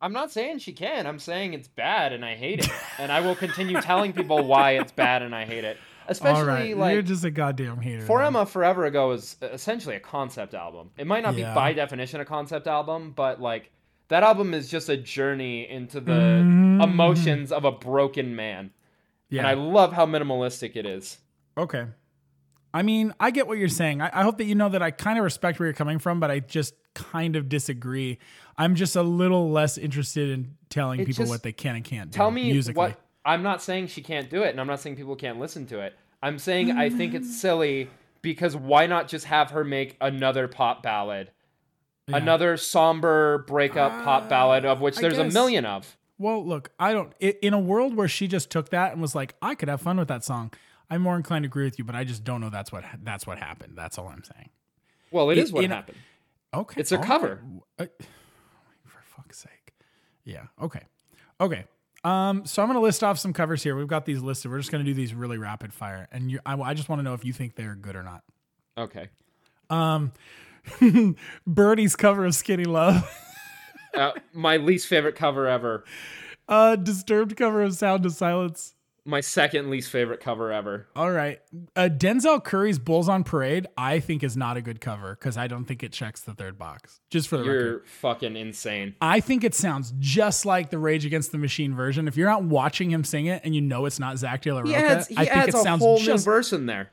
I'm 0.00 0.12
not 0.12 0.30
saying 0.30 0.58
she 0.58 0.72
can. 0.72 1.06
I'm 1.06 1.18
saying 1.18 1.54
it's 1.54 1.66
bad 1.68 2.12
and 2.12 2.24
I 2.24 2.34
hate 2.34 2.60
it, 2.60 2.70
and 2.98 3.10
I 3.10 3.20
will 3.20 3.34
continue 3.34 3.80
telling 3.80 4.12
people 4.12 4.44
why 4.46 4.72
it's 4.72 4.92
bad 4.92 5.22
and 5.22 5.34
I 5.34 5.46
hate 5.46 5.64
it. 5.64 5.78
Especially 6.06 6.74
All 6.74 6.80
right, 6.80 6.92
you're 6.92 7.00
just 7.00 7.24
a 7.24 7.30
goddamn 7.30 7.78
hater. 7.80 8.02
For 8.04 8.18
then. 8.18 8.26
Emma 8.26 8.44
Forever 8.44 8.84
Ago 8.84 9.12
is 9.12 9.36
essentially 9.40 9.96
a 9.96 10.00
concept 10.00 10.52
album. 10.52 10.90
It 10.98 11.06
might 11.06 11.22
not 11.22 11.34
Yeah. 11.34 11.50
be 11.50 11.54
by 11.54 11.72
definition 11.72 12.20
a 12.20 12.26
concept 12.26 12.66
album, 12.66 13.12
but 13.16 13.40
like 13.40 13.70
that 14.08 14.22
album 14.22 14.52
is 14.52 14.70
just 14.70 14.90
a 14.90 14.98
journey 14.98 15.66
into 15.66 16.00
the 16.00 16.12
Mhm. 16.12 16.84
emotions 16.84 17.50
of 17.50 17.64
a 17.64 17.72
broken 17.72 18.36
man. 18.36 18.70
yeah. 19.30 19.38
And 19.40 19.48
I 19.48 19.54
love 19.54 19.94
how 19.94 20.04
minimalistic 20.04 20.76
it 20.76 20.84
is. 20.84 21.18
Okay. 21.56 21.86
I 22.74 22.82
mean, 22.82 23.14
I 23.20 23.30
get 23.30 23.46
what 23.46 23.56
you're 23.56 23.68
saying. 23.68 24.02
I, 24.02 24.10
I 24.12 24.22
hope 24.24 24.38
that 24.38 24.44
you 24.44 24.56
know 24.56 24.68
that 24.68 24.82
I 24.82 24.90
kind 24.90 25.16
of 25.16 25.22
respect 25.24 25.60
where 25.60 25.68
you're 25.68 25.74
coming 25.74 26.00
from, 26.00 26.18
but 26.18 26.32
I 26.32 26.40
just 26.40 26.74
kind 26.92 27.36
of 27.36 27.48
disagree. 27.48 28.18
I'm 28.58 28.74
just 28.74 28.96
a 28.96 29.02
little 29.02 29.48
less 29.50 29.78
interested 29.78 30.28
in 30.30 30.56
telling 30.70 31.00
It 31.00 31.06
people 31.06 31.22
just- 31.22 31.30
what 31.30 31.44
they 31.44 31.52
can 31.52 31.76
and 31.76 31.84
can't 31.84 32.10
do. 32.10 32.16
Tell 32.16 32.32
me 32.32 32.50
musically. 32.50 32.78
what 32.78 33.00
I'm 33.24 33.44
not 33.44 33.62
saying 33.62 33.86
she 33.86 34.02
can't 34.02 34.28
do 34.28 34.42
it, 34.42 34.50
and 34.50 34.60
I'm 34.60 34.66
not 34.66 34.80
saying 34.80 34.96
people 34.96 35.14
can't 35.14 35.38
listen 35.38 35.66
to 35.68 35.78
it. 35.78 35.94
I'm 36.20 36.38
saying 36.38 36.72
I 36.72 36.90
think 36.90 37.14
it's 37.14 37.28
mm. 37.28 37.32
silly 37.32 37.90
because 38.22 38.56
why 38.56 38.86
not 38.86 39.08
just 39.08 39.26
have 39.26 39.50
her 39.50 39.62
make 39.62 39.96
another 40.00 40.48
pop 40.48 40.82
ballad? 40.82 41.30
Yeah. 42.08 42.16
Another 42.16 42.56
somber 42.56 43.44
breakup 43.46 43.92
pop 44.04 44.24
ah, 44.24 44.28
ballad 44.28 44.64
of 44.64 44.80
which 44.80 44.98
I 44.98 45.02
there's 45.02 45.18
a 45.18 45.24
guess- 45.24 45.32
million 45.32 45.64
of. 45.64 45.96
Well, 46.18 46.44
look, 46.46 46.70
I 46.78 46.92
don't. 46.92 47.12
i 47.22 47.34
in 47.40 47.54
a 47.54 47.58
world 47.58 47.96
where 47.96 48.08
she 48.08 48.28
just 48.28 48.50
took 48.50 48.70
that 48.70 48.92
and 48.92 49.00
was 49.00 49.14
like, 49.14 49.34
I 49.42 49.54
could 49.54 49.68
have 49.68 49.80
fun 49.80 49.96
with 49.96 50.08
that 50.08 50.24
song. 50.24 50.52
I'm 50.94 51.02
more 51.02 51.16
inclined 51.16 51.42
to 51.42 51.46
agree 51.48 51.64
with 51.64 51.78
you, 51.78 51.84
but 51.84 51.94
I 51.94 52.04
just 52.04 52.24
don't 52.24 52.40
know 52.40 52.50
that's 52.50 52.70
what 52.72 52.84
that's 53.02 53.26
what 53.26 53.38
happened. 53.38 53.74
That's 53.76 53.98
all 53.98 54.08
I'm 54.08 54.22
saying. 54.24 54.50
Well, 55.10 55.30
it 55.30 55.38
It- 55.38 55.42
is 55.44 55.52
what 55.52 55.64
happened. 55.64 55.98
Okay, 56.52 56.80
It's 56.80 56.92
a 56.92 56.96
all 56.96 57.00
right. 57.02 57.08
cover. 57.08 57.40
Uh, 57.78 57.86
for 58.84 59.02
fuck's 59.16 59.38
sake. 59.38 59.74
Yeah. 60.24 60.44
Okay. 60.62 60.82
Okay. 61.40 61.64
Um. 62.04 62.44
So 62.46 62.62
I'm 62.62 62.68
gonna 62.68 62.80
list 62.80 63.02
off 63.02 63.18
some 63.18 63.32
covers 63.32 63.62
here. 63.62 63.74
We've 63.76 63.88
got 63.88 64.04
these 64.04 64.20
listed. 64.22 64.50
We're 64.50 64.58
just 64.58 64.70
gonna 64.70 64.84
do 64.84 64.94
these 64.94 65.14
really 65.14 65.38
rapid 65.38 65.72
fire, 65.72 66.06
and 66.12 66.30
you, 66.30 66.38
I, 66.46 66.54
I 66.60 66.74
just 66.74 66.88
want 66.88 67.00
to 67.00 67.02
know 67.02 67.14
if 67.14 67.24
you 67.24 67.32
think 67.32 67.56
they're 67.56 67.74
good 67.74 67.96
or 67.96 68.02
not. 68.02 68.22
Okay. 68.78 69.08
Um, 69.70 70.12
Birdy's 71.46 71.96
cover 71.96 72.24
of 72.24 72.34
"Skinny 72.34 72.64
Love," 72.64 73.08
Uh, 73.94 74.12
my 74.32 74.56
least 74.58 74.86
favorite 74.86 75.16
cover 75.16 75.46
ever. 75.48 75.84
uh, 76.48 76.76
Disturbed 76.76 77.36
cover 77.36 77.62
of 77.62 77.74
"Sound 77.74 78.04
of 78.06 78.12
Silence." 78.12 78.74
My 79.06 79.20
second 79.20 79.68
least 79.68 79.90
favorite 79.90 80.20
cover 80.20 80.50
ever. 80.50 80.86
All 80.96 81.10
right, 81.10 81.40
uh, 81.76 81.90
Denzel 81.92 82.42
Curry's 82.42 82.78
"Bulls 82.78 83.08
on 83.08 83.22
Parade" 83.22 83.66
I 83.76 84.00
think 84.00 84.22
is 84.22 84.34
not 84.34 84.56
a 84.56 84.62
good 84.62 84.80
cover 84.80 85.14
because 85.14 85.36
I 85.36 85.46
don't 85.46 85.66
think 85.66 85.82
it 85.82 85.92
checks 85.92 86.22
the 86.22 86.32
third 86.32 86.58
box. 86.58 87.00
Just 87.10 87.28
for 87.28 87.36
the 87.36 87.42
record. 87.44 87.64
You're 87.64 87.84
fucking 88.00 88.34
insane. 88.36 88.94
I 89.02 89.20
think 89.20 89.44
it 89.44 89.54
sounds 89.54 89.92
just 89.98 90.46
like 90.46 90.70
the 90.70 90.78
Rage 90.78 91.04
Against 91.04 91.32
the 91.32 91.38
Machine 91.38 91.74
version. 91.74 92.08
If 92.08 92.16
you're 92.16 92.30
not 92.30 92.44
watching 92.44 92.90
him 92.90 93.04
sing 93.04 93.26
it 93.26 93.42
and 93.44 93.54
you 93.54 93.60
know 93.60 93.84
it's 93.84 93.98
not 94.00 94.16
Zach 94.16 94.40
De 94.40 94.52
La 94.52 94.60
Rocha, 94.60 94.70
He 94.70 94.74
adds, 94.76 95.08
he 95.08 95.16
I 95.18 95.24
think 95.26 95.36
adds 95.36 95.54
it 95.54 95.66
a 95.66 95.76
whole 95.76 95.98
just 95.98 96.26
new 96.26 96.32
verse 96.32 96.52
in 96.54 96.64
there. 96.64 96.90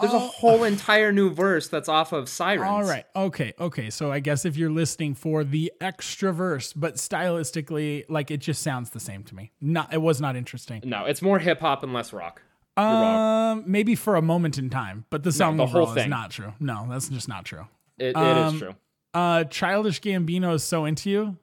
There's 0.00 0.12
a 0.12 0.16
Oh. 0.16 0.28
whole 0.28 0.64
entire 0.64 1.12
new 1.12 1.30
verse 1.30 1.68
that's 1.68 1.88
off 1.88 2.12
of 2.12 2.28
Sirens. 2.28 2.62
all 2.70 2.82
right. 2.84 3.04
Okay, 3.14 3.52
okay. 3.60 3.90
So 3.90 4.10
I 4.12 4.20
guess 4.20 4.44
if 4.44 4.56
you're 4.56 4.70
listening 4.70 5.14
for 5.14 5.44
the 5.44 5.72
extra 5.80 6.32
verse, 6.32 6.72
but 6.72 6.94
stylistically, 6.96 8.04
like 8.08 8.30
it 8.30 8.38
just 8.38 8.62
sounds 8.62 8.90
the 8.90 9.00
same 9.00 9.22
to 9.24 9.34
me. 9.34 9.52
Not, 9.60 9.92
it 9.92 10.00
was 10.02 10.20
not 10.20 10.36
interesting. 10.36 10.82
No, 10.84 11.04
it's 11.04 11.22
more 11.22 11.38
hip 11.38 11.60
hop 11.60 11.82
and 11.82 11.92
less 11.92 12.12
rock. 12.12 12.42
You're 12.78 12.86
wrong. 12.86 13.58
Um, 13.58 13.64
maybe 13.66 13.94
for 13.94 14.16
a 14.16 14.22
moment 14.22 14.56
in 14.56 14.70
time, 14.70 15.04
but 15.10 15.22
the 15.22 15.32
song 15.32 15.56
the 15.58 15.66
whole 15.66 15.82
overall 15.82 15.96
is 15.96 16.02
thing. 16.02 16.10
not 16.10 16.30
true. 16.30 16.54
No, 16.60 16.86
that's 16.88 17.08
just 17.08 17.28
not 17.28 17.44
true. 17.44 17.66
It, 17.98 18.10
it 18.10 18.16
um, 18.16 18.54
is 18.54 18.60
true. 18.60 18.74
Uh, 19.12 19.44
Childish 19.44 20.00
Gambino 20.00 20.54
is 20.54 20.62
so 20.64 20.84
into 20.86 21.10
you. 21.10 21.36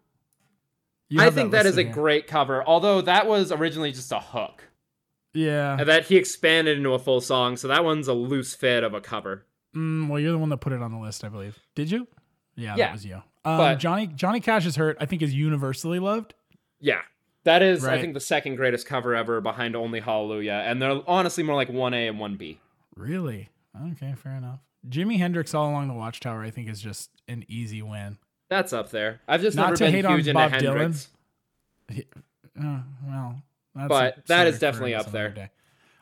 You 1.09 1.21
I 1.21 1.25
have 1.25 1.35
think 1.35 1.51
that 1.51 1.65
is 1.65 1.77
a 1.77 1.83
here. 1.83 1.93
great 1.93 2.27
cover, 2.27 2.63
although 2.65 3.01
that 3.01 3.27
was 3.27 3.51
originally 3.51 3.91
just 3.91 4.11
a 4.11 4.19
hook. 4.19 4.63
Yeah. 5.37 5.77
And 5.79 5.87
that 5.87 6.05
he 6.05 6.15
expanded 6.17 6.77
into 6.77 6.93
a 6.93 6.99
full 6.99 7.21
song, 7.21 7.57
so 7.57 7.67
that 7.67 7.83
one's 7.83 8.07
a 8.07 8.13
loose 8.13 8.55
fit 8.55 8.83
of 8.83 8.93
a 8.93 9.01
cover. 9.01 9.45
Mm, 9.75 10.09
well, 10.09 10.19
you're 10.19 10.31
the 10.31 10.37
one 10.37 10.49
that 10.49 10.57
put 10.57 10.73
it 10.73 10.81
on 10.81 10.91
the 10.91 10.97
list, 10.97 11.23
I 11.23 11.29
believe. 11.29 11.59
Did 11.75 11.91
you? 11.91 12.07
Yeah, 12.55 12.75
Yeah, 12.75 12.87
that 12.87 12.93
was 12.93 13.05
you. 13.05 13.15
Um, 13.45 13.57
but- 13.57 13.75
Johnny 13.75 14.07
Johnny 14.07 14.39
Cash 14.39 14.65
is 14.65 14.75
hurt. 14.75 14.97
I 14.99 15.05
think 15.05 15.21
is 15.21 15.33
universally 15.33 15.99
loved. 15.99 16.33
Yeah. 16.79 17.01
That 17.43 17.61
is, 17.61 17.85
I 17.85 18.01
think, 18.01 18.13
the 18.13 18.19
second 18.19 18.57
greatest 18.57 18.85
cover 18.85 19.15
ever 19.15 19.39
behind 19.39 19.73
Only 19.73 20.01
Hallelujah. 20.01 20.63
And 20.65 20.81
they're 20.81 20.99
honestly 21.07 21.43
more 21.43 21.55
like 21.55 21.69
1A 21.69 22.09
and 22.09 22.19
1B. 22.19 22.57
Really? 22.93 23.49
Okay, 23.93 24.15
fair 24.21 24.33
enough. 24.33 24.59
Jimi 24.89 25.17
Hendrix 25.17 25.53
all 25.53 25.69
along 25.69 25.87
the 25.87 25.93
Watchtower, 25.93 26.43
I 26.43 26.49
think, 26.49 26.67
is 26.67 26.81
just 26.81 27.09
an 27.29 27.45
easy 27.47 27.81
win. 27.81 28.17
That's 28.49 28.73
up 28.73 28.91
there. 28.91 29.21
I've 29.29 29.41
just 29.41 29.55
Not 29.55 29.63
never 29.67 29.75
to 29.77 29.83
been 29.85 29.93
hate 29.93 30.05
on 30.05 30.33
Bob 30.33 30.51
Dylan. 30.53 31.07
Uh, 31.89 32.79
well, 33.05 33.41
that's 33.77 33.89
But 33.89 34.27
that 34.27 34.47
is 34.47 34.59
definitely 34.59 34.95
up 34.95 35.11
there. 35.11 35.29
day. 35.29 35.49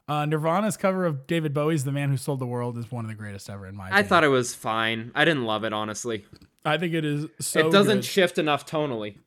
Uh, 0.07 0.25
Nirvana's 0.25 0.77
cover 0.77 1.05
of 1.05 1.25
David 1.27 1.53
Bowie's 1.53 1.83
"The 1.83 1.91
Man 1.91 2.09
Who 2.09 2.17
Sold 2.17 2.39
the 2.39 2.45
World" 2.45 2.77
is 2.77 2.91
one 2.91 3.05
of 3.05 3.09
the 3.09 3.15
greatest 3.15 3.49
ever 3.49 3.65
in 3.67 3.75
my. 3.75 3.87
Opinion. 3.87 4.05
I 4.05 4.07
thought 4.07 4.23
it 4.23 4.27
was 4.29 4.53
fine. 4.53 5.11
I 5.15 5.25
didn't 5.25 5.45
love 5.45 5.63
it, 5.63 5.73
honestly. 5.73 6.25
I 6.63 6.77
think 6.77 6.93
it 6.93 7.03
is 7.05 7.25
so. 7.39 7.67
it 7.67 7.71
doesn't 7.71 7.97
good. 7.97 8.05
shift 8.05 8.37
enough 8.37 8.65
tonally. 8.65 9.17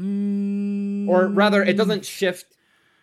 Mm, 0.00 1.08
Or 1.08 1.26
rather, 1.28 1.62
it 1.62 1.76
doesn't 1.76 2.04
shift 2.04 2.46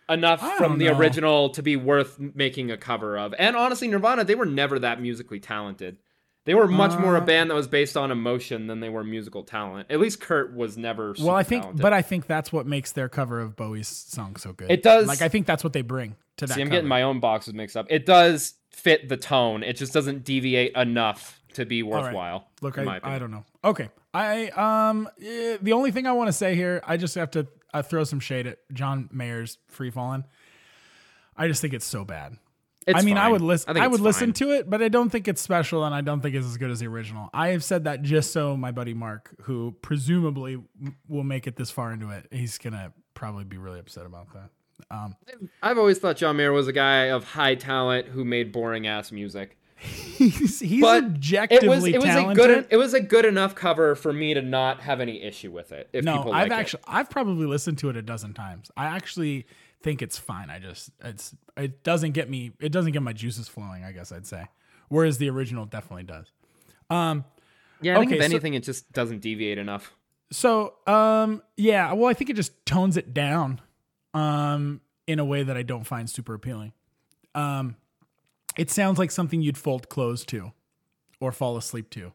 enough 0.08 0.40
from 0.58 0.78
the 0.78 0.86
know. 0.86 0.98
original 0.98 1.50
to 1.50 1.62
be 1.62 1.76
worth 1.76 2.18
making 2.18 2.70
a 2.70 2.76
cover 2.76 3.16
of. 3.18 3.34
And 3.38 3.56
honestly, 3.56 3.88
Nirvana, 3.88 4.24
they 4.24 4.34
were 4.34 4.44
never 4.46 4.78
that 4.78 5.00
musically 5.00 5.40
talented. 5.40 5.98
They 6.46 6.54
were 6.54 6.66
much 6.66 6.98
more 6.98 7.16
a 7.16 7.20
Uh, 7.20 7.24
band 7.24 7.50
that 7.50 7.54
was 7.54 7.68
based 7.68 7.96
on 7.96 8.10
emotion 8.10 8.66
than 8.66 8.80
they 8.80 8.88
were 8.88 9.04
musical 9.04 9.42
talent. 9.44 9.88
At 9.90 10.00
least 10.00 10.20
Kurt 10.20 10.54
was 10.54 10.78
never. 10.78 11.14
Well, 11.18 11.34
I 11.34 11.42
think, 11.42 11.62
talented. 11.62 11.82
but 11.82 11.92
I 11.92 12.00
think 12.02 12.26
that's 12.26 12.50
what 12.52 12.66
makes 12.66 12.92
their 12.92 13.08
cover 13.10 13.40
of 13.40 13.56
Bowie's 13.56 13.88
song 13.88 14.36
so 14.36 14.52
good. 14.52 14.70
It 14.70 14.82
does- 14.82 15.06
Like 15.06 15.20
I 15.22 15.28
think 15.28 15.46
that's 15.46 15.62
what 15.62 15.74
they 15.74 15.82
bring 15.82 16.16
to 16.38 16.46
that. 16.46 16.54
See, 16.54 16.60
I'm 16.62 16.68
cover. 16.68 16.76
getting 16.76 16.88
my 16.88 17.02
own 17.02 17.20
boxes 17.20 17.52
mixed 17.54 17.76
up. 17.76 17.86
It 17.90 18.06
does 18.06 18.54
fit 18.70 19.08
the 19.08 19.16
tone. 19.18 19.62
It 19.62 19.76
just 19.76 19.92
doesn't 19.92 20.24
deviate 20.24 20.74
enough 20.76 21.40
to 21.54 21.66
be 21.66 21.82
right. 21.82 22.04
worthwhile. 22.04 22.48
Look, 22.62 22.78
I. 22.78 23.00
I 23.02 23.18
don't 23.18 23.30
know. 23.30 23.44
Okay, 23.62 23.90
I 24.14 24.48
um 24.50 25.08
eh, 25.22 25.58
the 25.60 25.72
only 25.74 25.90
thing 25.90 26.06
I 26.06 26.12
want 26.12 26.28
to 26.28 26.32
say 26.32 26.54
here, 26.54 26.80
I 26.86 26.96
just 26.96 27.16
have 27.16 27.30
to 27.32 27.46
uh, 27.74 27.82
throw 27.82 28.04
some 28.04 28.18
shade 28.20 28.46
at 28.46 28.58
John 28.72 29.10
Mayer's 29.12 29.58
Free 29.68 29.90
Fallin'. 29.90 30.24
I 31.36 31.48
just 31.48 31.60
think 31.60 31.74
it's 31.74 31.84
so 31.86 32.04
bad. 32.04 32.36
It's 32.86 32.98
I 32.98 33.02
mean, 33.02 33.18
I 33.18 33.28
would 33.28 33.42
listen. 33.42 33.74
think 33.74 33.82
I, 33.82 33.86
it's 33.86 33.92
would 33.92 34.00
listen 34.00 34.28
fine. 34.28 34.48
to 34.48 34.50
it, 34.52 34.70
but 34.70 34.82
I 34.82 34.88
don't 34.88 35.10
think 35.10 35.28
it's 35.28 35.40
special, 35.40 35.84
and 35.84 35.94
I 35.94 36.00
don't 36.00 36.20
think 36.22 36.34
it's 36.34 36.46
as 36.46 36.56
good 36.56 36.70
as 36.70 36.80
the 36.80 36.86
original. 36.86 37.28
I 37.34 37.48
have 37.48 37.62
said 37.62 37.84
that 37.84 38.02
just 38.02 38.32
so 38.32 38.56
my 38.56 38.70
buddy 38.72 38.94
Mark, 38.94 39.34
who 39.42 39.74
presumably 39.82 40.58
will 41.08 41.24
make 41.24 41.46
it 41.46 41.56
this 41.56 41.70
far 41.70 41.92
into 41.92 42.08
it, 42.10 42.26
he's 42.30 42.56
gonna 42.58 42.92
probably 43.14 43.44
be 43.44 43.58
really 43.58 43.78
upset 43.78 44.06
about 44.06 44.28
that. 44.32 44.48
Um, 44.90 45.14
I've 45.62 45.76
always 45.76 45.98
thought 45.98 46.16
John 46.16 46.36
Mayer 46.38 46.52
was 46.52 46.68
a 46.68 46.72
guy 46.72 47.10
of 47.10 47.22
high 47.24 47.54
talent 47.54 48.08
who 48.08 48.24
made 48.24 48.50
boring 48.50 48.86
ass 48.86 49.12
music. 49.12 49.58
he's 49.76 50.60
he's 50.60 50.80
But 50.82 51.04
objectively 51.04 51.66
It 51.66 51.70
was 51.70 51.84
it 51.86 51.96
was 51.98 52.04
talented. 52.04 52.44
a 52.44 52.48
good 52.54 52.66
it 52.70 52.76
was 52.76 52.92
a 52.94 53.00
good 53.00 53.24
enough 53.24 53.54
cover 53.54 53.94
for 53.94 54.12
me 54.12 54.34
to 54.34 54.42
not 54.42 54.80
have 54.80 55.00
any 55.00 55.22
issue 55.22 55.50
with 55.50 55.72
it. 55.72 55.88
If 55.92 56.04
no, 56.04 56.18
people 56.18 56.32
I've 56.32 56.48
like 56.48 56.58
it. 56.58 56.60
actually 56.60 56.82
I've 56.86 57.08
probably 57.10 57.46
listened 57.46 57.78
to 57.78 57.88
it 57.90 57.96
a 57.96 58.02
dozen 58.02 58.34
times. 58.34 58.70
I 58.76 58.86
actually 58.86 59.46
think 59.82 60.02
it's 60.02 60.18
fine. 60.18 60.50
I 60.50 60.58
just 60.58 60.90
it's 61.02 61.34
it 61.56 61.82
doesn't 61.82 62.12
get 62.12 62.28
me 62.30 62.52
it 62.60 62.70
doesn't 62.72 62.92
get 62.92 63.02
my 63.02 63.12
juices 63.12 63.48
flowing. 63.48 63.84
I 63.84 63.92
guess 63.92 64.12
I'd 64.12 64.26
say, 64.26 64.46
whereas 64.88 65.18
the 65.18 65.28
original 65.30 65.66
definitely 65.66 66.04
does. 66.04 66.26
Um, 66.90 67.24
Yeah, 67.80 67.94
I 67.96 68.00
think 68.00 68.10
Okay, 68.12 68.18
if 68.18 68.22
so- 68.22 68.30
anything, 68.34 68.54
it 68.54 68.62
just 68.64 68.92
doesn't 68.92 69.20
deviate 69.20 69.58
enough. 69.58 69.92
So, 70.32 70.74
um, 70.86 71.42
yeah, 71.56 71.92
well, 71.92 72.08
I 72.08 72.14
think 72.14 72.30
it 72.30 72.36
just 72.36 72.64
tones 72.64 72.96
it 72.96 73.12
down, 73.12 73.60
um, 74.14 74.80
in 75.08 75.18
a 75.18 75.24
way 75.24 75.42
that 75.42 75.56
I 75.56 75.62
don't 75.62 75.82
find 75.84 76.08
super 76.08 76.34
appealing. 76.34 76.72
Um, 77.34 77.74
it 78.56 78.70
sounds 78.70 78.96
like 78.98 79.10
something 79.10 79.40
you'd 79.42 79.58
fold 79.58 79.88
clothes 79.88 80.24
to, 80.26 80.52
or 81.20 81.32
fall 81.32 81.56
asleep 81.56 81.90
to. 81.90 82.12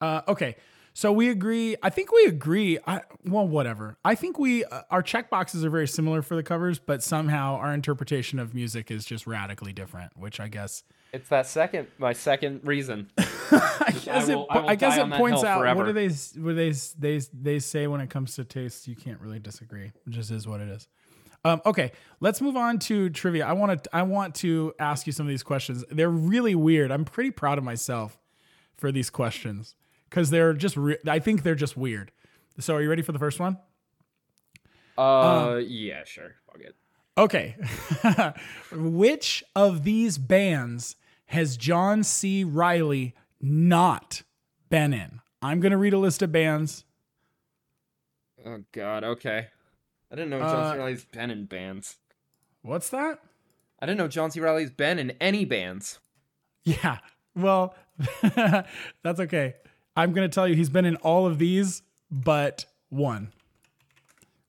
Uh, 0.00 0.22
okay, 0.26 0.56
so 0.92 1.12
we 1.12 1.28
agree. 1.28 1.76
I 1.82 1.90
think 1.90 2.12
we 2.12 2.24
agree. 2.24 2.78
I 2.86 3.02
well, 3.24 3.46
whatever. 3.46 3.96
I 4.04 4.14
think 4.14 4.38
we 4.38 4.64
uh, 4.64 4.82
our 4.90 5.02
check 5.02 5.30
boxes 5.30 5.64
are 5.64 5.70
very 5.70 5.86
similar 5.86 6.22
for 6.22 6.34
the 6.34 6.42
covers, 6.42 6.78
but 6.78 7.02
somehow 7.02 7.56
our 7.56 7.72
interpretation 7.72 8.38
of 8.38 8.54
music 8.54 8.90
is 8.90 9.04
just 9.04 9.26
radically 9.26 9.72
different. 9.72 10.16
Which 10.16 10.40
I 10.40 10.48
guess 10.48 10.82
It's 11.12 11.28
that 11.28 11.46
second 11.46 11.88
my 11.98 12.12
second 12.12 12.60
reason. 12.64 13.10
I 13.18 13.92
guess 14.04 14.28
will- 14.28 14.46
it, 14.50 14.56
I 14.56 14.66
I 14.68 14.74
guess 14.74 14.96
it 14.96 15.10
points 15.12 15.44
out 15.44 15.58
what 15.58 15.62
forever. 15.62 15.86
do 15.86 15.92
they 15.92 16.08
what 16.40 16.50
do 16.50 16.54
they 16.54 16.72
they 16.98 17.20
they 17.32 17.58
say 17.60 17.86
when 17.86 18.00
it 18.00 18.10
comes 18.10 18.34
to 18.36 18.44
taste. 18.44 18.88
You 18.88 18.96
can't 18.96 19.20
really 19.20 19.38
disagree. 19.38 19.92
It 20.06 20.10
just 20.10 20.30
is 20.30 20.46
what 20.46 20.60
it 20.60 20.68
is. 20.68 20.88
Um, 21.42 21.62
okay, 21.64 21.92
let's 22.20 22.42
move 22.42 22.56
on 22.56 22.78
to 22.80 23.08
trivia. 23.10 23.46
I 23.46 23.52
want 23.52 23.84
to 23.84 23.96
I 23.96 24.02
want 24.02 24.34
to 24.36 24.74
ask 24.78 25.06
you 25.06 25.12
some 25.12 25.24
of 25.26 25.30
these 25.30 25.42
questions. 25.42 25.84
They're 25.90 26.10
really 26.10 26.54
weird. 26.54 26.90
I'm 26.90 27.04
pretty 27.04 27.30
proud 27.30 27.58
of 27.58 27.64
myself 27.64 28.18
for 28.76 28.90
these 28.90 29.08
questions 29.08 29.74
because 30.10 30.28
they're 30.30 30.52
just. 30.52 30.76
Re- 30.76 30.98
I 31.06 31.18
think 31.20 31.42
they're 31.42 31.54
just 31.54 31.76
weird. 31.76 32.12
So, 32.58 32.74
are 32.74 32.82
you 32.82 32.90
ready 32.90 33.02
for 33.02 33.12
the 33.12 33.18
first 33.18 33.40
one? 33.40 33.56
Uh, 34.98 35.60
yeah, 35.66 36.04
sure. 36.04 36.34
Fuck 36.46 36.60
it. 36.60 36.76
Okay. 37.16 37.56
Which 38.72 39.42
of 39.56 39.84
these 39.84 40.18
bands 40.18 40.96
has 41.26 41.56
John 41.56 42.02
C. 42.04 42.44
Reilly 42.44 43.14
not 43.40 44.22
been 44.68 44.92
in? 44.92 45.20
I'm 45.42 45.60
going 45.60 45.72
to 45.72 45.78
read 45.78 45.94
a 45.94 45.98
list 45.98 46.20
of 46.22 46.32
bands. 46.32 46.84
Oh 48.44 48.62
God. 48.72 49.04
Okay. 49.04 49.46
I 50.10 50.14
didn't 50.14 50.30
know 50.30 50.40
John 50.40 50.56
Uh, 50.56 50.72
C. 50.72 50.78
Reilly's 50.78 51.04
been 51.04 51.30
in 51.30 51.44
bands. 51.46 51.96
What's 52.62 52.90
that? 52.90 53.20
I 53.80 53.86
didn't 53.86 53.98
know 53.98 54.08
John 54.08 54.30
C. 54.30 54.40
Reilly's 54.40 54.70
been 54.70 54.98
in 54.98 55.12
any 55.12 55.44
bands. 55.44 55.98
Yeah. 56.64 56.98
Well, 57.34 57.74
that's 58.22 59.20
okay. 59.20 59.54
I'm 60.00 60.14
going 60.14 60.28
to 60.28 60.34
tell 60.34 60.48
you 60.48 60.56
he's 60.56 60.70
been 60.70 60.86
in 60.86 60.96
all 60.96 61.26
of 61.26 61.38
these 61.38 61.82
but 62.10 62.64
one. 62.88 63.32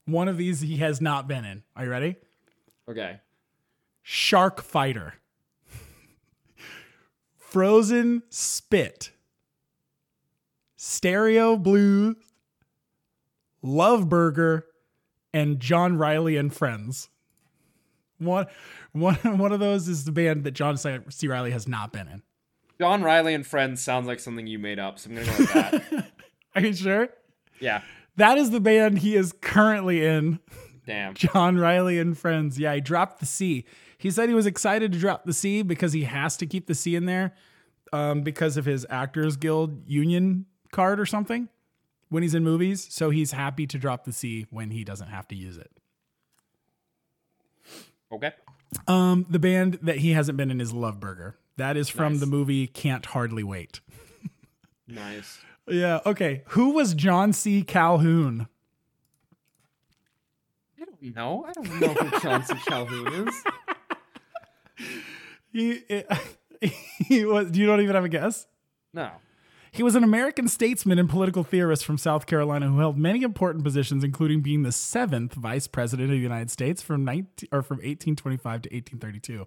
One 0.06 0.30
of 0.30 0.38
these 0.38 0.62
he 0.62 0.78
has 0.78 1.02
not 1.02 1.28
been 1.28 1.44
in. 1.44 1.64
Are 1.76 1.84
you 1.84 1.92
ready? 1.92 2.16
Okay. 2.88 3.20
Shark 4.02 4.62
Fighter. 4.62 5.16
Frozen 7.36 8.24
Spit. 8.30 9.12
Stereo 10.78 11.58
Blues. 11.58 12.16
Love 13.62 14.08
Burger. 14.08 14.66
And 15.34 15.60
John 15.60 15.98
Reilly 15.98 16.38
and 16.38 16.54
Friends. 16.54 17.10
One, 18.20 18.48
one, 18.94 19.16
one 19.16 19.52
of 19.52 19.60
those 19.60 19.90
is 19.90 20.06
the 20.06 20.14
band 20.14 20.46
that 20.46 20.52
John 20.52 20.78
C. 20.78 21.28
Reilly 21.28 21.52
has 21.52 21.68
not 21.68 21.92
been 21.92 22.08
in. 22.08 22.24
John 22.82 23.04
Reilly 23.04 23.36
and 23.36 23.46
Friends 23.46 23.80
sounds 23.80 24.08
like 24.08 24.20
something 24.20 24.48
you 24.48 24.58
made 24.58 24.80
up, 24.80 24.98
so 24.98 25.12
I'm 25.12 25.16
gonna 25.16 25.28
go 25.28 25.38
with 25.38 25.54
that. 25.54 26.12
Are 26.56 26.62
you 26.62 26.74
sure? 26.74 27.10
yeah. 27.60 27.84
That 28.16 28.40
is 28.40 28.50
the 28.50 28.60
band 28.60 28.98
he 28.98 29.16
is 29.16 29.36
currently 29.40 30.04
in. 30.04 30.40
Damn. 30.88 31.14
John 31.14 31.58
Reilly 31.58 32.00
and 32.00 32.18
Friends. 32.18 32.58
Yeah, 32.58 32.74
he 32.74 32.82
dropped 32.82 33.20
the 33.20 33.28
C. 33.28 33.66
He 34.00 34.10
said 34.10 34.30
he 34.30 34.36
was 34.36 34.48
excited 34.48 34.92
to 34.94 34.98
drop 34.98 35.26
the 35.26 35.34
C 35.34 35.62
because 35.62 35.94
he 35.94 36.06
has 36.06 36.36
to 36.38 36.48
keep 36.48 36.66
the 36.66 36.74
C 36.74 36.96
in 36.96 37.06
there 37.06 37.36
um, 37.94 38.24
because 38.24 38.58
of 38.58 38.66
his 38.66 38.84
Actors 38.90 39.38
Guild 39.38 39.88
union 39.88 40.48
card 40.72 41.00
or 41.00 41.06
something 41.06 41.50
when 42.10 42.24
he's 42.24 42.34
in 42.34 42.44
movies. 42.44 42.88
So 42.90 43.12
he's 43.12 43.32
happy 43.32 43.68
to 43.68 43.78
drop 43.78 44.06
the 44.06 44.12
C 44.12 44.48
when 44.50 44.72
he 44.72 44.84
doesn't 44.84 45.10
have 45.10 45.28
to 45.28 45.36
use 45.36 45.58
it. 45.58 45.70
Okay. 48.12 48.32
Um, 48.88 49.28
the 49.30 49.40
band 49.40 49.78
that 49.84 49.98
he 49.98 50.14
hasn't 50.14 50.36
been 50.36 50.50
in 50.50 50.60
is 50.60 50.74
Love 50.74 51.00
Burger. 51.00 51.38
That 51.58 51.78
is 51.78 51.90
from 51.90 52.14
Nice. 52.14 52.20
the 52.22 52.26
movie 52.28 52.68
Can't 52.68 53.06
Hardly 53.06 53.44
Wait. 53.44 53.82
Nice. 54.88 55.40
Yeah. 55.68 56.00
Okay. 56.06 56.44
Who 56.50 56.72
was 56.72 56.94
John 56.94 57.34
C. 57.34 57.62
Calhoun? 57.64 58.48
I 60.80 60.86
don't 60.86 61.16
know. 61.16 61.46
I 61.48 61.54
don't 61.54 61.80
know 61.80 61.94
who 61.94 62.20
John 62.20 62.44
C. 62.46 62.54
Calhoun 62.68 63.28
is. 63.28 63.36
He, 65.54 65.84
he 67.06 67.26
was. 67.26 67.52
Do 67.52 67.60
you 67.60 67.66
don't 67.66 67.82
even 67.82 67.94
have 67.96 68.06
a 68.06 68.10
guess. 68.10 68.48
No. 68.94 69.10
He 69.74 69.84
was 69.84 69.96
an 69.96 70.04
American 70.04 70.48
statesman 70.48 70.98
and 70.98 71.10
political 71.10 71.44
theorist 71.44 71.86
from 71.86 71.98
South 71.98 72.26
Carolina 72.26 72.68
who 72.68 72.80
held 72.80 72.98
many 72.98 73.22
important 73.22 73.64
positions, 73.64 74.04
including 74.04 74.40
being 74.42 74.64
the 74.64 74.72
seventh 74.72 75.34
vice 75.34 75.68
president 75.68 76.10
of 76.10 76.16
the 76.16 76.22
United 76.22 76.50
States 76.52 76.82
from 76.82 77.04
19, 77.06 77.50
or 77.52 77.62
from 77.62 77.78
1825 77.78 78.62
to 78.64 78.70
1832. 78.70 79.46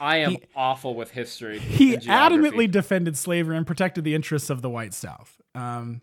I 0.00 0.18
am 0.18 0.32
He- 0.32 0.42
awful 0.54 0.94
with 0.94 1.10
history. 1.10 1.58
He 1.58 1.96
adamantly 1.96 2.70
defended 2.70 3.16
slavery 3.16 3.56
and 3.56 3.66
protected 3.66 4.04
the 4.04 4.14
interests 4.14 4.50
of 4.50 4.62
the 4.62 4.70
white 4.70 4.92
South. 4.94 5.40
Um, 5.54 6.00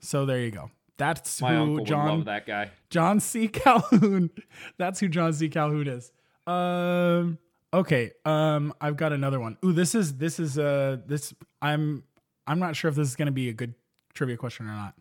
so 0.00 0.24
there 0.26 0.40
you 0.40 0.50
go. 0.50 0.70
That's 0.96 1.40
My 1.40 1.56
who 1.56 1.82
John 1.84 2.06
love 2.08 2.24
that 2.26 2.46
guy. 2.46 2.70
John 2.90 3.20
C. 3.20 3.48
Calhoun. 3.52 4.30
That's 4.78 5.00
who 5.00 5.08
John 5.08 5.32
C. 5.32 5.48
Calhoun 5.48 5.86
is. 5.88 6.12
Um. 6.46 7.38
Okay. 7.72 8.12
Um. 8.24 8.74
I've 8.80 8.96
got 8.96 9.12
another 9.12 9.40
one. 9.40 9.56
Ooh. 9.64 9.72
This 9.72 9.94
is 9.94 10.16
this 10.16 10.38
is 10.38 10.58
uh 10.58 10.98
this. 11.06 11.32
I'm 11.62 12.02
I'm 12.46 12.58
not 12.58 12.76
sure 12.76 12.88
if 12.90 12.96
this 12.96 13.08
is 13.08 13.16
going 13.16 13.26
to 13.26 13.32
be 13.32 13.48
a 13.48 13.52
good 13.54 13.74
trivia 14.12 14.36
question 14.36 14.66
or 14.66 14.72
not. 14.72 14.94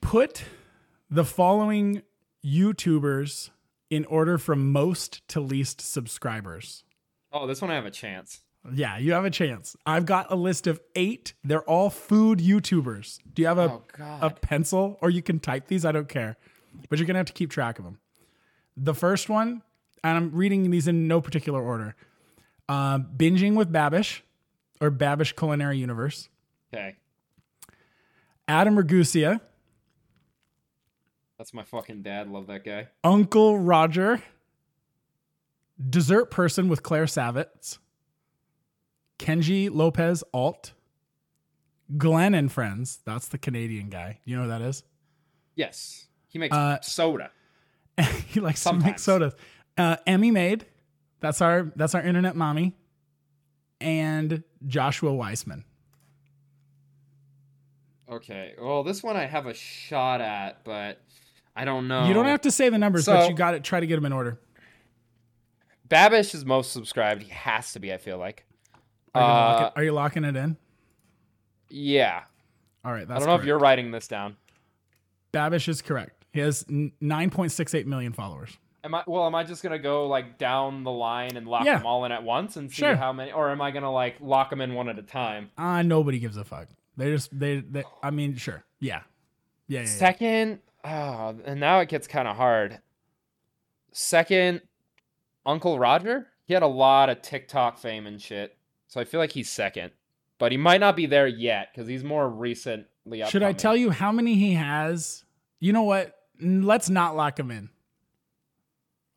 Put 0.00 0.44
the 1.10 1.24
following 1.24 2.02
YouTubers 2.44 3.50
in 3.94 4.04
order 4.06 4.38
from 4.38 4.72
most 4.72 5.26
to 5.28 5.40
least 5.40 5.80
subscribers. 5.80 6.82
Oh, 7.32 7.46
this 7.46 7.62
one 7.62 7.70
I 7.70 7.76
have 7.76 7.86
a 7.86 7.92
chance. 7.92 8.40
Yeah, 8.72 8.98
you 8.98 9.12
have 9.12 9.24
a 9.24 9.30
chance. 9.30 9.76
I've 9.86 10.04
got 10.04 10.32
a 10.32 10.34
list 10.34 10.66
of 10.66 10.80
eight. 10.96 11.34
They're 11.44 11.62
all 11.62 11.90
food 11.90 12.40
YouTubers. 12.40 13.20
Do 13.32 13.42
you 13.42 13.48
have 13.48 13.58
a 13.58 13.80
Oh 14.00 14.18
a 14.20 14.30
pencil 14.30 14.98
or 15.00 15.10
you 15.10 15.22
can 15.22 15.38
type 15.38 15.68
these. 15.68 15.84
I 15.84 15.92
don't 15.92 16.08
care. 16.08 16.36
But 16.88 16.98
you're 16.98 17.06
going 17.06 17.14
to 17.14 17.18
have 17.18 17.26
to 17.26 17.32
keep 17.32 17.50
track 17.50 17.78
of 17.78 17.84
them. 17.84 17.98
The 18.76 18.94
first 18.94 19.28
one, 19.28 19.62
and 20.02 20.16
I'm 20.16 20.30
reading 20.32 20.70
these 20.70 20.88
in 20.88 21.06
no 21.06 21.20
particular 21.20 21.62
order 21.62 21.94
uh, 22.68 22.98
Binging 22.98 23.54
with 23.54 23.72
Babish 23.72 24.22
or 24.80 24.90
Babish 24.90 25.36
Culinary 25.36 25.78
Universe, 25.78 26.28
okay. 26.72 26.96
Adam 28.48 28.76
Ragusea, 28.76 29.40
That's 31.38 31.52
my 31.52 31.64
fucking 31.64 32.02
dad. 32.02 32.28
Love 32.28 32.46
that 32.46 32.64
guy. 32.64 32.88
Uncle 33.02 33.58
Roger, 33.58 34.22
Dessert 35.90 36.30
Person 36.30 36.68
with 36.68 36.82
Claire 36.82 37.06
Saffitz, 37.06 37.78
Kenji 39.18 39.68
Lopez 39.72 40.22
Alt, 40.32 40.72
Glenn 41.96 42.34
and 42.34 42.50
Friends. 42.52 43.00
That's 43.04 43.28
the 43.28 43.38
Canadian 43.38 43.88
guy. 43.90 44.20
You 44.24 44.36
know 44.36 44.42
who 44.44 44.48
that 44.48 44.62
is? 44.62 44.84
Yes. 45.56 46.06
He 46.28 46.38
makes 46.38 46.54
Uh, 46.56 46.80
soda. 46.80 47.30
he 48.28 48.40
likes 48.40 48.62
to 48.64 48.72
make 48.72 48.98
sodas. 48.98 49.34
Uh, 49.76 49.96
Emmy 50.06 50.30
Made. 50.30 50.66
that's 51.20 51.40
our 51.40 51.72
that's 51.76 51.94
our 51.94 52.02
internet 52.02 52.36
mommy, 52.36 52.74
and 53.80 54.42
Joshua 54.66 55.12
Weissman. 55.12 55.64
Okay. 58.10 58.54
Well, 58.60 58.82
this 58.84 59.02
one 59.02 59.16
I 59.16 59.26
have 59.26 59.46
a 59.46 59.54
shot 59.54 60.20
at, 60.20 60.62
but 60.64 61.00
I 61.56 61.64
don't 61.64 61.86
know. 61.88 62.06
You 62.06 62.14
don't 62.14 62.26
have 62.26 62.40
to 62.42 62.50
say 62.50 62.68
the 62.68 62.78
numbers, 62.78 63.06
but 63.06 63.28
you 63.28 63.34
got 63.36 63.52
to 63.52 63.60
try 63.60 63.80
to 63.80 63.86
get 63.86 63.94
them 63.96 64.06
in 64.06 64.12
order. 64.12 64.40
Babish 65.88 66.34
is 66.34 66.44
most 66.44 66.72
subscribed. 66.72 67.22
He 67.22 67.30
has 67.30 67.72
to 67.74 67.80
be. 67.80 67.92
I 67.92 67.98
feel 67.98 68.18
like. 68.18 68.44
Are 69.14 69.20
you, 69.20 69.26
Uh, 69.26 69.30
locking, 69.30 69.72
are 69.76 69.84
you 69.84 69.92
locking 69.92 70.24
it 70.24 70.36
in? 70.36 70.56
yeah. 71.68 72.22
All 72.84 72.92
right, 72.92 73.02
I 73.02 73.04
that's 73.06 73.20
don't 73.20 73.28
know 73.28 73.36
if 73.40 73.44
you're 73.46 73.58
writing 73.58 73.92
this 73.92 74.08
down. 74.08 74.36
Babish 75.32 75.68
is 75.68 75.80
correct. 75.80 76.24
He 76.32 76.40
has 76.40 76.64
n- 76.68 76.92
9.68 77.00 77.86
million 77.86 78.12
followers. 78.12 78.58
Am 78.82 78.94
I 78.94 79.02
well? 79.06 79.24
Am 79.26 79.34
I 79.34 79.44
just 79.44 79.62
gonna 79.62 79.78
go 79.78 80.06
like 80.06 80.36
down 80.36 80.82
the 80.84 80.90
line 80.90 81.36
and 81.38 81.46
lock 81.48 81.64
Yeah. 81.64 81.78
them 81.78 81.86
all 81.86 82.04
in 82.04 82.12
at 82.12 82.22
once 82.22 82.56
and 82.56 82.70
see 82.70 82.76
Sure. 82.82 82.96
how 82.96 83.12
many, 83.14 83.32
or 83.32 83.48
am 83.50 83.62
I 83.62 83.70
gonna 83.70 83.90
like 83.90 84.16
lock 84.20 84.50
them 84.50 84.60
in 84.60 84.74
one 84.74 84.90
at 84.90 84.98
a 84.98 85.02
time? 85.02 85.50
Uh, 85.56 85.80
nobody 85.80 86.18
gives 86.18 86.36
a 86.36 86.44
fuck. 86.44 86.68
They 86.98 87.10
just 87.10 87.36
they, 87.38 87.60
they 87.60 87.84
I 88.02 88.10
mean, 88.10 88.36
sure. 88.36 88.62
Yeah. 88.80 89.00
Yeah. 89.68 89.80
yeah, 89.80 89.86
yeah. 90.20 90.56
Oh, 90.84 91.34
and 91.44 91.58
now 91.58 91.80
it 91.80 91.88
gets 91.88 92.06
kind 92.06 92.28
of 92.28 92.36
hard. 92.36 92.80
Second, 93.92 94.60
Uncle 95.46 95.78
Roger. 95.78 96.26
He 96.44 96.52
had 96.52 96.62
a 96.62 96.68
lot 96.68 97.08
of 97.08 97.22
TikTok 97.22 97.78
fame 97.78 98.06
and 98.06 98.20
shit, 98.20 98.56
so 98.86 99.00
I 99.00 99.04
feel 99.04 99.18
like 99.18 99.32
he's 99.32 99.48
second, 99.48 99.92
but 100.38 100.52
he 100.52 100.58
might 100.58 100.80
not 100.80 100.94
be 100.94 101.06
there 101.06 101.26
yet 101.26 101.68
because 101.72 101.88
he's 101.88 102.04
more 102.04 102.28
recently. 102.28 103.24
Should 103.28 103.42
I 103.42 103.52
tell 103.52 103.74
you 103.74 103.90
how 103.90 104.12
many 104.12 104.34
he 104.34 104.52
has? 104.52 105.24
You 105.58 105.72
know 105.72 105.84
what? 105.84 106.14
Let's 106.38 106.90
not 106.90 107.16
lock 107.16 107.38
him 107.38 107.50
in. 107.50 107.70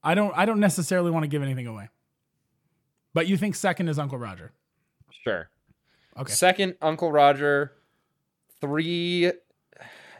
I 0.03 0.15
don't 0.15 0.33
I 0.37 0.45
don't 0.45 0.61
necessarily 0.61 1.11
want 1.11 1.23
to 1.23 1.27
give 1.27 1.43
anything 1.43 1.67
away. 1.67 1.89
But 3.13 3.27
you 3.27 3.35
think 3.35 3.55
second 3.55 3.89
is 3.89 3.99
Uncle 3.99 4.17
Roger. 4.17 4.53
Sure. 5.23 5.49
Okay. 6.17 6.31
Second, 6.31 6.75
Uncle 6.81 7.11
Roger. 7.11 7.73
Three, 8.61 9.31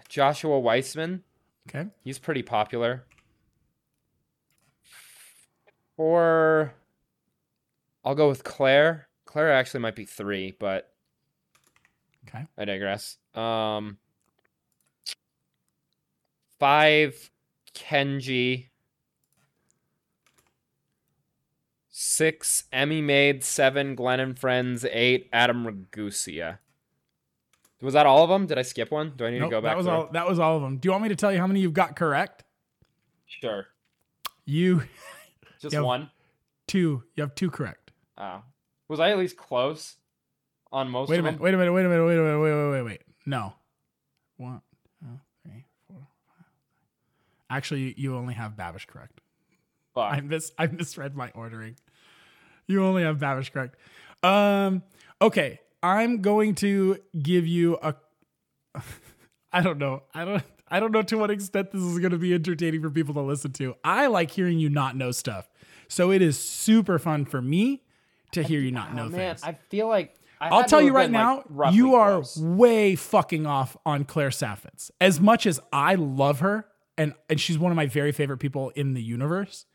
Joshua 0.09 0.59
Weissman. 0.59 1.23
Okay. 1.69 1.87
He's 2.03 2.19
pretty 2.19 2.43
popular. 2.43 3.03
Or 5.97 6.73
I'll 8.05 8.15
go 8.15 8.29
with 8.29 8.43
Claire. 8.43 9.07
Claire 9.25 9.51
actually 9.51 9.81
might 9.81 9.95
be 9.95 10.05
three, 10.05 10.55
but 10.57 10.93
Okay. 12.27 12.45
I 12.57 12.65
digress. 12.65 13.17
Um, 13.33 13.97
five, 16.59 17.31
Kenji. 17.73 18.67
Six, 21.89 22.65
Emmy 22.71 23.01
Made. 23.01 23.43
Seven, 23.43 23.95
Glenn 23.95 24.19
and 24.19 24.37
Friends. 24.37 24.85
Eight, 24.91 25.29
Adam 25.33 25.65
Ragusea. 25.65 26.59
Was 27.81 27.93
that 27.93 28.05
all 28.07 28.23
of 28.23 28.29
them? 28.29 28.47
Did 28.47 28.57
I 28.57 28.63
skip 28.63 28.89
one? 28.91 29.13
Do 29.15 29.25
I 29.25 29.29
need 29.31 29.39
Nope, 29.39 29.49
to 29.51 29.55
go 29.57 29.61
back? 29.61 29.71
that 29.71 29.77
was 29.77 29.87
all 29.87 30.09
that 30.13 30.27
was 30.27 30.39
all 30.39 30.55
of 30.55 30.61
them. 30.63 30.77
Do 30.77 30.87
you 30.87 30.91
want 30.91 31.03
me 31.03 31.09
to 31.09 31.15
tell 31.15 31.31
you 31.31 31.37
how 31.39 31.47
many 31.47 31.59
you've 31.59 31.73
got 31.73 31.95
correct? 31.95 32.43
Sure. 33.27 33.67
You 34.45 34.83
Just 35.61 35.73
Yeah. 35.73 35.81
one. 35.81 36.09
two. 36.67 37.03
You 37.15 37.21
have 37.21 37.35
two 37.35 37.49
correct. 37.51 37.91
Oh. 38.17 38.41
Was 38.87 38.99
I 38.99 39.11
at 39.11 39.17
least 39.17 39.37
close 39.37 39.95
on 40.71 40.89
most? 40.89 41.09
Wait 41.09 41.17
a 41.17 41.19
of 41.19 41.25
minute. 41.25 41.37
them? 41.37 41.43
Wait 41.43 41.53
a 41.53 41.57
minute. 41.57 41.73
Wait 41.73 41.85
a 41.85 41.89
minute. 41.89 42.05
Wait 42.05 42.17
a 42.17 42.21
minute. 42.21 42.39
Wait, 42.39 42.53
wait, 42.53 42.71
wait, 42.71 42.81
wait. 42.83 43.01
No. 43.25 43.53
One, 44.37 44.61
two, 45.01 45.07
three, 45.43 45.65
four, 45.87 45.97
five. 46.27 46.45
Actually, 47.49 47.93
you 47.97 48.15
only 48.15 48.33
have 48.35 48.53
Babish 48.53 48.87
correct. 48.87 49.19
Fuck. 49.93 50.13
I 50.13 50.21
mis 50.21 50.51
I 50.57 50.67
misread 50.67 51.15
my 51.15 51.31
ordering. 51.35 51.75
You 52.67 52.83
only 52.85 53.03
have 53.03 53.17
Babish 53.17 53.51
correct. 53.51 53.75
Um. 54.23 54.83
Okay. 55.21 55.59
I'm 55.87 56.21
going 56.21 56.55
to 56.55 56.97
give 57.21 57.47
you 57.47 57.77
a. 57.81 57.95
I 59.51 59.61
don't 59.61 59.77
know. 59.77 60.03
I 60.13 60.25
don't. 60.25 60.43
I 60.69 60.81
don't 60.81 60.91
know 60.91 61.01
to 61.01 61.17
what 61.17 61.31
extent 61.31 61.71
this 61.71 61.81
is 61.81 61.99
going 61.99 62.11
to 62.11 62.17
be 62.17 62.33
entertaining 62.33 62.81
for 62.81 62.89
people 62.89 63.13
to 63.13 63.21
listen 63.21 63.53
to. 63.53 63.75
I 63.85 64.07
like 64.07 64.31
hearing 64.31 64.59
you 64.59 64.69
not 64.69 64.97
know 64.97 65.11
stuff, 65.11 65.49
so 65.87 66.11
it 66.11 66.21
is 66.21 66.37
super 66.37 66.99
fun 66.99 67.23
for 67.23 67.41
me 67.41 67.83
to 68.33 68.43
hear 68.43 68.59
you 68.59 68.71
not 68.71 68.93
know 68.93 69.05
oh, 69.05 69.09
man, 69.09 69.35
things. 69.35 69.43
I 69.43 69.53
feel 69.69 69.87
like 69.87 70.15
I 70.41 70.49
I'll 70.49 70.65
tell 70.65 70.81
you 70.81 70.91
right 70.91 71.09
now, 71.09 71.43
like, 71.49 71.73
you 71.73 71.95
are 71.95 72.15
close. 72.15 72.37
way 72.37 72.95
fucking 72.95 73.45
off 73.45 73.77
on 73.85 74.03
Claire 74.03 74.29
Saffitz. 74.29 74.91
As 74.99 75.21
much 75.21 75.45
as 75.45 75.59
I 75.71 75.95
love 75.95 76.41
her, 76.41 76.65
and 76.97 77.13
and 77.29 77.39
she's 77.39 77.57
one 77.57 77.71
of 77.71 77.75
my 77.75 77.87
very 77.87 78.11
favorite 78.11 78.39
people 78.39 78.71
in 78.71 78.93
the 78.93 79.01
universe. 79.01 79.65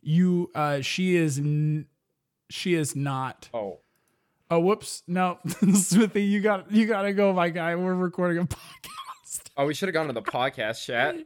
You, 0.00 0.50
uh, 0.54 0.80
she 0.80 1.16
is, 1.16 1.38
n- 1.38 1.86
she 2.50 2.74
is 2.74 2.94
not. 2.94 3.48
Oh. 3.52 3.80
Oh, 4.50 4.60
whoops! 4.60 5.02
No, 5.06 5.38
Smithy, 5.74 6.22
you 6.24 6.40
got 6.40 6.70
you 6.72 6.86
got 6.86 7.02
to 7.02 7.12
go, 7.12 7.32
my 7.32 7.50
guy. 7.50 7.74
We're 7.76 7.94
recording 7.94 8.38
a 8.38 8.44
podcast. 8.46 9.50
Oh, 9.58 9.66
we 9.66 9.74
should 9.74 9.88
have 9.88 9.94
gone 9.94 10.06
to 10.06 10.12
the 10.14 10.22
podcast 10.22 10.84
chat. 10.84 11.16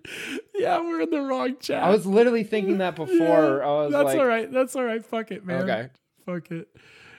yeah, 0.54 0.80
we're 0.80 1.02
in 1.02 1.10
the 1.10 1.20
wrong 1.20 1.56
chat. 1.60 1.82
I 1.84 1.90
was 1.90 2.04
literally 2.04 2.42
thinking 2.44 2.78
that 2.78 2.96
before. 2.96 3.16
Yeah, 3.60 3.66
I 3.66 3.70
was 3.84 3.92
that's 3.92 4.04
like, 4.06 4.18
all 4.18 4.26
right. 4.26 4.50
That's 4.50 4.74
all 4.74 4.82
right. 4.84 5.04
Fuck 5.04 5.30
it, 5.30 5.44
man. 5.46 5.62
Okay. 5.70 5.88
Fuck 6.26 6.50
it. 6.50 6.68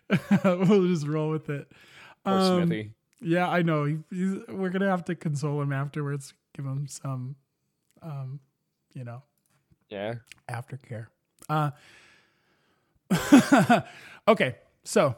we'll 0.44 0.88
just 0.88 1.08
roll 1.08 1.30
with 1.30 1.50
it. 1.50 1.72
poor 2.26 2.34
Um, 2.34 2.64
Smithy. 2.68 2.92
Yeah, 3.22 3.48
I 3.50 3.62
know. 3.62 3.86
He, 3.86 3.98
we're 4.50 4.70
gonna 4.70 4.90
have 4.90 5.06
to 5.06 5.16
console 5.16 5.62
him 5.62 5.72
afterwards. 5.72 6.34
Give 6.54 6.66
him 6.66 6.86
some, 6.88 7.36
um, 8.02 8.42
you 8.94 9.06
know, 9.06 9.24
Yeah. 9.90 10.16
aftercare. 10.52 11.08
Uh, 11.50 11.72
okay, 14.28 14.56
so, 14.84 15.16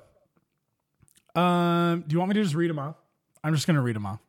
um, 1.36 2.04
do 2.08 2.14
you 2.14 2.20
want 2.20 2.30
me 2.30 2.36
to 2.36 2.44
just 2.44 2.56
read 2.56 2.70
them 2.70 2.80
off? 2.80 2.96
I'm 3.44 3.54
just 3.54 3.68
gonna 3.68 3.82
read 3.82 3.96
them 3.96 4.06
off. 4.06 4.20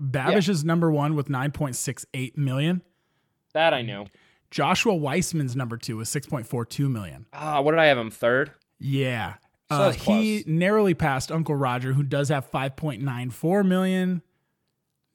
Babish 0.00 0.48
is 0.48 0.64
number 0.64 0.90
one 0.90 1.14
with 1.16 1.28
9.68 1.28 2.36
million. 2.36 2.82
That 3.52 3.74
I 3.74 3.82
knew. 3.82 4.06
Joshua 4.50 4.94
Weissman's 4.94 5.56
number 5.56 5.76
two 5.76 5.96
with 5.98 6.08
6.42 6.08 6.90
million. 6.90 7.26
Ah, 7.32 7.60
what 7.60 7.72
did 7.72 7.80
I 7.80 7.86
have 7.86 7.98
him 7.98 8.10
third? 8.10 8.52
Yeah. 8.78 9.34
So 9.70 9.76
Uh, 9.76 9.92
he 9.92 10.44
narrowly 10.46 10.94
passed 10.94 11.30
Uncle 11.32 11.54
Roger, 11.56 11.92
who 11.92 12.02
does 12.02 12.28
have 12.30 12.50
5.94 12.50 13.66
million. 13.66 14.22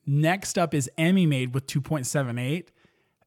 Next 0.05 0.57
up 0.59 0.73
is 0.73 0.89
Emmy 0.97 1.25
Made 1.25 1.53
with 1.55 1.65
2.78. 1.65 2.67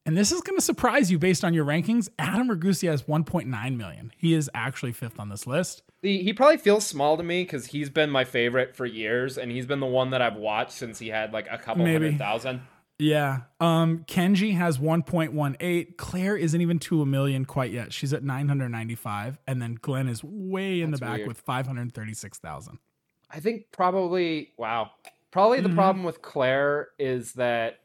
And 0.07 0.17
this 0.17 0.31
is 0.31 0.39
going 0.41 0.57
to 0.57 0.61
surprise 0.63 1.11
you 1.11 1.19
based 1.19 1.43
on 1.43 1.53
your 1.53 1.65
rankings. 1.65 2.07
Adam 2.17 2.47
Ragusea 2.49 2.89
has 2.89 3.03
1.9 3.03 3.75
million. 3.75 4.11
He 4.17 4.33
is 4.33 4.49
actually 4.55 4.93
fifth 4.93 5.19
on 5.19 5.27
this 5.29 5.45
list. 5.45 5.83
The, 6.01 6.23
he 6.23 6.31
probably 6.31 6.57
feels 6.57 6.87
small 6.87 7.17
to 7.17 7.23
me 7.23 7.43
because 7.43 7.67
he's 7.67 7.89
been 7.89 8.09
my 8.09 8.23
favorite 8.23 8.75
for 8.75 8.85
years, 8.85 9.37
and 9.37 9.51
he's 9.51 9.65
been 9.65 9.81
the 9.81 9.85
one 9.85 10.11
that 10.11 10.21
I've 10.21 10.37
watched 10.37 10.71
since 10.71 10.97
he 10.97 11.09
had 11.09 11.33
like 11.33 11.47
a 11.51 11.57
couple 11.57 11.83
Maybe. 11.83 12.05
hundred 12.05 12.17
thousand. 12.19 12.61
Yeah. 12.99 13.41
Um, 13.59 14.05
Kenji 14.07 14.55
has 14.55 14.77
1.18. 14.79 15.97
Claire 15.97 16.37
isn't 16.37 16.61
even 16.61 16.79
to 16.79 17.01
a 17.01 17.05
million 17.05 17.45
quite 17.45 17.71
yet. 17.71 17.91
She's 17.93 18.11
at 18.13 18.23
995. 18.23 19.37
And 19.45 19.61
then 19.61 19.77
Glenn 19.81 20.07
is 20.07 20.23
way 20.23 20.81
in 20.81 20.91
That's 20.91 21.01
the 21.01 21.05
back 21.05 21.17
weird. 21.17 21.27
with 21.27 21.37
536,000. 21.39 22.79
I 23.29 23.39
think 23.39 23.65
probably 23.71 24.53
wow. 24.57 24.91
Probably 25.31 25.59
the 25.61 25.69
Mhm. 25.69 25.75
problem 25.75 26.05
with 26.05 26.21
Claire 26.21 26.87
is 26.97 27.33
that 27.33 27.79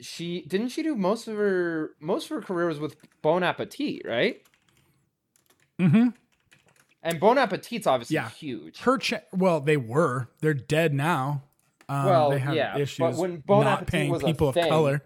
she 0.00 0.42
didn't 0.42 0.68
she 0.68 0.82
do 0.82 0.94
most 0.94 1.28
of 1.28 1.36
her 1.36 1.90
most 2.00 2.24
of 2.24 2.30
her 2.30 2.40
career 2.42 2.66
was 2.66 2.78
with 2.80 2.96
Bon 3.22 3.42
Appetit, 3.42 4.02
right? 4.06 4.42
Mm-hmm. 5.78 6.08
And 7.02 7.20
Bon 7.20 7.38
Appetit's 7.38 7.86
obviously 7.86 8.14
Yeah. 8.14 8.28
huge. 8.30 8.80
Her 8.80 8.98
cha- 8.98 9.20
well, 9.32 9.60
they 9.60 9.76
were. 9.76 10.28
They're 10.40 10.54
dead 10.54 10.92
now. 10.92 11.42
Um, 11.88 12.04
Well, 12.04 12.30
they 12.30 12.38
have 12.38 12.54
yeah, 12.54 12.72
but 12.74 12.82
issues 12.82 13.16
when 13.16 13.38
Bon 13.38 13.64
not 13.64 13.82
Appetit 13.82 13.92
paying 13.92 14.10
was 14.10 14.22
a 14.22 14.26
people 14.26 14.48
of 14.48 14.54
thing- 14.54 14.68
color. 14.68 15.04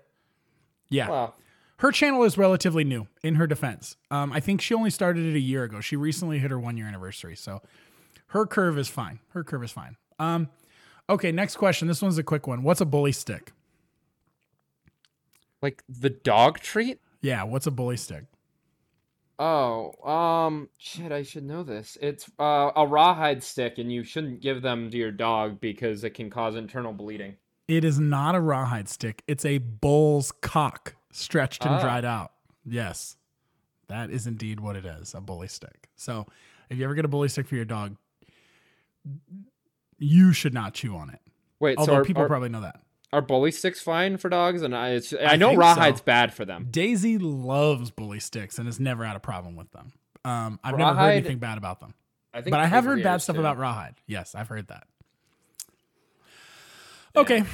Yeah, 0.89 1.09
Well, 1.09 1.37
her 1.79 1.91
channel 1.93 2.23
is 2.25 2.37
relatively 2.37 2.85
new. 2.85 3.07
In 3.23 3.37
her 3.37 3.47
defense, 3.47 3.97
um, 4.11 4.33
I 4.33 4.41
think 4.41 4.61
she 4.61 4.75
only 4.75 4.91
started 4.91 5.25
it 5.25 5.35
a 5.35 5.41
year 5.41 5.65
ago. 5.65 5.81
She 5.81 5.97
recently 5.97 6.39
hit 6.39 6.51
her 6.51 6.59
one 6.59 6.77
year 6.77 6.87
anniversary, 6.87 7.35
so 7.37 7.63
her 8.29 8.47
curve 8.47 8.77
is 8.79 8.89
fine. 8.89 9.21
Her 9.31 9.43
curve 9.45 9.65
is 9.65 9.71
fine. 9.73 9.97
Um, 10.19 10.49
okay, 11.09 11.33
next 11.33 11.57
question. 11.57 11.89
This 11.89 12.03
one's 12.03 12.19
a 12.19 12.23
quick 12.23 12.47
one. 12.47 12.63
What's 12.63 12.81
a 12.81 12.85
bully 12.87 13.13
stick? 13.13 13.53
Like 15.63 15.83
the 15.89 16.11
dog 16.11 16.59
treat? 16.61 17.01
Yeah, 17.21 17.45
what's 17.45 17.67
a 17.67 17.71
bully 17.71 17.97
stick? 17.97 18.25
Oh, 19.39 19.93
um, 20.09 20.69
shit, 20.79 21.11
I 21.11 21.23
should 21.23 21.45
know 21.45 21.63
this. 21.63 21.97
It's 22.01 22.31
uh, 22.39 22.71
a 22.77 22.87
rawhide 22.87 23.43
stick, 23.43 23.79
and 23.79 23.91
you 23.91 24.05
shouldn't 24.05 24.41
give 24.41 24.63
them 24.63 24.91
to 24.91 24.97
your 24.97 25.11
dog 25.11 25.61
because 25.61 26.05
it 26.05 26.11
can 26.11 26.31
cause 26.31 26.55
internal 26.55 26.93
bleeding. 26.93 27.37
It 27.67 27.85
is 27.85 27.99
not 27.99 28.35
a 28.35 28.41
rawhide 28.41 28.89
stick. 28.89 29.23
It's 29.27 29.45
a 29.45 29.59
bull's 29.59 30.31
cock 30.31 30.95
stretched 31.11 31.65
and 31.65 31.77
Ah. 31.77 31.81
dried 31.81 32.05
out. 32.05 32.33
Yes, 32.65 33.17
that 33.89 34.11
is 34.11 34.27
indeed 34.27 34.61
what 34.61 34.77
it 34.77 34.85
is 34.85 35.15
a 35.15 35.21
bully 35.21 35.49
stick. 35.49 35.89
So 35.97 36.27
if 36.71 36.79
you 36.79 36.85
ever 36.85 36.95
get 36.95 37.05
a 37.05 37.09
bully 37.09 37.29
stick 37.29 37.47
for 37.47 37.57
your 37.57 37.65
dog, 37.65 37.97
you 39.99 40.33
should 40.33 40.55
not 40.55 40.75
chew 40.75 40.95
on 40.97 41.11
it. 41.11 41.21
Wait, 41.59 41.79
Although 41.79 41.93
so 41.95 41.97
are, 42.01 42.05
people 42.05 42.23
are, 42.23 42.29
probably 42.29 42.49
know 42.49 42.61
that. 42.61 42.81
Are 43.13 43.21
bully 43.23 43.51
sticks 43.53 43.81
fine 43.81 44.17
for 44.17 44.29
dogs? 44.29 44.63
And 44.63 44.75
I, 44.75 44.91
it's, 44.91 45.13
I, 45.13 45.33
I 45.33 45.37
know 45.37 45.55
rawhide's 45.55 45.99
so. 45.99 46.05
bad 46.05 46.33
for 46.33 46.45
them. 46.45 46.69
Daisy 46.71 47.19
loves 47.19 47.91
bully 47.91 48.21
sticks 48.21 48.59
and 48.59 48.67
has 48.67 48.81
never 48.81 49.05
had 49.05 49.17
a 49.17 49.21
problem 49.21 49.55
with 49.57 49.71
them. 49.73 49.93
Um, 50.25 50.59
I've 50.65 50.79
never 50.79 50.95
heard 50.95 51.11
anything 51.11 51.39
bad 51.39 51.59
about 51.59 51.81
them. 51.81 51.95
I 52.33 52.41
think 52.41 52.53
But 52.53 52.61
I 52.61 52.67
have 52.67 52.85
heard 52.85 53.03
bad 53.03 53.21
stuff 53.21 53.37
too. 53.37 53.41
about 53.41 53.59
rawhide. 53.59 53.95
Yes, 54.07 54.35
I've 54.35 54.49
heard 54.49 54.69
that. 54.69 54.85
Okay. 57.15 57.45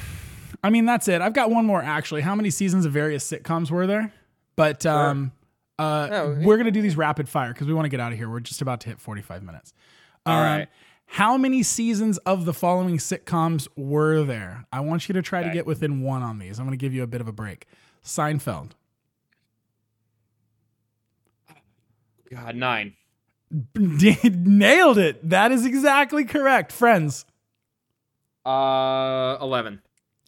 I 0.62 0.70
mean, 0.70 0.86
that's 0.86 1.08
it. 1.08 1.20
I've 1.20 1.32
got 1.32 1.50
one 1.50 1.66
more 1.66 1.82
actually. 1.82 2.20
How 2.22 2.34
many 2.34 2.50
seasons 2.50 2.84
of 2.86 2.92
various 2.92 3.28
sitcoms 3.28 3.70
were 3.70 3.86
there? 3.86 4.12
But 4.56 4.86
um 4.86 5.32
uh 5.78 6.08
No, 6.10 6.38
we're 6.42 6.56
going 6.56 6.66
to 6.66 6.70
do 6.72 6.82
these 6.82 6.96
rapid 6.96 7.28
fire 7.28 7.52
cuz 7.54 7.66
we 7.66 7.74
want 7.74 7.84
to 7.84 7.88
get 7.88 8.00
out 8.00 8.12
of 8.12 8.18
here. 8.18 8.28
We're 8.28 8.40
just 8.40 8.62
about 8.62 8.80
to 8.82 8.88
hit 8.88 9.00
45 9.00 9.42
minutes. 9.42 9.72
All 10.26 10.36
Um, 10.38 10.44
right. 10.44 10.68
How 11.12 11.36
many 11.36 11.62
seasons 11.62 12.18
of 12.18 12.44
the 12.44 12.52
following 12.52 12.98
sitcoms 12.98 13.66
were 13.76 14.22
there? 14.24 14.66
I 14.72 14.80
want 14.80 15.08
you 15.08 15.12
to 15.14 15.22
try 15.22 15.42
to 15.42 15.50
get 15.50 15.66
within 15.66 16.02
one 16.02 16.22
on 16.22 16.38
these. 16.38 16.58
I'm 16.58 16.66
going 16.66 16.78
to 16.78 16.80
give 16.80 16.92
you 16.94 17.02
a 17.02 17.06
bit 17.06 17.20
of 17.20 17.26
a 17.28 17.32
break. 17.32 17.66
Seinfeld, 18.04 18.70
God, 22.30 22.56
nine. 22.56 22.94
Nailed 23.74 24.98
it. 24.98 25.28
That 25.28 25.50
is 25.52 25.64
exactly 25.64 26.24
correct. 26.24 26.70
Friends, 26.72 27.24
Uh, 28.44 29.36
eleven. 29.40 29.80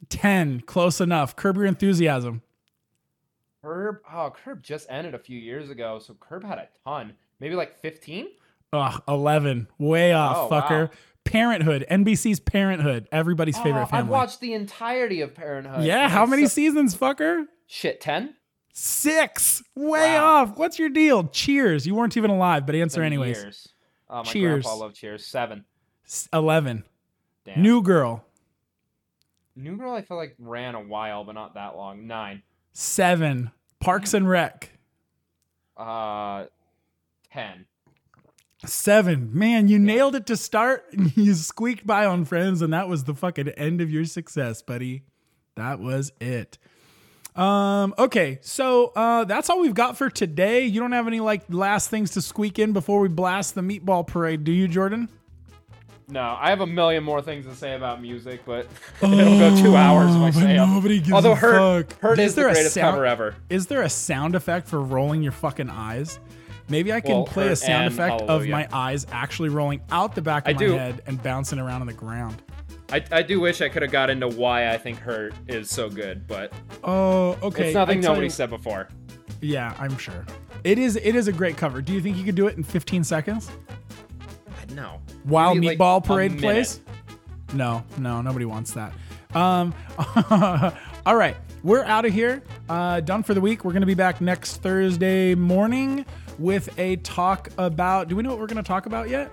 10. 0.09 0.63
Close 0.63 1.01
enough. 1.01 1.37
Curb 1.37 1.57
your 1.59 1.67
enthusiasm. 1.67 2.41
Curb. 3.63 3.99
Oh, 4.11 4.33
Curb 4.35 4.63
just 4.63 4.87
ended 4.91 5.15
a 5.15 5.19
few 5.19 5.39
years 5.39 5.69
ago, 5.69 5.99
so 5.99 6.15
Curb 6.19 6.43
had 6.45 6.57
a 6.59 6.69
ton. 6.85 7.13
Maybe 7.39 7.55
like 7.55 7.79
fifteen. 7.81 8.29
Ugh, 8.73 9.03
11. 9.09 9.69
Way 9.79 10.13
off, 10.13 10.37
Oh, 10.37 10.55
fucker. 10.55 10.89
wow. 10.89 10.91
Parenthood. 11.25 11.85
NBC's 11.91 12.41
Parenthood. 12.41 13.09
Everybody's 13.13 13.59
favorite 13.59 13.83
Oh, 13.83 13.87
family. 13.87 14.05
I've 14.05 14.09
watched 14.09 14.41
the 14.41 14.55
entirety 14.55 15.21
of 15.21 15.35
Parenthood. 15.35 15.85
yeah, 15.85 16.09
how 16.09 16.25
many 16.27 16.45
so- 16.45 16.49
seasons, 16.49 16.97
fucker? 16.97 17.47
Shit, 17.67 18.01
ten. 18.01 18.35
Six. 18.73 19.63
Way 19.75 20.15
Wow. 20.15 20.25
off. 20.45 20.57
What's 20.57 20.79
your 20.79 20.89
deal? 20.89 21.25
Cheers. 21.29 21.87
You 21.87 21.95
weren't 21.95 22.17
even 22.17 22.31
alive, 22.31 22.65
but 22.67 22.75
answer 22.75 23.03
anyways. 23.03 23.37
Years. 23.37 23.69
Oh, 24.09 24.19
my 24.19 24.23
Cheers. 24.23 24.65
grandpa 24.65 24.75
loved 24.81 24.97
Cheers. 24.97 25.27
Seven. 25.27 25.65
S- 26.07 26.29
11. 26.33 26.85
Damn. 27.45 27.63
New 27.63 27.83
Girl. 27.83 28.25
New 29.57 29.77
Girl, 29.77 29.93
I 29.93 30.03
feel 30.03 30.17
like 30.17 30.35
ran 30.39 30.75
a 30.75 30.81
while, 30.81 31.25
but 31.25 31.33
not 31.33 31.55
that 31.55 31.77
long. 31.77 32.07
Nine. 32.07 32.43
7. 32.73 33.51
Parks 33.81 34.15
and 34.15 34.29
Rec. 34.29 34.71
Uh, 35.77 36.47
ten. 37.33 37.67
Seven. 38.65 39.31
Man, 39.33 39.69
you 39.69 39.79
nailed 39.79 40.15
it 40.15 40.27
to 40.27 40.37
start. 40.37 40.85
You 41.17 41.35
squeaked 41.35 41.87
by 41.87 42.05
on 42.07 42.25
Friends, 42.25 42.63
and 42.63 42.73
that 42.73 42.89
was 42.89 43.05
the 43.05 43.15
fucking 43.15 43.49
end 43.51 43.81
of 43.81 43.91
your 43.91 44.05
success, 44.05 44.63
buddy. 44.63 45.03
That 45.57 45.81
was 45.81 46.13
it. 46.21 46.59
Um, 47.37 47.95
okay, 47.99 48.39
so 48.43 48.89
uh 48.97 49.25
that's 49.25 49.49
all 49.51 49.61
we've 49.61 49.75
got 49.75 49.97
for 49.97 50.11
today. 50.11 50.67
You 50.67 50.81
don't 50.81 50.93
have 50.93 51.07
any 51.07 51.21
like 51.21 51.43
last 51.49 51.89
things 51.91 52.11
to 52.13 52.23
squeak 52.23 52.59
in 52.59 52.73
before 52.73 53.01
we 53.01 53.09
blast 53.09 53.55
the 53.55 53.61
meatball 53.61 54.07
parade, 54.07 54.45
do 54.45 54.53
you, 54.53 54.67
Jordan? 54.69 55.09
No, 56.09 56.37
I 56.41 56.51
have 56.51 56.61
a 56.61 56.67
million 56.67 57.05
more 57.05 57.23
things 57.23 57.47
to 57.47 57.55
say 57.55 57.75
about 57.75 58.03
music, 58.03 58.41
but 58.45 58.67
it'll 59.03 59.39
go 59.39 59.57
two 59.63 59.77
hours 59.77 60.11
if 60.11 60.17
I 60.23 60.29
Oh, 60.29 60.33
but 60.33 60.73
nobody 60.75 60.99
gives 60.99 61.13
Although 61.13 61.33
a 61.33 61.37
Hurt, 61.37 61.91
fuck. 61.93 62.01
Hurt 62.01 62.19
Is 62.19 62.27
is 62.31 62.35
the 62.35 62.41
there 62.41 62.51
a 62.51 62.53
greatest 62.55 62.75
sound- 62.75 62.95
cover 62.95 63.07
ever. 63.07 63.35
Is 63.49 63.67
there 63.69 63.83
a 63.83 63.91
sound 63.91 64.35
effect 64.35 64.67
for 64.69 64.81
rolling 64.81 65.23
your 65.23 65.33
fucking 65.33 65.71
eyes? 65.71 66.19
Maybe 66.71 66.93
I 66.93 67.01
can 67.01 67.11
Well, 67.17 67.25
play 67.25 67.49
a 67.49 67.57
sound 67.57 67.89
effect 67.93 68.23
of 68.23 68.47
my 68.47 68.69
eyes 68.73 69.05
actually 69.11 69.49
rolling 69.51 69.81
out 69.91 70.15
the 70.15 70.23
back 70.23 70.45
of 70.47 70.51
I 70.51 70.53
my 70.53 70.59
do. 70.59 70.73
head 70.73 71.03
and 71.07 71.23
bouncing 71.23 71.59
around 71.59 71.81
on 71.81 71.87
the 71.89 71.93
ground. 71.93 72.41
I, 72.93 73.05
I 73.13 73.23
do 73.23 73.41
wish 73.41 73.61
I 73.61 73.69
could 73.69 73.83
have 73.83 73.91
got 73.93 74.09
into 74.11 74.29
why 74.29 74.71
I 74.71 74.79
think 74.79 74.99
Hurt 74.99 75.35
is 75.49 75.69
so 75.71 75.89
good, 75.91 76.27
but 76.27 76.53
Oh, 76.85 77.37
okay. 77.43 77.67
it's 77.69 77.75
nothing 77.75 78.01
nobody 78.01 78.27
you- 78.27 78.31
said 78.31 78.51
before. 78.51 78.89
Yeah, 79.41 79.75
I'm 79.79 79.97
sure. 79.99 80.25
It 80.65 80.79
is. 80.79 80.97
It 80.97 81.15
is 81.17 81.27
a 81.29 81.33
great 81.33 81.57
cover. 81.57 81.81
Do 81.83 81.93
you 81.93 82.01
think 82.01 82.17
you 82.17 82.25
could 82.25 82.35
do 82.35 82.47
it 82.47 82.57
in 82.57 82.63
15 82.63 83.03
seconds 83.05 83.51
No. 84.75 85.01
while 85.25 85.55
Maybe, 85.55 85.69
like, 85.69 85.79
Meatball 85.79 85.99
a 85.99 86.01
Parade 86.03 86.39
plays? 86.39 86.81
No, 87.55 87.83
no, 87.99 88.21
nobody 88.23 88.45
wants 88.45 88.73
that. 88.75 88.93
Um, 89.35 89.73
all 91.07 91.17
right, 91.17 91.37
we're 91.63 91.85
out 91.85 92.05
of 92.05 92.13
here. 92.13 92.43
Uh, 92.69 93.01
done 93.01 93.23
for 93.23 93.35
the 93.35 93.41
week. 93.41 93.65
We're 93.65 93.73
gonna 93.73 93.87
be 93.87 93.95
back 93.95 94.21
next 94.21 94.57
Thursday 94.63 95.35
morning 95.35 96.05
with 96.41 96.77
a 96.79 96.97
talk 96.97 97.49
about. 97.59 98.09
Do 98.09 98.17
we 98.17 98.23
know 98.23 98.31
what 98.31 98.39
we're 98.39 98.47
gonna 98.47 98.63
talk 98.63 98.87
about 98.87 99.09
yet? 99.09 99.31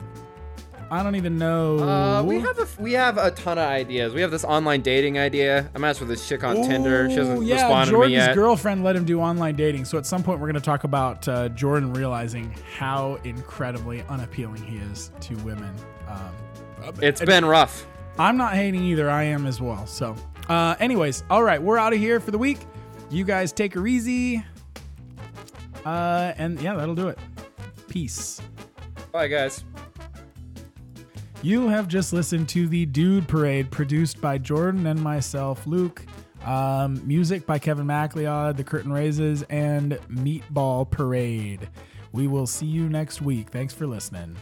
I 0.89 1.03
don't 1.03 1.15
even 1.15 1.37
know. 1.37 1.79
Uh, 1.79 2.23
we 2.23 2.39
have 2.39 2.57
a 2.59 2.67
we 2.79 2.93
have 2.93 3.17
a 3.17 3.31
ton 3.31 3.57
of 3.57 3.65
ideas. 3.65 4.13
We 4.13 4.21
have 4.21 4.31
this 4.31 4.45
online 4.45 4.81
dating 4.81 5.19
idea. 5.19 5.69
I'm 5.75 5.83
asked 5.83 5.99
for 5.99 6.05
this 6.05 6.25
chick 6.27 6.45
on 6.45 6.55
Tinder. 6.55 7.09
She 7.09 7.17
hasn't 7.17 7.39
Ooh, 7.39 7.43
yeah, 7.43 7.55
responded 7.55 7.91
Jordan's 7.91 8.13
to 8.13 8.19
me 8.19 8.25
yet. 8.27 8.35
girlfriend 8.35 8.83
let 8.85 8.95
him 8.95 9.03
do 9.03 9.19
online 9.19 9.57
dating. 9.57 9.83
So 9.83 9.97
at 9.97 10.05
some 10.05 10.23
point, 10.23 10.39
we're 10.39 10.47
going 10.47 10.55
to 10.55 10.61
talk 10.61 10.85
about 10.85 11.27
uh, 11.27 11.49
Jordan 11.49 11.91
realizing 11.91 12.55
how 12.77 13.15
incredibly 13.25 14.01
unappealing 14.03 14.63
he 14.63 14.77
is 14.77 15.11
to 15.21 15.35
women. 15.39 15.75
Um, 16.07 16.93
It's 17.01 17.19
been 17.19 17.43
rough. 17.43 17.85
I'm 18.17 18.37
not 18.37 18.53
hating 18.53 18.81
either. 18.85 19.09
I 19.09 19.23
am 19.23 19.45
as 19.45 19.59
well. 19.59 19.85
So, 19.87 20.15
uh, 20.47 20.75
anyways, 20.79 21.25
all 21.29 21.43
right, 21.43 21.61
we're 21.61 21.77
out 21.77 21.91
of 21.91 21.99
here 21.99 22.21
for 22.21 22.31
the 22.31 22.37
week. 22.37 22.59
You 23.09 23.25
guys 23.25 23.51
take 23.51 23.73
her 23.73 23.85
easy. 23.87 24.45
Uh, 25.85 26.33
and 26.37 26.59
yeah, 26.61 26.75
that'll 26.75 26.95
do 26.95 27.07
it. 27.07 27.19
Peace. 27.87 28.41
Bye, 29.11 29.27
guys. 29.27 29.63
You 31.43 31.67
have 31.69 31.87
just 31.87 32.13
listened 32.13 32.49
to 32.49 32.67
the 32.67 32.85
Dude 32.85 33.27
Parade 33.27 33.69
produced 33.69 34.19
by 34.19 34.37
Jordan 34.37 34.87
and 34.87 35.01
myself, 35.01 35.67
Luke. 35.67 36.03
Um, 36.43 37.05
music 37.07 37.45
by 37.45 37.59
Kevin 37.59 37.85
MacLeod, 37.85 38.57
The 38.57 38.63
Curtain 38.63 38.91
Raises, 38.91 39.43
and 39.43 39.93
Meatball 40.09 40.89
Parade. 40.89 41.69
We 42.11 42.27
will 42.27 42.47
see 42.47 42.65
you 42.65 42.89
next 42.89 43.21
week. 43.21 43.49
Thanks 43.49 43.73
for 43.73 43.85
listening. 43.85 44.35